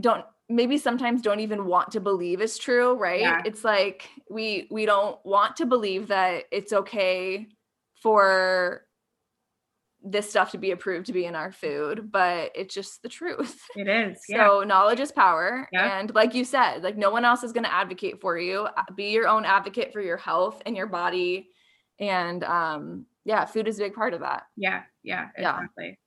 don't 0.00 0.24
maybe 0.54 0.76
sometimes 0.78 1.22
don't 1.22 1.40
even 1.40 1.66
want 1.66 1.90
to 1.92 2.00
believe 2.00 2.40
is 2.40 2.58
true 2.58 2.94
right 2.94 3.20
Yeah. 3.20 3.42
it's 3.44 3.64
like 3.64 4.08
we 4.30 4.68
we 4.70 4.86
don't 4.86 5.18
want 5.24 5.56
to 5.56 5.66
believe 5.66 6.08
that 6.08 6.44
it's 6.50 6.72
okay 6.72 7.46
for 8.02 8.82
this 10.04 10.28
stuff 10.28 10.50
to 10.50 10.58
be 10.58 10.72
approved 10.72 11.06
to 11.06 11.12
be 11.12 11.26
in 11.26 11.36
our 11.36 11.52
food, 11.52 12.10
but 12.10 12.50
it's 12.56 12.74
just 12.74 13.02
the 13.02 13.08
truth. 13.08 13.62
It 13.76 13.86
is. 13.86 14.20
Yeah. 14.28 14.48
So 14.48 14.62
knowledge 14.64 14.98
is 14.98 15.12
power. 15.12 15.68
Yeah. 15.72 16.00
And 16.00 16.12
like 16.12 16.34
you 16.34 16.44
said, 16.44 16.82
like 16.82 16.96
no 16.96 17.10
one 17.12 17.24
else 17.24 17.44
is 17.44 17.52
going 17.52 17.62
to 17.62 17.72
advocate 17.72 18.20
for 18.20 18.36
you. 18.36 18.62
Uh, 18.76 18.82
Be 18.96 19.10
your 19.12 19.28
own 19.28 19.44
advocate 19.44 19.92
for 19.92 20.00
your 20.00 20.16
health 20.16 20.60
and 20.66 20.76
your 20.76 20.88
body. 20.88 21.50
And 22.00 22.42
um 22.42 23.06
yeah, 23.24 23.44
food 23.44 23.68
is 23.68 23.78
a 23.78 23.84
big 23.84 23.94
part 23.94 24.12
of 24.14 24.20
that. 24.20 24.42
yeah. 24.56 24.82
Yeah. 25.04 25.28
Yeah. 25.38 25.58
Exactly. 25.58 25.98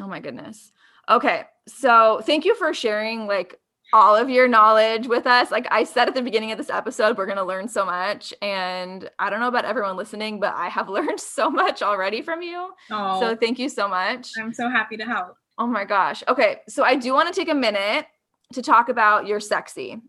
Oh 0.00 0.08
my 0.08 0.18
goodness. 0.18 0.72
Okay. 1.08 1.44
So 1.68 2.20
thank 2.24 2.44
you 2.44 2.56
for 2.56 2.74
sharing 2.74 3.28
like 3.28 3.54
all 3.92 4.14
of 4.16 4.28
your 4.28 4.46
knowledge 4.48 5.06
with 5.06 5.26
us. 5.26 5.50
Like 5.50 5.66
I 5.70 5.84
said 5.84 6.08
at 6.08 6.14
the 6.14 6.22
beginning 6.22 6.52
of 6.52 6.58
this 6.58 6.70
episode, 6.70 7.16
we're 7.16 7.26
going 7.26 7.38
to 7.38 7.44
learn 7.44 7.68
so 7.68 7.84
much. 7.86 8.34
And 8.42 9.08
I 9.18 9.30
don't 9.30 9.40
know 9.40 9.48
about 9.48 9.64
everyone 9.64 9.96
listening, 9.96 10.40
but 10.40 10.54
I 10.54 10.68
have 10.68 10.88
learned 10.98 11.20
so 11.20 11.50
much 11.50 11.82
already 11.82 12.20
from 12.22 12.42
you. 12.42 12.70
Oh, 12.90 13.20
So 13.20 13.36
thank 13.36 13.58
you 13.58 13.68
so 13.68 13.88
much. 13.88 14.30
I'm 14.38 14.52
so 14.52 14.68
happy 14.68 14.96
to 14.98 15.04
help. 15.04 15.34
Oh 15.58 15.66
my 15.66 15.84
gosh. 15.84 16.22
Okay. 16.28 16.60
So 16.68 16.84
I 16.84 16.96
do 16.96 17.12
want 17.14 17.32
to 17.32 17.38
take 17.38 17.48
a 17.48 17.54
minute 17.54 18.06
to 18.52 18.62
talk 18.62 18.88
about 18.88 19.26
your 19.26 19.40
sexy, 19.40 20.00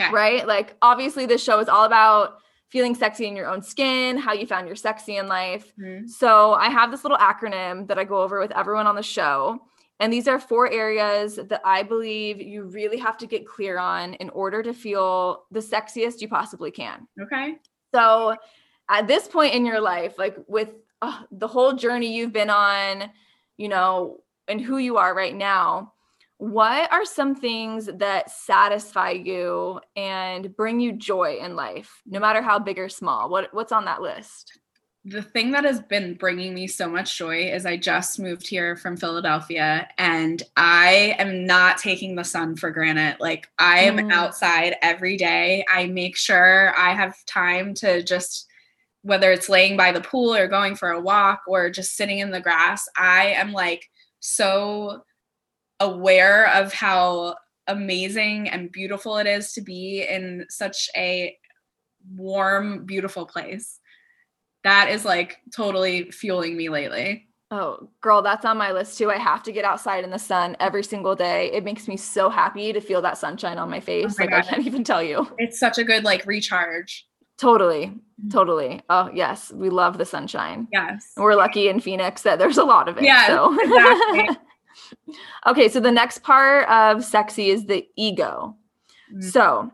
Okay. 0.00 0.10
right? 0.12 0.46
Like, 0.46 0.76
obviously, 0.80 1.26
this 1.26 1.42
show 1.42 1.58
is 1.60 1.68
all 1.68 1.84
about 1.84 2.38
feeling 2.70 2.94
sexy 2.94 3.26
in 3.26 3.36
your 3.36 3.46
own 3.46 3.60
skin, 3.62 4.16
how 4.16 4.32
you 4.32 4.46
found 4.46 4.66
your 4.66 4.76
sexy 4.76 5.16
in 5.16 5.28
life. 5.28 5.70
Mhm. 5.78 6.08
So 6.08 6.54
I 6.54 6.70
have 6.70 6.90
this 6.90 7.04
little 7.04 7.18
acronym 7.18 7.88
that 7.88 7.98
I 7.98 8.04
go 8.04 8.22
over 8.22 8.38
with 8.40 8.50
everyone 8.52 8.86
on 8.86 8.94
the 8.94 9.02
show. 9.02 9.60
And 10.02 10.12
these 10.12 10.26
are 10.26 10.40
four 10.40 10.68
areas 10.68 11.36
that 11.36 11.60
I 11.64 11.84
believe 11.84 12.40
you 12.40 12.64
really 12.64 12.98
have 12.98 13.16
to 13.18 13.26
get 13.26 13.46
clear 13.46 13.78
on 13.78 14.14
in 14.14 14.30
order 14.30 14.60
to 14.60 14.74
feel 14.74 15.44
the 15.52 15.60
sexiest 15.60 16.20
you 16.20 16.26
possibly 16.26 16.72
can. 16.72 17.06
Okay. 17.20 17.54
So 17.94 18.34
at 18.90 19.06
this 19.06 19.28
point 19.28 19.54
in 19.54 19.64
your 19.64 19.80
life, 19.80 20.18
like 20.18 20.36
with 20.48 20.70
uh, 21.02 21.22
the 21.30 21.46
whole 21.46 21.74
journey 21.74 22.16
you've 22.16 22.32
been 22.32 22.50
on, 22.50 23.10
you 23.58 23.68
know, 23.68 24.18
and 24.48 24.60
who 24.60 24.78
you 24.78 24.96
are 24.96 25.14
right 25.14 25.36
now, 25.36 25.92
what 26.38 26.92
are 26.92 27.04
some 27.04 27.36
things 27.36 27.88
that 27.98 28.28
satisfy 28.28 29.10
you 29.10 29.78
and 29.94 30.56
bring 30.56 30.80
you 30.80 30.94
joy 30.94 31.38
in 31.40 31.54
life, 31.54 32.02
no 32.06 32.18
matter 32.18 32.42
how 32.42 32.58
big 32.58 32.80
or 32.80 32.88
small? 32.88 33.30
What 33.30 33.54
what's 33.54 33.70
on 33.70 33.84
that 33.84 34.02
list? 34.02 34.58
The 35.04 35.22
thing 35.22 35.50
that 35.50 35.64
has 35.64 35.80
been 35.80 36.14
bringing 36.14 36.54
me 36.54 36.68
so 36.68 36.88
much 36.88 37.18
joy 37.18 37.50
is 37.50 37.66
I 37.66 37.76
just 37.76 38.20
moved 38.20 38.46
here 38.46 38.76
from 38.76 38.96
Philadelphia 38.96 39.88
and 39.98 40.40
I 40.56 41.16
am 41.18 41.44
not 41.44 41.78
taking 41.78 42.14
the 42.14 42.22
sun 42.22 42.54
for 42.54 42.70
granted. 42.70 43.16
Like 43.18 43.48
I 43.58 43.80
am 43.80 43.96
Mm. 43.96 44.12
outside 44.12 44.76
every 44.80 45.16
day. 45.16 45.64
I 45.68 45.86
make 45.86 46.16
sure 46.16 46.72
I 46.78 46.94
have 46.94 47.24
time 47.24 47.74
to 47.74 48.02
just 48.02 48.46
whether 49.04 49.32
it's 49.32 49.48
laying 49.48 49.76
by 49.76 49.90
the 49.90 50.00
pool 50.00 50.32
or 50.32 50.46
going 50.46 50.76
for 50.76 50.92
a 50.92 51.00
walk 51.00 51.42
or 51.48 51.68
just 51.68 51.96
sitting 51.96 52.20
in 52.20 52.30
the 52.30 52.40
grass, 52.40 52.86
I 52.96 53.32
am 53.32 53.52
like 53.52 53.90
so 54.20 55.02
aware 55.80 56.46
of 56.54 56.72
how 56.72 57.34
amazing 57.66 58.48
and 58.48 58.70
beautiful 58.70 59.16
it 59.16 59.26
is 59.26 59.54
to 59.54 59.60
be 59.60 60.06
in 60.08 60.46
such 60.48 60.88
a 60.96 61.36
warm, 62.14 62.84
beautiful 62.86 63.26
place 63.26 63.80
that 64.64 64.88
is 64.90 65.04
like 65.04 65.38
totally 65.54 66.10
fueling 66.10 66.56
me 66.56 66.68
lately. 66.68 67.28
Oh, 67.50 67.90
girl, 68.00 68.22
that's 68.22 68.46
on 68.46 68.56
my 68.56 68.72
list 68.72 68.96
too. 68.96 69.10
I 69.10 69.18
have 69.18 69.42
to 69.42 69.52
get 69.52 69.66
outside 69.66 70.04
in 70.04 70.10
the 70.10 70.18
sun 70.18 70.56
every 70.58 70.82
single 70.82 71.14
day. 71.14 71.52
It 71.52 71.64
makes 71.64 71.86
me 71.86 71.98
so 71.98 72.30
happy 72.30 72.72
to 72.72 72.80
feel 72.80 73.02
that 73.02 73.18
sunshine 73.18 73.58
on 73.58 73.68
my 73.68 73.80
face. 73.80 74.18
my 74.18 74.24
like 74.24 74.32
I 74.32 74.40
can't 74.40 74.66
even 74.66 74.84
tell 74.84 75.02
you. 75.02 75.28
It's 75.38 75.60
such 75.60 75.76
a 75.76 75.84
good 75.84 76.02
like 76.02 76.24
recharge. 76.24 77.06
Totally. 77.36 77.92
Totally. 78.30 78.80
Oh, 78.88 79.10
yes. 79.12 79.52
We 79.52 79.68
love 79.68 79.98
the 79.98 80.06
sunshine. 80.06 80.68
Yes. 80.72 81.12
We're 81.16 81.34
lucky 81.34 81.68
in 81.68 81.80
Phoenix 81.80 82.22
that 82.22 82.38
there's 82.38 82.56
a 82.56 82.64
lot 82.64 82.88
of 82.88 82.96
it. 82.96 83.04
Yes, 83.04 83.26
so. 83.26 83.58
exactly. 83.60 84.36
okay, 85.46 85.68
so 85.68 85.80
the 85.80 85.90
next 85.90 86.22
part 86.22 86.68
of 86.68 87.04
sexy 87.04 87.50
is 87.50 87.66
the 87.66 87.86
ego. 87.96 88.56
Mm. 89.12 89.24
So, 89.24 89.72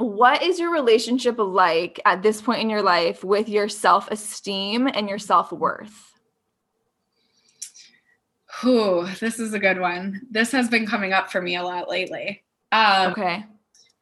what 0.00 0.42
is 0.42 0.58
your 0.58 0.72
relationship 0.72 1.36
like 1.38 2.00
at 2.04 2.22
this 2.22 2.40
point 2.42 2.60
in 2.62 2.70
your 2.70 2.82
life 2.82 3.22
with 3.22 3.48
your 3.48 3.68
self-esteem 3.68 4.88
and 4.88 5.08
your 5.08 5.18
self-worth? 5.18 6.12
Whew, 8.60 9.06
this 9.20 9.38
is 9.38 9.54
a 9.54 9.58
good 9.58 9.78
one. 9.80 10.22
This 10.30 10.50
has 10.52 10.68
been 10.68 10.86
coming 10.86 11.12
up 11.12 11.30
for 11.30 11.40
me 11.40 11.56
a 11.56 11.62
lot 11.62 11.88
lately. 11.88 12.42
Um, 12.72 13.12
Okay. 13.12 13.44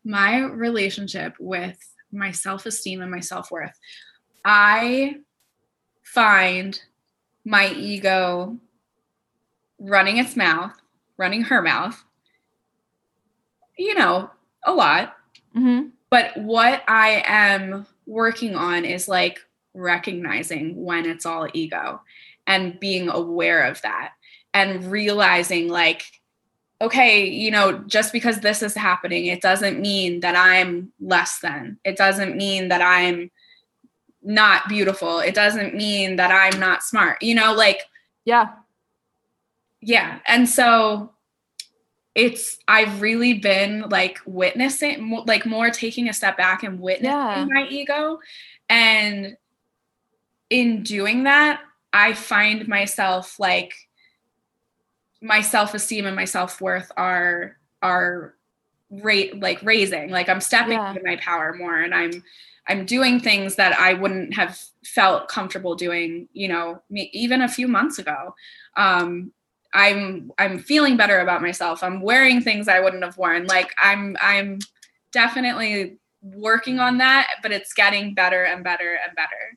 my 0.04 0.38
relationship 0.40 1.34
with 1.38 1.76
my 2.12 2.30
self-esteem 2.30 3.02
and 3.02 3.10
my 3.10 3.20
self-worth 3.20 3.78
i 4.44 5.16
find 6.02 6.80
my 7.44 7.68
ego 7.72 8.56
running 9.78 10.16
its 10.16 10.34
mouth 10.36 10.72
running 11.18 11.42
her 11.42 11.60
mouth 11.60 12.02
you 13.76 13.94
know 13.94 14.30
a 14.64 14.72
lot 14.72 15.17
Mhm. 15.58 15.90
but 16.10 16.36
what 16.36 16.82
i 16.88 17.22
am 17.26 17.86
working 18.06 18.54
on 18.54 18.84
is 18.84 19.08
like 19.08 19.40
recognizing 19.74 20.82
when 20.84 21.04
it's 21.06 21.26
all 21.26 21.48
ego 21.52 22.00
and 22.46 22.78
being 22.80 23.08
aware 23.08 23.64
of 23.64 23.80
that 23.82 24.12
and 24.54 24.90
realizing 24.90 25.68
like 25.68 26.04
okay, 26.80 27.26
you 27.26 27.50
know, 27.50 27.78
just 27.88 28.12
because 28.12 28.38
this 28.38 28.62
is 28.62 28.72
happening, 28.72 29.26
it 29.26 29.40
doesn't 29.42 29.80
mean 29.80 30.20
that 30.20 30.36
I'm 30.36 30.92
less 31.00 31.40
than. 31.40 31.76
It 31.84 31.96
doesn't 31.96 32.36
mean 32.36 32.68
that 32.68 32.80
I'm 32.80 33.32
not 34.22 34.68
beautiful. 34.68 35.18
It 35.18 35.34
doesn't 35.34 35.74
mean 35.74 36.14
that 36.16 36.30
I'm 36.30 36.60
not 36.60 36.84
smart. 36.84 37.20
You 37.20 37.34
know, 37.34 37.52
like, 37.52 37.80
Yeah. 38.24 38.50
yeah. 39.80 40.20
And 40.28 40.48
so 40.48 41.10
it's, 42.14 42.58
I've 42.66 43.00
really 43.00 43.34
been 43.34 43.82
like 43.88 44.18
witnessing, 44.26 45.22
like 45.26 45.46
more 45.46 45.70
taking 45.70 46.08
a 46.08 46.12
step 46.12 46.36
back 46.36 46.62
and 46.62 46.80
witnessing 46.80 47.10
Yeah. 47.10 47.46
my 47.48 47.66
ego. 47.68 48.18
And 48.68 49.36
in 50.50 50.82
doing 50.82 51.24
that, 51.24 51.60
I 51.92 52.12
find 52.14 52.66
myself 52.68 53.38
like, 53.38 53.74
my 55.20 55.40
self-esteem 55.40 56.06
and 56.06 56.14
my 56.14 56.24
self-worth 56.24 56.92
are 56.96 57.56
are 57.82 58.34
rate 58.90 59.40
like 59.40 59.60
raising 59.64 60.10
like 60.10 60.28
i'm 60.28 60.40
stepping 60.40 60.74
Yeah. 60.78 60.90
into 60.90 61.02
my 61.04 61.16
power 61.16 61.52
more 61.54 61.80
and 61.80 61.92
i'm 61.92 62.22
i'm 62.68 62.86
doing 62.86 63.18
things 63.18 63.56
that 63.56 63.76
i 63.80 63.94
wouldn't 63.94 64.32
have 64.34 64.56
felt 64.84 65.26
comfortable 65.26 65.74
doing 65.74 66.28
you 66.34 66.46
know 66.46 66.80
me, 66.88 67.10
even 67.12 67.42
a 67.42 67.48
few 67.48 67.66
months 67.66 67.98
ago 67.98 68.32
um 68.76 69.32
i'm 69.74 70.30
i'm 70.38 70.58
feeling 70.58 70.96
better 70.96 71.20
about 71.20 71.42
myself 71.42 71.82
i'm 71.82 72.00
wearing 72.00 72.40
things 72.40 72.68
i 72.68 72.80
wouldn't 72.80 73.04
have 73.04 73.16
worn 73.18 73.46
like 73.46 73.74
i'm 73.82 74.16
i'm 74.20 74.58
definitely 75.12 75.98
working 76.22 76.78
on 76.80 76.98
that 76.98 77.28
but 77.42 77.52
it's 77.52 77.72
getting 77.72 78.14
better 78.14 78.44
and 78.44 78.64
better 78.64 78.98
and 79.06 79.14
better 79.14 79.56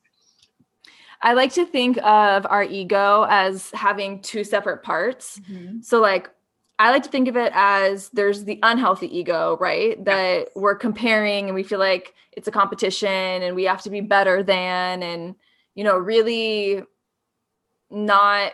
I 1.24 1.34
like 1.34 1.54
to 1.54 1.66
think 1.66 1.98
of 2.04 2.48
our 2.50 2.64
ego 2.64 3.28
as 3.30 3.70
having 3.72 4.22
two 4.22 4.44
separate 4.44 4.82
parts. 4.82 5.40
Mm-hmm. 5.40 5.82
So 5.82 6.02
like 6.02 6.32
I 6.80 6.90
like 6.90 7.04
to 7.04 7.10
think 7.10 7.28
of 7.28 7.38
it 7.38 7.52
as 7.54 8.10
there's 8.10 8.44
the 8.44 8.60
unhealthy 8.64 9.16
ego, 9.16 9.56
right? 9.60 10.04
That 10.04 10.50
we're 10.56 10.76
comparing 10.76 11.46
and 11.46 11.54
we 11.54 11.62
feel 11.62 11.78
like 11.78 12.16
it's 12.32 12.48
a 12.48 12.52
competition 12.52 13.08
and 13.08 13.56
we 13.56 13.66
have 13.66 13.84
to 13.84 13.92
be 13.92 14.02
better 14.02 14.42
than 14.42 15.04
and 15.04 15.36
you 15.76 15.84
know, 15.84 15.98
really 15.98 16.82
not 17.92 18.54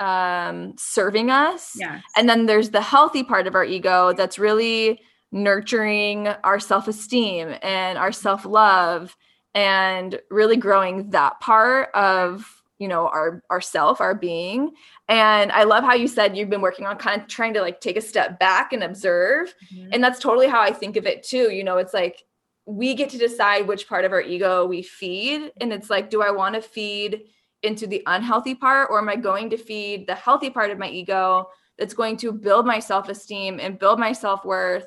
um 0.00 0.74
serving 0.78 1.30
us. 1.30 1.72
yeah 1.76 2.00
And 2.16 2.28
then 2.28 2.46
there's 2.46 2.70
the 2.70 2.80
healthy 2.80 3.22
part 3.22 3.46
of 3.46 3.54
our 3.54 3.64
ego 3.64 4.12
that's 4.12 4.38
really 4.38 5.00
nurturing 5.32 6.28
our 6.44 6.58
self-esteem 6.58 7.54
and 7.62 7.98
our 7.98 8.12
self-love 8.12 9.16
and 9.54 10.20
really 10.30 10.56
growing 10.56 11.10
that 11.10 11.38
part 11.40 11.90
of 11.94 12.62
you 12.78 12.86
know 12.86 13.08
our 13.08 13.42
our 13.50 13.60
self 13.60 14.00
our 14.00 14.14
being. 14.14 14.72
And 15.08 15.50
i 15.52 15.64
love 15.64 15.82
how 15.82 15.94
you 15.94 16.06
said 16.06 16.36
you've 16.36 16.50
been 16.50 16.60
working 16.60 16.86
on 16.86 16.96
kind 16.96 17.20
of 17.20 17.28
trying 17.28 17.54
to 17.54 17.60
like 17.60 17.80
take 17.80 17.96
a 17.96 18.00
step 18.00 18.38
back 18.38 18.72
and 18.72 18.84
observe. 18.84 19.52
And 19.92 20.02
that's 20.02 20.20
totally 20.20 20.46
how 20.48 20.60
i 20.60 20.72
think 20.72 20.96
of 20.96 21.06
it 21.06 21.22
too. 21.24 21.50
You 21.50 21.64
know 21.64 21.78
it's 21.78 21.92
like 21.94 22.22
we 22.66 22.94
get 22.94 23.08
to 23.10 23.18
decide 23.18 23.66
which 23.66 23.88
part 23.88 24.04
of 24.04 24.12
our 24.12 24.20
ego 24.20 24.64
we 24.66 24.82
feed. 24.82 25.50
And 25.60 25.72
it's 25.72 25.90
like 25.90 26.08
do 26.08 26.22
i 26.22 26.30
want 26.30 26.54
to 26.54 26.62
feed 26.62 27.22
into 27.62 27.86
the 27.86 28.02
unhealthy 28.06 28.54
part 28.54 28.88
or 28.90 28.98
am 28.98 29.08
i 29.08 29.16
going 29.16 29.50
to 29.50 29.56
feed 29.56 30.06
the 30.06 30.14
healthy 30.14 30.50
part 30.50 30.70
of 30.70 30.78
my 30.78 30.88
ego 30.88 31.48
that's 31.78 31.94
going 31.94 32.16
to 32.16 32.32
build 32.32 32.66
my 32.66 32.78
self-esteem 32.78 33.58
and 33.60 33.78
build 33.78 33.98
my 33.98 34.12
self-worth 34.12 34.86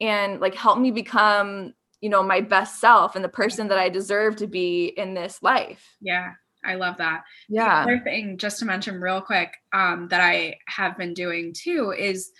and 0.00 0.40
like 0.40 0.54
help 0.54 0.78
me 0.78 0.90
become 0.90 1.72
you 2.00 2.08
know 2.08 2.22
my 2.22 2.40
best 2.40 2.80
self 2.80 3.16
and 3.16 3.24
the 3.24 3.28
person 3.28 3.68
that 3.68 3.78
i 3.78 3.88
deserve 3.88 4.36
to 4.36 4.46
be 4.46 4.86
in 4.86 5.14
this 5.14 5.42
life? 5.42 5.96
Yeah 6.00 6.32
i 6.64 6.74
love 6.74 6.96
that. 6.98 7.22
Yeah. 7.48 7.84
The 7.84 7.92
other 7.92 8.04
thing, 8.04 8.36
just 8.38 8.58
to 8.58 8.64
mention 8.64 9.00
real 9.00 9.20
quick, 9.20 9.54
um, 9.72 10.08
that 10.08 10.20
I 10.20 10.56
have 10.66 10.96
been 10.96 11.14
doing 11.14 11.54
too 11.56 11.92
is 11.96 12.32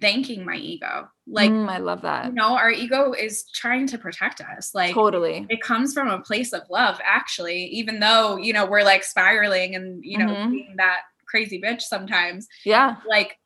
thanking 0.00 0.44
my 0.44 0.54
ego. 0.56 1.08
Like 1.26 1.50
Mm, 1.50 1.68
I 1.68 1.78
love 1.78 2.02
that. 2.02 2.26
you 2.26 2.32
know, 2.32 2.56
our 2.56 2.70
ego 2.70 3.12
is 3.12 3.44
trying 3.52 3.86
to 3.88 3.98
protect 3.98 4.40
us. 4.40 4.74
Like 4.74 4.94
totally. 4.94 5.46
it 5.48 5.60
comes 5.62 5.92
from 5.94 6.08
a 6.08 6.20
place 6.20 6.52
of 6.52 6.62
love, 6.70 7.00
actually, 7.04 7.64
even 7.66 7.98
though, 8.00 8.36
you 8.36 8.52
know, 8.52 8.66
we're 8.66 8.84
like 8.84 9.02
spiraling 9.02 9.74
and, 9.74 10.04
you 10.04 10.18
know, 10.18 10.28
Mhm. 10.28 10.50
being 10.52 10.74
that 10.76 11.00
crazy 11.26 11.60
bitch 11.60 11.82
sometimes. 11.82 12.46
Yeah. 12.64 12.96
Like 13.08 13.38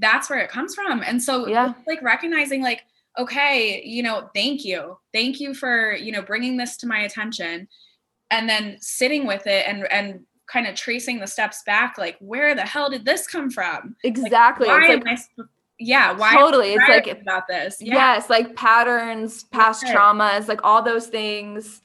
that's 0.00 0.28
where 0.28 0.40
it 0.40 0.50
comes 0.50 0.74
from. 0.74 1.02
And 1.02 1.22
so 1.22 1.46
Yeah. 1.46 1.72
like 1.86 2.02
recognizing 2.02 2.62
like, 2.62 2.82
okay, 3.18 3.82
you 3.84 4.02
know, 4.02 4.28
thank 4.34 4.64
you. 4.64 4.98
Thank 5.12 5.40
you 5.40 5.54
for, 5.54 5.94
you 5.94 6.12
know, 6.12 6.20
bringing 6.22 6.56
this 6.58 6.76
to 6.78 6.86
my 6.86 6.98
attention 7.00 7.68
and 8.30 8.48
then 8.48 8.76
sitting 8.80 9.26
with 9.26 9.46
it 9.46 9.66
and 9.68 9.86
and 9.90 10.26
kind 10.46 10.66
of 10.66 10.74
tracing 10.74 11.18
the 11.18 11.26
steps 11.26 11.62
back 11.64 11.98
like 11.98 12.16
where 12.20 12.54
the 12.54 12.62
hell 12.62 12.88
did 12.90 13.04
this 13.04 13.26
come 13.26 13.50
from? 13.50 13.96
Exactly. 14.04 14.68
Why 14.68 14.84
it's 14.84 14.90
am 14.90 15.00
like 15.00 15.18
I 15.38 15.44
yeah, 15.78 16.12
why 16.12 16.30
am 16.30 16.38
I 16.38 16.40
totally. 16.40 16.72
It's 16.72 16.88
like 16.88 17.06
about 17.06 17.46
this? 17.48 17.76
Yeah. 17.80 17.94
yes, 17.94 18.30
like 18.30 18.56
patterns, 18.56 19.44
past 19.44 19.84
traumas, 19.84 20.48
like 20.48 20.60
all 20.64 20.82
those 20.82 21.08
things. 21.08 21.82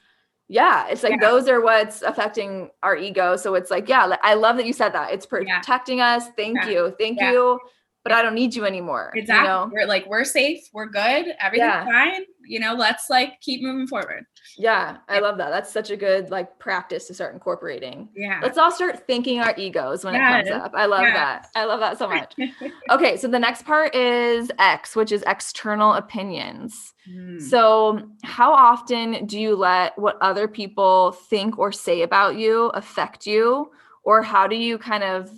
Yeah, 0.48 0.88
it's 0.88 1.04
like 1.04 1.14
Yeah. 1.14 1.30
those 1.30 1.48
are 1.50 1.62
what's 1.62 2.02
affecting 2.02 2.70
our 2.84 2.96
ego. 2.96 3.36
So 3.36 3.56
it's 3.56 3.72
like, 3.72 3.90
yeah, 3.90 4.06
like, 4.06 4.20
I 4.24 4.34
love 4.36 4.58
that 4.58 4.66
you 4.66 4.74
said 4.74 4.94
that. 4.94 5.12
It's 5.12 5.26
protecting 5.26 6.02
us. 6.02 6.28
Thank 6.38 6.66
you. 6.66 6.96
Thank 7.00 7.20
you. 7.22 7.60
But 8.04 8.14
I 8.14 8.24
don't 8.24 8.34
need 8.34 8.56
you 8.56 8.66
anymore. 8.66 9.12
Exactly. 9.16 9.44
You 9.44 9.48
know? 9.54 9.70
We're 9.72 9.86
like, 9.86 10.08
we're 10.08 10.24
safe, 10.24 10.62
we're 10.74 10.88
good, 10.88 11.28
everything's 11.40 11.68
Yeah. 11.70 11.86
fine. 11.86 12.22
You 12.44 12.60
know, 12.60 12.74
let's 12.74 13.10
like 13.12 13.40
keep 13.42 13.62
moving 13.62 13.86
forward. 13.86 14.26
Yeah, 14.58 14.98
I 15.08 15.20
love 15.20 15.38
that. 15.38 15.52
That's 15.52 15.72
such 15.72 15.92
a 15.92 15.96
good 15.96 16.32
like 16.32 16.58
practice 16.58 17.06
to 17.08 17.14
start 17.14 17.34
incorporating. 17.36 18.10
Yeah. 18.16 18.40
Let's 18.42 18.58
all 18.58 18.72
start 18.72 19.06
thinking 19.06 19.40
our 19.40 19.54
egos 19.56 20.04
when 20.04 20.16
it 20.16 20.20
comes 20.20 20.50
up. 20.50 20.72
I 20.76 20.88
love 20.88 21.02
Yes. 21.04 21.14
that. 21.16 21.48
I 21.56 21.66
love 21.66 21.80
that 21.80 22.00
so 22.00 22.08
much. 22.08 22.34
Okay, 22.90 23.16
so 23.18 23.28
the 23.28 23.40
next 23.40 23.64
part 23.66 23.94
is 23.96 24.52
X, 24.60 24.96
which 24.96 25.12
is 25.12 25.24
external 25.28 25.94
opinions. 25.94 26.94
Mm. 27.10 27.40
So, 27.42 28.00
how 28.24 28.52
often 28.52 29.26
do 29.28 29.40
you 29.40 29.56
let 29.56 29.98
what 29.98 30.18
other 30.22 30.48
people 30.48 31.12
think 31.12 31.58
or 31.58 31.72
say 31.72 32.02
about 32.02 32.36
you 32.36 32.66
affect 32.74 33.26
you? 33.28 33.72
Or 34.04 34.22
how 34.24 34.48
do 34.48 34.56
you 34.56 34.78
kind 34.80 35.04
of 35.04 35.30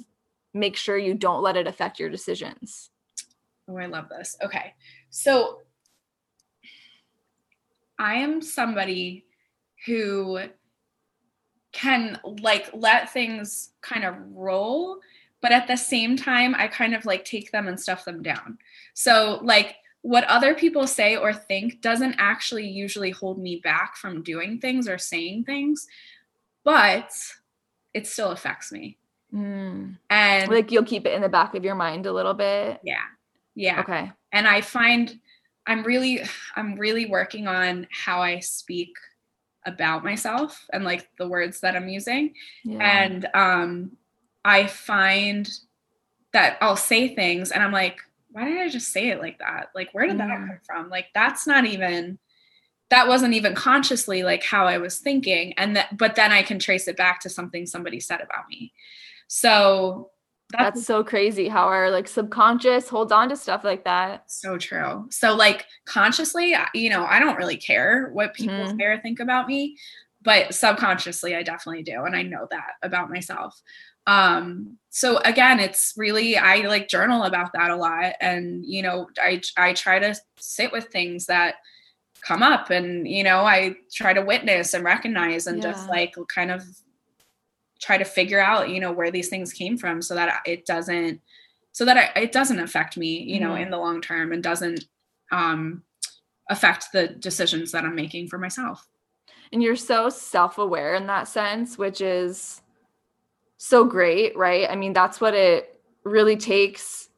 make 0.54 0.76
sure 0.76 0.98
you 0.98 1.14
don't 1.14 1.42
let 1.42 1.58
it 1.58 1.68
affect 1.68 2.00
your 2.00 2.10
decisions? 2.10 2.90
Oh, 3.68 3.78
I 3.78 3.86
love 3.86 4.10
this. 4.10 4.36
Okay. 4.44 4.74
So 5.10 5.62
I 7.98 8.16
am 8.16 8.42
somebody 8.42 9.26
who 9.86 10.40
can 11.72 12.20
like 12.42 12.70
let 12.74 13.12
things 13.12 13.72
kind 13.82 14.06
of 14.06 14.16
roll, 14.34 15.00
but 15.42 15.52
at 15.52 15.68
the 15.68 15.76
same 15.76 16.16
time, 16.16 16.56
I 16.56 16.68
kind 16.68 16.96
of 16.96 17.06
like 17.06 17.26
take 17.26 17.52
them 17.52 17.68
and 17.68 17.80
stuff 17.80 18.06
them 18.06 18.24
down. 18.24 18.58
So, 18.94 19.40
like, 19.44 19.76
what 20.02 20.24
other 20.26 20.54
people 20.54 20.86
say 20.86 21.16
or 21.16 21.34
think 21.34 21.82
doesn't 21.82 22.16
actually 22.18 22.68
usually 22.68 23.12
hold 23.12 23.40
me 23.40 23.62
back 23.64 23.96
from 23.96 24.22
doing 24.22 24.60
things 24.60 24.88
or 24.88 24.98
saying 24.98 25.46
things, 25.46 25.88
but 26.64 27.12
it 27.94 28.06
still 28.08 28.32
affects 28.32 28.72
me. 28.72 28.98
Mm. 29.34 29.98
And 30.10 30.52
Like 30.52 30.72
you'll 30.72 30.84
keep 30.86 31.06
it 31.06 31.14
in 31.14 31.22
the 31.22 31.30
back 31.30 31.56
of 31.56 31.64
your 31.66 31.76
mind 31.76 32.06
a 32.06 32.14
little 32.14 32.34
bit. 32.34 32.80
yeah, 32.84 32.98
yeah. 33.56 33.80
Okay. 33.82 34.12
and 34.32 34.48
i 34.48 34.62
find 34.62 35.20
i'm 35.68 35.84
really 35.84 36.22
i'm 36.56 36.76
really 36.76 37.06
working 37.06 37.48
on 37.48 37.88
how 37.92 38.22
i 38.22 38.40
speak 38.40 38.94
about 39.66 40.04
myself 40.04 40.66
and 40.74 40.84
like 40.84 41.08
the 41.18 41.28
words 41.28 41.62
that 41.62 41.76
i'm 41.76 41.88
using 41.88 42.34
Yeah. 42.64 42.80
and 43.04 43.28
um 43.34 43.92
i 44.44 44.68
find 44.68 45.50
that 46.34 46.58
i'll 46.62 46.76
say 46.76 47.16
things 47.16 47.52
and 47.52 47.64
i'm 47.64 47.72
like 47.72 48.00
why 48.32 48.46
did 48.46 48.58
i 48.60 48.68
just 48.70 48.92
say 48.92 49.10
it 49.10 49.20
like 49.22 49.40
that 49.40 49.70
like 49.74 49.90
where 49.94 50.06
did 50.08 50.18
that 50.20 50.28
Mm. 50.30 50.48
come 50.48 50.60
from 50.66 50.90
like 50.90 51.08
that's 51.14 51.48
not 51.48 51.66
even 51.66 52.18
that 52.90 53.08
wasn't 53.08 53.34
even 53.34 53.56
consciously 53.56 54.22
like 54.24 54.44
how 54.44 54.66
i 54.68 54.78
was 54.78 55.00
thinking 55.00 55.54
and 55.54 55.76
that 55.78 55.96
but 55.98 56.16
then 56.16 56.32
i 56.32 56.42
can 56.44 56.60
trace 56.60 56.88
it 56.88 56.98
back 56.98 57.20
to 57.22 57.30
something 57.30 57.66
somebody 57.66 58.00
said 58.00 58.20
about 58.22 58.48
me 58.50 58.74
so 59.34 60.12
that's 60.52 60.82
That's 60.82 60.84
so 60.84 61.04
crazy 61.04 61.48
how 61.50 61.68
our 61.68 61.90
like 61.92 62.08
subconscious 62.08 62.88
holds 62.90 63.12
on 63.12 63.30
to 63.30 63.36
stuff 63.36 63.64
like 63.64 63.86
that. 63.86 64.28
So 64.28 64.58
true. 64.58 65.08
So 65.12 65.36
like 65.36 65.66
consciously, 65.86 66.56
you 66.74 66.90
know, 66.90 67.06
I 67.06 67.20
don't 67.20 67.38
really 67.38 67.58
care 67.58 68.10
what 68.14 68.34
people 68.34 68.66
Mhm. 68.66 68.80
say 68.80 68.86
or 68.86 69.00
think 69.00 69.20
about 69.20 69.48
me, 69.48 69.78
but 70.22 70.54
subconsciously 70.56 71.36
I 71.36 71.44
definitely 71.44 71.84
do 71.84 72.04
and 72.06 72.16
I 72.16 72.24
know 72.24 72.48
that 72.52 72.74
about 72.82 73.10
myself. 73.10 73.60
Um 74.08 74.78
so 74.90 75.18
again, 75.20 75.60
it's 75.60 75.94
really 75.98 76.38
I 76.38 76.68
like 76.68 76.88
journal 76.90 77.24
about 77.24 77.52
that 77.54 77.70
a 77.72 77.76
lot 77.76 78.16
and 78.22 78.66
you 78.66 78.82
know, 78.82 79.08
I 79.22 79.42
I 79.58 79.74
try 79.74 80.00
to 80.00 80.16
sit 80.40 80.72
with 80.72 80.88
things 80.88 81.26
that 81.28 81.56
come 82.26 82.44
up 82.44 82.70
and 82.70 83.08
you 83.08 83.24
know, 83.24 83.40
I 83.46 83.76
try 83.94 84.14
to 84.14 84.22
witness 84.24 84.74
and 84.74 84.84
recognize 84.84 85.48
and 85.48 85.62
just 85.62 85.90
like 85.90 86.16
kind 86.34 86.52
of 86.52 86.64
try 87.84 87.98
to 87.98 88.06
figure 88.06 88.40
out, 88.40 88.70
you 88.70 88.80
know, 88.80 88.92
where 88.92 89.12
these 89.12 89.28
things 89.30 89.52
came 89.52 89.78
from 89.78 90.02
so 90.02 90.16
that 90.16 90.42
it 90.46 90.66
doesn't 90.66 91.20
so 91.76 91.86
that 91.86 91.98
I, 91.98 92.22
it 92.22 92.32
doesn't 92.32 92.60
affect 92.60 92.98
me, 92.98 93.24
you 93.24 93.40
know, 93.40 93.50
Mhm. 93.56 93.64
in 93.64 93.72
the 93.72 93.80
long 93.80 94.00
term 94.00 94.32
and 94.32 94.44
doesn't 94.44 94.86
um, 95.32 95.84
affect 96.50 96.92
the 96.94 97.08
decisions 97.08 97.72
that 97.72 97.84
I'm 97.84 97.96
making 97.96 98.28
for 98.28 98.38
myself. 98.38 98.88
And 99.52 99.62
you're 99.64 99.76
so 99.76 100.10
self 100.10 100.60
aware 100.60 100.94
in 100.94 101.08
that 101.08 101.28
sense, 101.28 101.78
which 101.78 102.00
is 102.00 102.62
so 103.58 103.84
great, 103.86 104.38
right? 104.38 104.70
I 104.70 104.76
mean, 104.76 104.94
that's 104.94 105.20
what 105.20 105.34
it 105.34 105.82
really 106.04 106.38
takes 106.38 107.10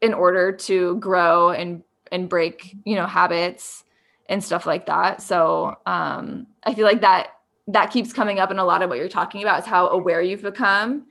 in 0.00 0.12
order 0.12 0.52
to 0.52 0.96
grow 0.96 1.50
and 1.50 1.82
and 2.12 2.28
break, 2.28 2.76
you 2.84 2.94
know, 2.96 3.06
habits 3.06 3.84
and 4.28 4.44
stuff 4.44 4.66
like 4.66 4.86
that. 4.86 5.22
So 5.22 5.76
um 5.86 6.46
I 6.64 6.74
feel 6.74 6.84
like 6.84 7.00
that 7.00 7.28
that 7.68 7.90
keeps 7.90 8.12
coming 8.12 8.38
up 8.38 8.50
in 8.50 8.58
a 8.58 8.64
lot 8.64 8.82
of 8.82 8.88
what 8.90 8.98
you're 8.98 9.08
talking 9.08 9.42
about 9.42 9.60
is 9.60 9.66
how 9.66 9.88
aware 9.88 10.20
you've 10.20 10.42
become, 10.42 11.06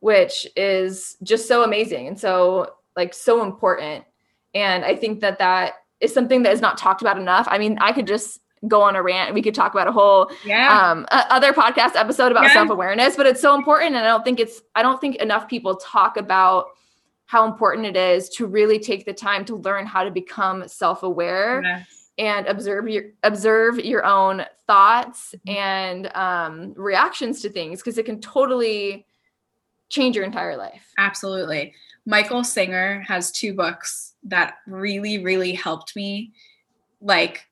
which 0.00 0.46
is 0.56 1.16
just 1.22 1.48
so 1.48 1.62
amazing 1.64 2.06
and 2.08 2.18
so 2.18 2.74
like 2.96 3.14
so 3.14 3.42
important. 3.42 4.04
And 4.54 4.84
I 4.84 4.94
think 4.96 5.20
that 5.20 5.38
that 5.38 5.74
is 6.00 6.12
something 6.12 6.42
that 6.42 6.52
is 6.52 6.60
not 6.60 6.76
talked 6.78 7.00
about 7.00 7.18
enough. 7.18 7.46
I 7.50 7.58
mean, 7.58 7.78
I 7.80 7.92
could 7.92 8.06
just 8.06 8.40
go 8.68 8.82
on 8.82 8.96
a 8.96 9.02
rant. 9.02 9.34
We 9.34 9.42
could 9.42 9.54
talk 9.54 9.72
about 9.74 9.88
a 9.88 9.92
whole 9.92 10.30
Yeah. 10.44 10.90
um 10.90 11.06
a- 11.10 11.32
other 11.32 11.52
podcast 11.52 11.96
episode 11.96 12.32
about 12.32 12.44
Yeah. 12.44 12.52
self-awareness, 12.54 13.16
but 13.16 13.26
it's 13.26 13.40
so 13.40 13.54
important 13.54 13.94
and 13.94 14.04
I 14.04 14.08
don't 14.08 14.24
think 14.24 14.40
it's 14.40 14.62
I 14.74 14.82
don't 14.82 15.00
think 15.00 15.16
enough 15.16 15.48
people 15.48 15.76
talk 15.76 16.16
about 16.16 16.66
how 17.26 17.46
important 17.46 17.86
it 17.86 17.96
is 17.96 18.28
to 18.30 18.46
really 18.46 18.78
take 18.78 19.06
the 19.06 19.12
time 19.14 19.44
to 19.46 19.56
learn 19.56 19.86
how 19.86 20.04
to 20.04 20.10
become 20.10 20.68
self-aware 20.68 21.62
Yes. 21.64 22.03
And 22.18 22.46
observe 22.46 22.88
your 22.88 23.04
observe 23.22 23.78
your 23.78 24.04
own 24.04 24.44
thoughts 24.66 25.34
Mhm. 25.46 25.54
and 25.56 26.16
um 26.16 26.72
reactions 26.76 27.42
to 27.42 27.50
things 27.50 27.80
because 27.80 27.98
it 27.98 28.06
can 28.06 28.20
totally 28.20 29.06
change 29.90 30.16
your 30.16 30.24
entire 30.24 30.56
life. 30.56 30.92
Absolutely. 30.98 31.74
Michael 32.06 32.44
Singer 32.44 33.00
has 33.06 33.30
two 33.32 33.54
books 33.54 34.14
that 34.24 34.56
really, 34.66 35.22
really 35.22 35.52
helped 35.52 35.94
me 35.96 36.32
like 37.00 37.46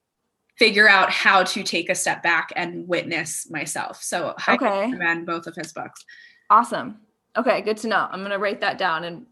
figure 0.59 0.89
out 0.89 1.11
how 1.11 1.43
to 1.43 1.63
take 1.63 1.89
a 1.89 1.95
step 1.95 2.23
back 2.23 2.53
and 2.57 2.87
witness 2.87 3.51
myself. 3.51 4.03
So 4.03 4.35
I 4.47 4.55
Okay. 4.55 4.67
recommend 4.87 5.27
both 5.27 5.47
of 5.47 5.55
his 5.57 5.73
books. 5.73 6.05
Awesome. 6.51 7.01
Okay, 7.37 7.63
good 7.63 7.79
to 7.79 7.89
know. 7.89 8.09
I'm 8.11 8.23
gonna 8.23 8.39
write 8.39 8.61
that 8.61 8.79
down 8.79 9.05
and 9.05 9.27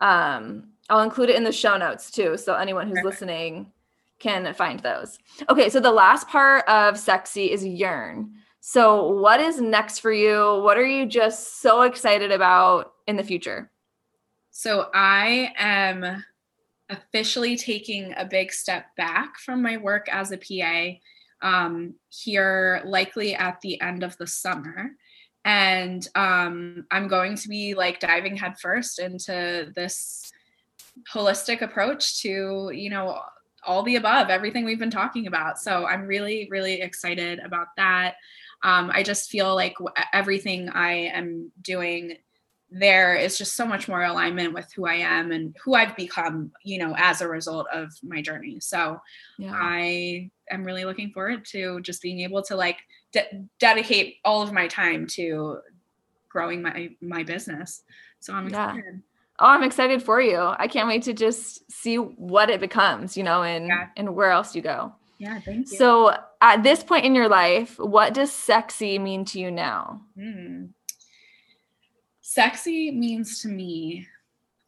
um, 0.00 0.72
I'll 0.88 1.02
include 1.02 1.30
it 1.30 1.36
in 1.36 1.44
the 1.44 1.52
show 1.52 1.76
notes 1.76 2.10
too, 2.10 2.36
so 2.36 2.54
anyone 2.54 2.86
who's 2.88 2.96
Perfect. 2.96 3.20
listening 3.20 3.72
can 4.22 4.54
find 4.54 4.80
those. 4.80 5.18
Okay, 5.50 5.68
so 5.68 5.80
the 5.80 5.90
last 5.90 6.28
part 6.28 6.66
of 6.68 6.98
sexy 6.98 7.50
is 7.50 7.66
yearn. 7.66 8.30
So, 8.60 9.08
what 9.08 9.40
is 9.40 9.60
next 9.60 9.98
for 9.98 10.12
you? 10.12 10.60
What 10.62 10.78
are 10.78 10.86
you 10.86 11.04
just 11.04 11.60
so 11.60 11.82
excited 11.82 12.30
about 12.30 12.92
in 13.08 13.16
the 13.16 13.24
future? 13.24 13.72
So 14.52 14.90
I 14.94 15.52
am 15.56 16.22
officially 16.90 17.56
taking 17.56 18.12
a 18.16 18.24
big 18.24 18.52
step 18.52 18.94
back 18.96 19.38
from 19.38 19.62
my 19.62 19.78
work 19.78 20.08
as 20.10 20.30
a 20.30 20.36
PA 20.36 20.98
um, 21.40 21.94
here, 22.10 22.82
likely 22.84 23.34
at 23.34 23.60
the 23.62 23.80
end 23.80 24.04
of 24.04 24.16
the 24.18 24.26
summer. 24.26 24.90
And 25.44 26.06
um, 26.14 26.86
I'm 26.90 27.08
going 27.08 27.34
to 27.36 27.48
be 27.48 27.74
like 27.74 27.98
diving 27.98 28.36
headfirst 28.36 28.98
into 28.98 29.72
this 29.74 30.30
holistic 31.12 31.62
approach 31.62 32.20
to, 32.20 32.70
you 32.72 32.90
know, 32.90 33.20
all 33.64 33.82
the 33.82 33.96
above, 33.96 34.28
everything 34.28 34.64
we've 34.64 34.78
been 34.78 34.90
talking 34.90 35.26
about. 35.26 35.58
So 35.58 35.86
I'm 35.86 36.02
really, 36.06 36.48
really 36.50 36.80
excited 36.80 37.38
about 37.40 37.68
that. 37.76 38.16
Um, 38.62 38.90
I 38.92 39.02
just 39.02 39.30
feel 39.30 39.54
like 39.54 39.74
w- 39.74 39.92
everything 40.12 40.68
I 40.68 40.92
am 40.92 41.50
doing 41.60 42.16
there 42.74 43.14
is 43.16 43.36
just 43.36 43.54
so 43.54 43.66
much 43.66 43.86
more 43.86 44.02
alignment 44.02 44.54
with 44.54 44.72
who 44.74 44.86
I 44.86 44.94
am 44.94 45.30
and 45.30 45.54
who 45.62 45.74
I've 45.74 45.94
become, 45.94 46.52
you 46.64 46.78
know, 46.78 46.94
as 46.96 47.20
a 47.20 47.28
result 47.28 47.66
of 47.72 47.92
my 48.02 48.22
journey. 48.22 48.60
So 48.60 48.98
Yeah. 49.38 49.52
I 49.54 50.30
am 50.50 50.64
really 50.64 50.84
looking 50.86 51.10
forward 51.10 51.44
to 51.46 51.80
just 51.82 52.00
being 52.00 52.20
able 52.20 52.42
to 52.44 52.56
like 52.56 52.78
de- 53.12 53.46
dedicate 53.58 54.16
all 54.24 54.40
of 54.40 54.52
my 54.54 54.68
time 54.68 55.06
to 55.08 55.58
growing 56.30 56.62
my 56.62 56.96
my 57.02 57.22
business. 57.24 57.82
So 58.20 58.32
I'm 58.32 58.48
Yeah. 58.48 58.74
Oh, 59.38 59.46
I'm 59.46 59.62
excited 59.62 60.02
for 60.02 60.20
you. 60.20 60.38
I 60.38 60.68
can't 60.68 60.88
wait 60.88 61.02
to 61.04 61.12
just 61.12 61.70
see 61.70 61.96
what 61.96 62.50
it 62.50 62.60
becomes, 62.60 63.16
you 63.16 63.22
know, 63.22 63.42
and 63.42 63.66
Yeah. 63.66 63.88
and 63.96 64.14
where 64.14 64.30
else 64.30 64.54
you 64.54 64.62
go. 64.62 64.92
Yeah, 65.18 65.40
thank 65.40 65.70
you. 65.70 65.76
So, 65.76 66.16
at 66.40 66.62
this 66.62 66.82
point 66.82 67.04
in 67.04 67.14
your 67.14 67.28
life, 67.28 67.78
what 67.78 68.12
does 68.14 68.32
sexy 68.32 68.98
mean 68.98 69.24
to 69.26 69.38
you 69.40 69.50
now? 69.50 70.02
Mm. 70.18 70.70
Sexy 72.20 72.90
means 72.90 73.40
to 73.42 73.48
me 73.48 74.06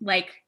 like 0.00 0.42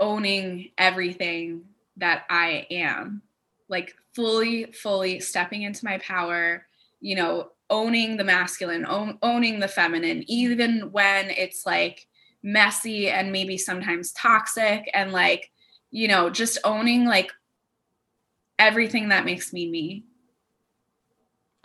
owning 0.00 0.70
everything 0.78 1.64
that 1.96 2.24
I 2.30 2.66
am, 2.70 3.22
like 3.68 3.94
fully, 4.14 4.66
fully 4.72 5.20
stepping 5.20 5.62
into 5.62 5.84
my 5.84 5.98
power, 5.98 6.66
you 7.00 7.16
know, 7.16 7.50
owning 7.70 8.16
the 8.16 8.24
masculine, 8.24 8.84
own, 8.86 9.18
owning 9.22 9.60
the 9.60 9.68
feminine, 9.68 10.24
even 10.26 10.92
when 10.92 11.30
it's 11.30 11.64
like 11.64 12.06
messy 12.42 13.08
and 13.08 13.32
maybe 13.32 13.56
sometimes 13.56 14.12
toxic, 14.12 14.90
and 14.94 15.12
like, 15.12 15.50
you 15.90 16.08
know, 16.08 16.30
just 16.30 16.58
owning 16.64 17.04
like 17.04 17.30
everything 18.58 19.08
that 19.08 19.24
makes 19.24 19.52
me 19.52 19.70
me. 19.70 20.04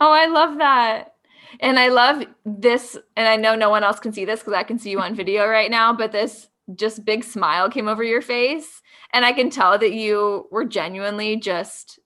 Oh, 0.00 0.12
I 0.12 0.26
love 0.26 0.58
that. 0.58 1.14
And 1.60 1.78
I 1.78 1.88
love 1.88 2.24
this. 2.44 2.96
And 3.16 3.26
I 3.26 3.36
know 3.36 3.54
no 3.54 3.70
one 3.70 3.82
else 3.82 3.98
can 3.98 4.12
see 4.12 4.24
this 4.24 4.40
because 4.40 4.52
I 4.52 4.62
can 4.62 4.78
see 4.78 4.90
you 4.90 5.00
on 5.00 5.14
video 5.14 5.46
right 5.46 5.70
now, 5.70 5.92
but 5.92 6.12
this 6.12 6.48
just 6.74 7.04
big 7.04 7.24
smile 7.24 7.70
came 7.70 7.88
over 7.88 8.02
your 8.02 8.22
face. 8.22 8.82
And 9.12 9.24
I 9.24 9.32
can 9.32 9.48
tell 9.48 9.78
that 9.78 9.92
you 9.92 10.46
were 10.50 10.64
genuinely 10.64 11.36
just 11.36 11.98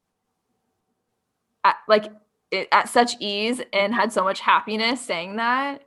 at, 1.64 1.76
like 1.88 2.12
it, 2.50 2.68
at 2.70 2.88
such 2.88 3.14
ease 3.18 3.60
and 3.72 3.94
had 3.94 4.12
so 4.12 4.22
much 4.22 4.40
happiness 4.40 5.00
saying 5.00 5.36
that. 5.36 5.82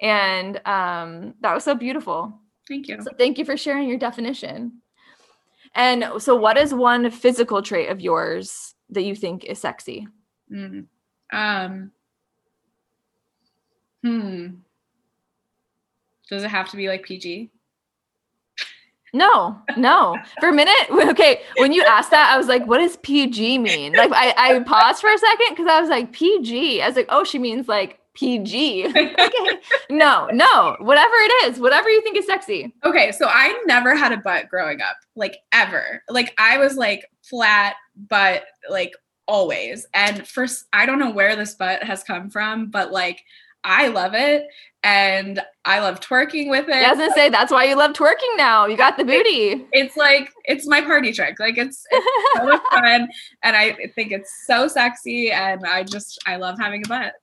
And 0.00 0.56
um, 0.66 1.34
that 1.40 1.54
was 1.54 1.64
so 1.64 1.74
beautiful. 1.74 2.38
Thank 2.68 2.88
you. 2.88 3.00
So 3.00 3.10
thank 3.16 3.38
you 3.38 3.44
for 3.44 3.56
sharing 3.56 3.88
your 3.88 3.98
definition. 3.98 4.80
And 5.74 6.04
so, 6.18 6.34
what 6.34 6.56
is 6.56 6.72
one 6.72 7.10
physical 7.10 7.62
trait 7.62 7.90
of 7.90 8.00
yours 8.00 8.74
that 8.90 9.02
you 9.02 9.14
think 9.14 9.44
is 9.44 9.58
sexy? 9.58 10.08
Mm. 10.52 10.86
Um. 11.32 11.90
Hmm. 14.02 14.46
Does 16.30 16.44
it 16.44 16.50
have 16.50 16.68
to 16.70 16.76
be 16.76 16.88
like 16.88 17.04
PG? 17.04 17.50
No, 19.12 19.58
no. 19.76 20.16
For 20.40 20.48
a 20.48 20.52
minute, 20.52 20.74
okay, 20.90 21.40
when 21.56 21.72
you 21.72 21.82
asked 21.82 22.10
that, 22.10 22.30
I 22.32 22.36
was 22.36 22.48
like, 22.48 22.66
what 22.66 22.78
does 22.78 22.96
PG 22.98 23.58
mean? 23.58 23.92
Like, 23.94 24.10
I, 24.12 24.34
I 24.36 24.60
paused 24.60 25.00
for 25.00 25.10
a 25.12 25.18
second 25.18 25.46
because 25.50 25.68
I 25.68 25.80
was 25.80 25.88
like, 25.88 26.12
PG. 26.12 26.82
I 26.82 26.86
was 26.86 26.96
like, 26.96 27.06
oh, 27.08 27.24
she 27.24 27.38
means 27.38 27.68
like 27.68 27.98
PG. 28.16 28.86
okay. 28.88 29.60
No, 29.90 30.28
no, 30.32 30.76
whatever 30.80 31.14
it 31.14 31.44
is, 31.44 31.60
whatever 31.60 31.88
you 31.88 32.02
think 32.02 32.16
is 32.16 32.26
sexy. 32.26 32.74
Okay, 32.84 33.12
so 33.12 33.26
I 33.28 33.62
never 33.66 33.94
had 33.94 34.12
a 34.12 34.16
butt 34.16 34.48
growing 34.48 34.80
up, 34.80 34.96
like 35.14 35.38
ever. 35.52 36.02
Like 36.08 36.34
I 36.38 36.58
was 36.58 36.76
like 36.76 37.06
flat 37.22 37.76
butt, 38.08 38.44
like 38.68 38.92
always. 39.28 39.86
And 39.94 40.26
first, 40.26 40.66
I 40.72 40.86
don't 40.86 40.98
know 40.98 41.10
where 41.10 41.36
this 41.36 41.54
butt 41.54 41.82
has 41.82 42.02
come 42.02 42.30
from, 42.30 42.70
but 42.70 42.92
like 42.92 43.22
I 43.66 43.88
love 43.88 44.14
it, 44.14 44.46
and 44.84 45.42
I 45.64 45.80
love 45.80 45.98
twerking 45.98 46.48
with 46.48 46.68
it. 46.68 46.74
I 46.74 46.90
was 46.90 46.98
gonna 46.98 47.12
say 47.12 47.28
that's 47.28 47.50
why 47.50 47.64
you 47.64 47.74
love 47.74 47.94
twerking 47.94 48.36
now. 48.36 48.66
You 48.66 48.76
got 48.76 48.96
the 48.96 49.04
booty. 49.04 49.66
It's 49.72 49.96
like 49.96 50.30
it's 50.44 50.68
my 50.68 50.80
party 50.80 51.12
trick. 51.12 51.40
Like 51.40 51.58
it's, 51.58 51.84
it's 51.90 52.36
so 52.36 52.60
fun, 52.70 53.08
and 53.42 53.56
I 53.56 53.72
think 53.96 54.12
it's 54.12 54.32
so 54.46 54.68
sexy, 54.68 55.32
and 55.32 55.66
I 55.66 55.82
just 55.82 56.22
I 56.26 56.36
love 56.36 56.58
having 56.60 56.84
a 56.86 56.88
butt. 56.88 57.14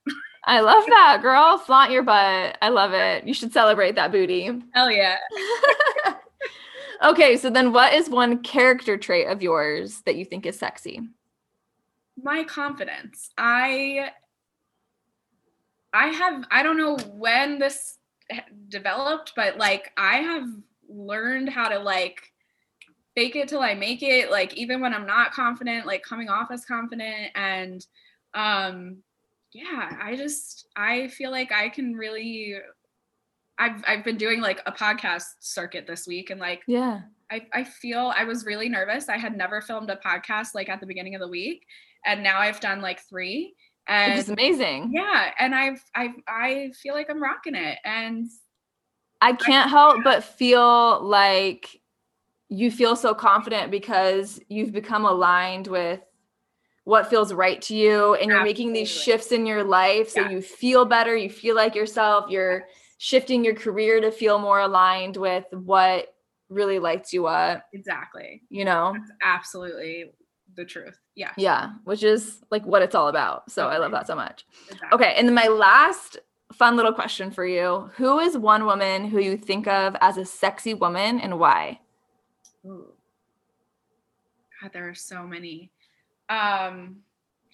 I 0.45 0.59
love 0.59 0.85
that, 0.87 1.19
girl. 1.21 1.57
Flaunt 1.57 1.91
your 1.91 2.03
butt. 2.03 2.57
I 2.61 2.69
love 2.69 2.93
it. 2.93 3.25
You 3.25 3.33
should 3.33 3.53
celebrate 3.53 3.95
that 3.95 4.11
booty. 4.11 4.49
Hell 4.73 4.91
yeah. 4.91 5.17
okay, 7.03 7.37
so 7.37 7.49
then 7.49 7.71
what 7.71 7.93
is 7.93 8.09
one 8.09 8.43
character 8.43 8.97
trait 8.97 9.27
of 9.27 9.41
yours 9.41 10.01
that 10.05 10.15
you 10.15 10.25
think 10.25 10.45
is 10.45 10.59
sexy? 10.59 11.01
my 12.21 12.43
confidence 12.43 13.31
i 13.37 14.09
i 15.93 16.07
have 16.07 16.43
i 16.51 16.61
don't 16.61 16.77
know 16.77 16.97
when 17.13 17.57
this 17.57 17.97
developed 18.67 19.33
but 19.35 19.57
like 19.57 19.91
i 19.97 20.17
have 20.17 20.47
learned 20.87 21.49
how 21.49 21.67
to 21.67 21.79
like 21.79 22.31
fake 23.15 23.35
it 23.35 23.47
till 23.47 23.61
i 23.61 23.73
make 23.73 24.03
it 24.03 24.29
like 24.29 24.53
even 24.55 24.79
when 24.79 24.93
i'm 24.93 25.07
not 25.07 25.31
confident 25.31 25.87
like 25.87 26.03
coming 26.03 26.29
off 26.29 26.51
as 26.51 26.65
confident 26.65 27.31
and 27.35 27.85
um 28.35 28.97
yeah 29.53 29.97
i 30.01 30.15
just 30.15 30.67
i 30.75 31.07
feel 31.07 31.31
like 31.31 31.51
i 31.51 31.69
can 31.69 31.93
really 31.93 32.55
i've 33.59 33.83
i've 33.87 34.03
been 34.03 34.17
doing 34.17 34.41
like 34.41 34.61
a 34.65 34.71
podcast 34.71 35.25
circuit 35.39 35.85
this 35.87 36.07
week 36.07 36.29
and 36.29 36.39
like 36.39 36.61
Yeah. 36.67 37.01
I, 37.31 37.47
I 37.51 37.63
feel 37.63 38.13
I 38.15 38.25
was 38.25 38.45
really 38.45 38.69
nervous. 38.69 39.09
I 39.09 39.17
had 39.17 39.35
never 39.35 39.59
filmed 39.59 39.89
a 39.89 39.95
podcast 39.95 40.49
like 40.53 40.69
at 40.69 40.79
the 40.79 40.85
beginning 40.85 41.15
of 41.15 41.21
the 41.21 41.27
week, 41.27 41.65
and 42.05 42.21
now 42.21 42.37
I've 42.37 42.59
done 42.59 42.79
like 42.79 43.01
three. 43.09 43.55
Which 43.89 44.17
is 44.17 44.29
amazing. 44.29 44.91
yeah, 44.93 45.31
and 45.39 45.55
I've 45.55 45.83
I 45.95 46.09
I 46.27 46.71
feel 46.79 46.93
like 46.93 47.09
I'm 47.09 47.21
rocking 47.21 47.55
it. 47.55 47.79
And 47.83 48.29
I 49.19 49.33
can't 49.33 49.69
help 49.69 50.03
but 50.03 50.23
feel 50.23 51.01
like 51.03 51.81
you 52.49 52.69
feel 52.69 52.95
so 52.95 53.15
confident 53.15 53.71
because 53.71 54.39
you've 54.47 54.73
become 54.73 55.05
aligned 55.05 55.65
with 55.65 56.01
what 56.85 57.09
feels 57.09 57.33
right 57.33 57.61
to 57.61 57.75
you 57.75 58.15
and 58.15 58.29
you're 58.29 58.43
making 58.43 58.73
these 58.73 58.89
shifts 58.89 59.31
in 59.31 59.45
your 59.45 59.63
life 59.63 60.09
so 60.09 60.21
Yeah. 60.21 60.29
you 60.31 60.41
feel 60.41 60.85
better, 60.85 61.15
you 61.15 61.29
feel 61.29 61.55
like 61.55 61.75
yourself, 61.75 62.29
you're 62.29 62.65
shifting 62.97 63.43
your 63.43 63.55
career 63.55 64.01
to 64.01 64.11
feel 64.11 64.37
more 64.39 64.59
aligned 64.59 65.15
with 65.17 65.45
what 65.51 66.13
really 66.49 66.79
lights 66.79 67.13
you 67.13 67.25
up, 67.25 67.63
exactly, 67.73 68.41
you 68.49 68.65
know? 68.65 68.93
that's 68.97 69.11
absolutely 69.23 70.11
the 70.55 70.65
truth. 70.65 70.99
Yeah. 71.15 71.31
Yeah, 71.37 71.71
which 71.85 72.03
is 72.03 72.41
like 72.51 72.65
what 72.65 72.81
it's 72.81 72.95
all 72.95 73.07
about. 73.07 73.49
So 73.51 73.67
I 73.69 73.77
love 73.77 73.91
that 73.91 74.07
so 74.07 74.15
much. 74.15 74.45
Exactly. 74.69 74.89
Okay, 74.93 75.13
and 75.17 75.27
then 75.27 75.33
my 75.35 75.47
last 75.47 76.17
fun 76.53 76.75
little 76.75 76.93
question 76.93 77.31
for 77.31 77.45
you. 77.45 77.89
Who 77.95 78.19
is 78.19 78.37
one 78.37 78.65
woman 78.65 79.05
who 79.05 79.19
you 79.19 79.37
think 79.37 79.67
of 79.67 79.95
as 80.01 80.17
a 80.17 80.25
sexy 80.25 80.73
woman 80.75 81.19
and 81.19 81.39
why? 81.39 81.79
Ooh. 82.65 82.87
God, 84.61 84.71
there 84.73 84.87
are 84.87 84.93
so 84.95 85.23
many. 85.25 85.71
Um, 86.29 86.97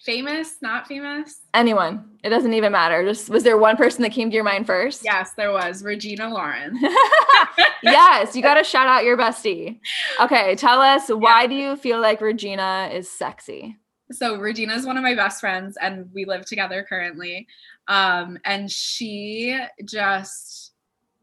famous, 0.00 0.56
not 0.62 0.86
famous. 0.86 1.40
Anyone. 1.54 2.18
It 2.22 2.30
doesn't 2.30 2.54
even 2.54 2.72
matter. 2.72 3.04
Just 3.04 3.28
was 3.28 3.42
there 3.42 3.58
one 3.58 3.76
person 3.76 4.02
that 4.02 4.12
came 4.12 4.30
to 4.30 4.34
your 4.34 4.44
mind 4.44 4.66
first? 4.66 5.02
Yes, 5.04 5.32
there 5.36 5.52
was 5.52 5.82
Regina 5.82 6.28
Lauren. 6.28 6.78
yes, 7.82 8.34
you 8.34 8.42
got 8.42 8.54
to 8.54 8.64
shout 8.64 8.86
out 8.86 9.04
your 9.04 9.16
bestie. 9.16 9.80
Okay, 10.20 10.54
tell 10.56 10.80
us 10.80 11.08
why 11.08 11.46
do 11.46 11.54
you 11.54 11.76
feel 11.76 12.00
like 12.00 12.20
Regina 12.20 12.90
is 12.92 13.10
sexy? 13.10 13.76
so 14.12 14.36
Regina 14.36 14.74
is 14.74 14.86
one 14.86 14.96
of 14.96 15.02
my 15.02 15.14
best 15.14 15.40
friends 15.40 15.76
and 15.80 16.08
we 16.12 16.24
live 16.24 16.44
together 16.44 16.84
currently. 16.88 17.46
Um, 17.88 18.38
and 18.44 18.70
she 18.70 19.58
just 19.84 20.72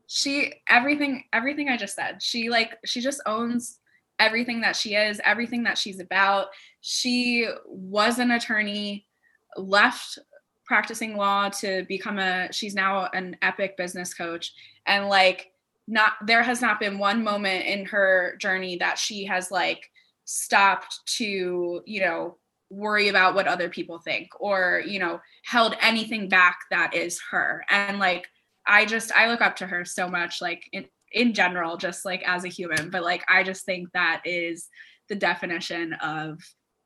she 0.08 0.54
everything 0.70 1.26
everything 1.34 1.70
I 1.70 1.78
just 1.78 1.96
said. 1.96 2.22
She 2.22 2.50
like 2.50 2.78
she 2.86 3.02
just 3.02 3.22
owns 3.26 3.80
everything 4.20 4.62
that 4.62 4.76
she 4.76 4.96
is, 4.96 5.22
everything 5.24 5.64
that 5.64 5.78
she's 5.78 6.00
about. 6.00 6.48
She 6.82 7.48
was 7.66 8.20
an 8.20 8.32
attorney, 8.32 9.06
left 9.56 10.20
practicing 10.68 11.16
law 11.16 11.50
to 11.50 11.86
become 11.88 12.20
a 12.20 12.52
she's 12.52 12.76
now 12.76 13.10
an 13.14 13.38
epic 13.42 13.78
business 13.78 14.14
coach 14.14 14.54
and 14.86 15.08
like 15.08 15.52
not 15.88 16.14
there 16.26 16.44
has 16.44 16.62
not 16.62 16.80
been 16.80 17.00
one 17.00 17.24
moment 17.24 17.66
in 17.66 17.86
her 17.86 18.36
journey 18.40 18.78
that 18.78 19.00
she 19.00 19.24
has 19.24 19.50
like 19.50 19.90
stopped 20.26 21.00
to 21.06 21.82
you 21.86 22.02
know 22.02 22.38
worry 22.70 23.08
about 23.08 23.34
what 23.34 23.48
other 23.48 23.70
people 23.70 23.98
think 23.98 24.28
or 24.42 24.84
you 24.86 25.00
know 25.00 25.22
held 25.46 25.74
anything 25.82 26.28
back 26.28 26.60
that 26.70 26.94
is 26.94 27.22
her 27.32 27.64
and 27.70 27.98
like 27.98 28.28
i 28.68 28.86
just 28.86 29.10
i 29.14 29.30
look 29.30 29.40
up 29.40 29.56
to 29.56 29.66
her 29.66 29.86
so 29.86 30.10
much 30.10 30.42
like 30.42 30.66
in 30.74 30.86
in 31.14 31.34
general 31.34 31.78
just 31.78 32.06
like 32.06 32.22
as 32.28 32.44
a 32.44 32.50
human 32.50 32.90
but 32.90 33.04
like 33.04 33.24
i 33.30 33.44
just 33.44 33.66
think 33.66 33.88
that 33.94 34.22
is 34.26 34.68
the 35.10 35.16
definition 35.16 35.94
of 35.94 36.40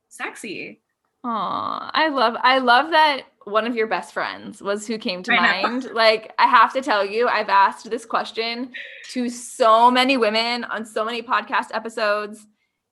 sexy 0.09 0.81
Aw, 1.23 1.91
I 1.93 2.07
love 2.09 2.35
I 2.41 2.57
love 2.57 2.89
that 2.91 3.21
one 3.43 3.67
of 3.67 3.75
your 3.75 3.85
best 3.85 4.11
friends 4.11 4.59
was 4.59 4.87
who 4.87 4.97
came 4.97 5.21
to 5.23 5.31
I 5.31 5.61
know. 5.61 5.69
mind. 5.69 5.89
Like 5.93 6.33
I 6.39 6.47
have 6.47 6.73
to 6.73 6.81
tell 6.81 7.05
you, 7.05 7.27
I've 7.27 7.49
asked 7.49 7.87
this 7.91 8.05
question 8.05 8.71
to 9.11 9.29
so 9.29 9.91
many 9.91 10.17
women 10.17 10.63
on 10.63 10.83
so 10.83 11.05
many 11.05 11.21
podcast 11.21 11.67
episodes, 11.75 12.47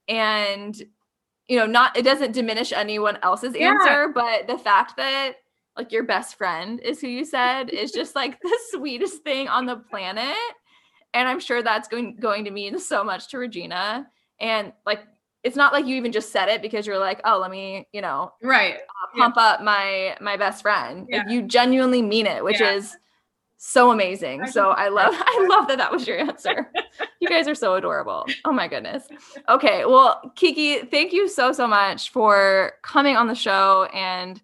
and 0.08 0.80
you 1.48 1.58
know, 1.58 1.66
not 1.66 1.98
it 1.98 2.04
doesn't 2.04 2.34
diminish 2.34 2.72
anyone 2.72 3.18
else's 3.24 3.56
Yeah. 3.56 3.72
answer, 3.72 4.10
but 4.14 4.46
the 4.46 4.60
fact 4.60 4.96
that 4.98 5.34
like 5.76 5.92
your 5.92 6.04
best 6.04 6.36
friend 6.38 6.80
is 6.82 7.02
who 7.02 7.08
you 7.08 7.26
said 7.26 7.72
is 7.72 7.92
just 7.92 8.16
like 8.16 8.40
the 8.42 8.60
sweetest 8.70 9.24
thing 9.24 9.48
on 9.48 9.66
the 9.66 9.78
planet. 9.78 10.36
And 11.14 11.28
I'm 11.28 11.39
sure 11.39 11.62
that's 11.64 11.88
going 11.88 12.16
going 12.18 12.45
to 12.45 12.51
mean 12.51 12.80
so 12.80 13.03
much 13.03 13.30
to 13.30 13.38
Regina. 13.38 14.07
And 14.39 14.74
like 14.86 15.01
it's 15.43 15.55
not 15.55 15.72
like 15.74 15.86
you 15.86 15.95
even 15.95 16.12
just 16.12 16.32
said 16.32 16.49
it 16.49 16.62
because 16.62 16.86
you're 16.86 16.99
like, 16.99 17.22
oh, 17.24 17.39
let 17.39 17.49
me, 17.49 17.88
you 17.93 18.01
know, 18.01 18.34
right 18.43 18.76
uh, 18.76 19.18
pump 19.18 19.38
up 19.38 19.62
my 19.64 20.18
my 20.22 20.38
best 20.38 20.62
friend. 20.62 21.07
Like 21.12 21.30
you 21.30 21.41
genuinely 21.43 22.01
mean 22.01 22.26
it, 22.26 22.43
which 22.43 22.60
Yeah. 22.60 22.74
is 22.74 22.95
so 23.57 23.91
amazing. 23.91 24.47
So 24.47 24.70
I 24.70 24.89
love 24.89 25.14
I 25.18 25.47
love 25.49 25.68
that 25.68 25.78
that 25.78 25.91
was 25.91 26.07
your 26.07 26.20
answer. 26.20 26.72
you 27.20 27.28
guys 27.28 27.47
are 27.47 27.55
so 27.55 27.76
adorable. 27.76 28.26
Oh 28.45 28.51
my 28.51 28.68
goodness. 28.68 29.03
Okay. 29.49 29.86
Well, 29.86 30.32
Kiki, 30.36 30.80
thank 30.86 31.12
you 31.14 31.28
so, 31.28 31.51
so 31.51 31.68
much 31.68 32.12
for 32.12 32.74
coming 32.84 33.16
on 33.18 33.28
the 33.28 33.36
show. 33.36 33.88
And 33.93 34.41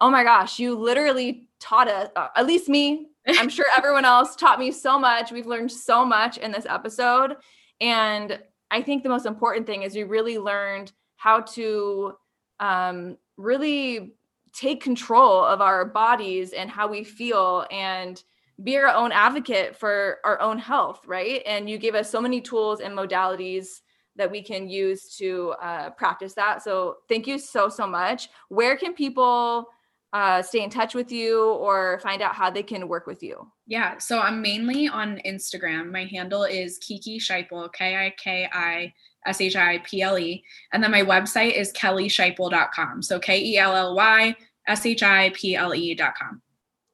oh 0.00 0.10
my 0.10 0.22
gosh, 0.24 0.58
you 0.58 0.74
literally 0.76 1.48
taught 1.60 1.88
us, 1.88 2.10
uh, 2.16 2.28
at 2.36 2.46
least 2.46 2.68
me, 2.68 3.08
I'm 3.26 3.48
sure 3.48 3.66
everyone 3.76 4.04
else 4.04 4.36
taught 4.36 4.58
me 4.58 4.70
so 4.70 4.98
much. 4.98 5.32
We've 5.32 5.46
learned 5.46 5.72
so 5.72 6.04
much 6.04 6.38
in 6.38 6.52
this 6.52 6.66
episode. 6.66 7.36
And 7.80 8.38
I 8.70 8.82
think 8.82 9.02
the 9.02 9.08
most 9.08 9.26
important 9.26 9.66
thing 9.66 9.82
is 9.82 9.94
we 9.94 10.04
really 10.04 10.38
learned 10.38 10.92
how 11.16 11.40
to 11.40 12.14
um, 12.60 13.16
really 13.36 14.14
take 14.52 14.82
control 14.82 15.44
of 15.44 15.60
our 15.60 15.84
bodies 15.84 16.52
and 16.52 16.70
how 16.70 16.86
we 16.86 17.02
feel 17.02 17.66
and 17.70 18.22
be 18.62 18.76
our 18.76 18.88
own 18.88 19.10
advocate 19.10 19.74
for 19.74 20.18
our 20.24 20.40
own 20.40 20.58
health, 20.58 21.00
right? 21.06 21.42
And 21.44 21.68
you 21.68 21.76
gave 21.76 21.94
us 21.94 22.10
so 22.10 22.20
many 22.20 22.40
tools 22.40 22.80
and 22.80 22.96
modalities 22.96 23.80
that 24.16 24.30
we 24.30 24.42
can 24.42 24.68
use 24.68 25.16
to 25.16 25.54
uh, 25.60 25.90
practice 25.90 26.34
that. 26.34 26.62
So 26.62 26.98
thank 27.08 27.26
you 27.26 27.38
so, 27.38 27.68
so 27.68 27.86
much. 27.86 28.28
Where 28.48 28.76
can 28.76 28.94
people 28.94 29.68
uh, 30.14 30.40
stay 30.40 30.62
in 30.62 30.70
touch 30.70 30.94
with 30.94 31.10
you 31.10 31.42
or 31.42 31.98
find 32.00 32.22
out 32.22 32.36
how 32.36 32.48
they 32.48 32.62
can 32.62 32.86
work 32.86 33.06
with 33.06 33.20
you? 33.20 33.50
Yeah, 33.66 33.98
so 33.98 34.20
I'm 34.20 34.40
mainly 34.40 34.86
on 34.86 35.20
Instagram. 35.26 35.90
My 35.90 36.04
handle 36.04 36.44
is 36.44 36.78
Kiki 36.78 37.18
Shiple, 37.18 37.70
K 37.72 37.96
I 37.96 38.14
K 38.16 38.48
I 38.52 38.94
S 39.26 39.40
H 39.40 39.56
I 39.56 39.78
P 39.78 40.02
L 40.02 40.16
E. 40.16 40.44
And 40.72 40.80
then 40.82 40.92
my 40.92 41.02
website 41.02 41.54
is 41.54 41.72
kellyshiple.com. 41.72 43.02
So 43.02 43.18
K 43.18 43.42
E 43.42 43.58
L 43.58 43.74
L 43.74 43.96
Y 43.96 44.36
S 44.68 44.86
H 44.86 45.02
I 45.02 45.30
P 45.30 45.56
L 45.56 45.74
E.com. 45.74 46.40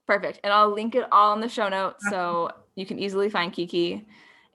Perfect. 0.06 0.40
And 0.42 0.52
I'll 0.52 0.72
link 0.72 0.94
it 0.94 1.06
all 1.12 1.34
in 1.34 1.40
the 1.40 1.48
show 1.48 1.68
notes 1.68 2.02
so 2.08 2.50
you 2.74 2.86
can 2.86 2.98
easily 2.98 3.28
find 3.28 3.52
Kiki. 3.52 4.06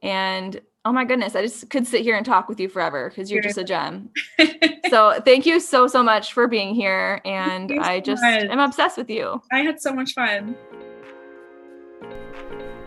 And 0.01 0.59
oh 0.86 0.92
my 0.92 1.04
goodness, 1.04 1.36
I 1.36 1.42
just 1.42 1.70
could 1.72 1.88
sit 1.88 2.02
here 2.02 2.16
and 2.16 2.26
talk 2.26 2.48
with 2.48 2.60
you 2.60 2.70
forever 2.70 3.10
because 3.10 3.32
you're 3.32 3.42
just 3.42 3.58
a 3.58 3.64
gem. 3.64 4.12
so 4.90 5.20
thank 5.26 5.46
you 5.48 5.60
so, 5.60 5.88
so 5.88 6.04
much 6.04 6.32
for 6.32 6.48
being 6.48 6.76
here. 6.76 7.22
And 7.26 7.72
I 7.82 8.00
just 8.00 8.22
so 8.22 8.28
am 8.28 8.60
obsessed 8.60 8.98
with 8.98 9.10
you. 9.10 9.42
I 9.52 9.60
had 9.60 9.82
so 9.82 9.92
much 9.92 10.14
fun. 10.14 10.56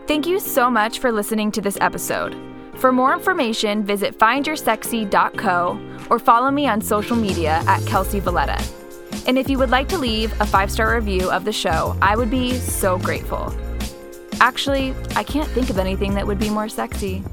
Thank 0.07 0.27
you 0.27 0.39
so 0.39 0.71
much 0.71 1.01
for 1.01 1.11
listening 1.13 1.51
to 1.53 1.61
this 1.61 1.77
episode. 1.81 2.37
For 2.77 2.93
more 2.93 3.13
information, 3.13 3.85
visit 3.85 4.17
findyoursexy.co 4.17 6.07
or 6.09 6.19
follow 6.21 6.51
me 6.53 6.69
on 6.69 6.81
social 6.81 7.17
media 7.17 7.63
at 7.67 7.85
Kelsey 7.85 8.21
Valletta. 8.21 8.63
And 9.27 9.37
if 9.37 9.51
you 9.51 9.59
would 9.59 9.71
like 9.71 9.89
to 9.89 9.99
leave 9.99 10.33
a 10.41 10.47
five 10.47 10.71
star 10.71 10.95
review 10.95 11.29
of 11.31 11.45
the 11.45 11.53
show, 11.53 11.97
I 12.01 12.15
would 12.15 12.31
be 12.31 12.55
so 12.55 12.99
grateful. 12.99 13.53
Actually, 14.41 14.95
I 15.17 15.25
can't 15.25 15.49
think 15.51 15.69
of 15.69 15.79
anything 15.79 16.15
that 16.15 16.25
would 16.25 16.39
be 16.39 16.49
more 16.49 16.69
sexy. 16.69 17.25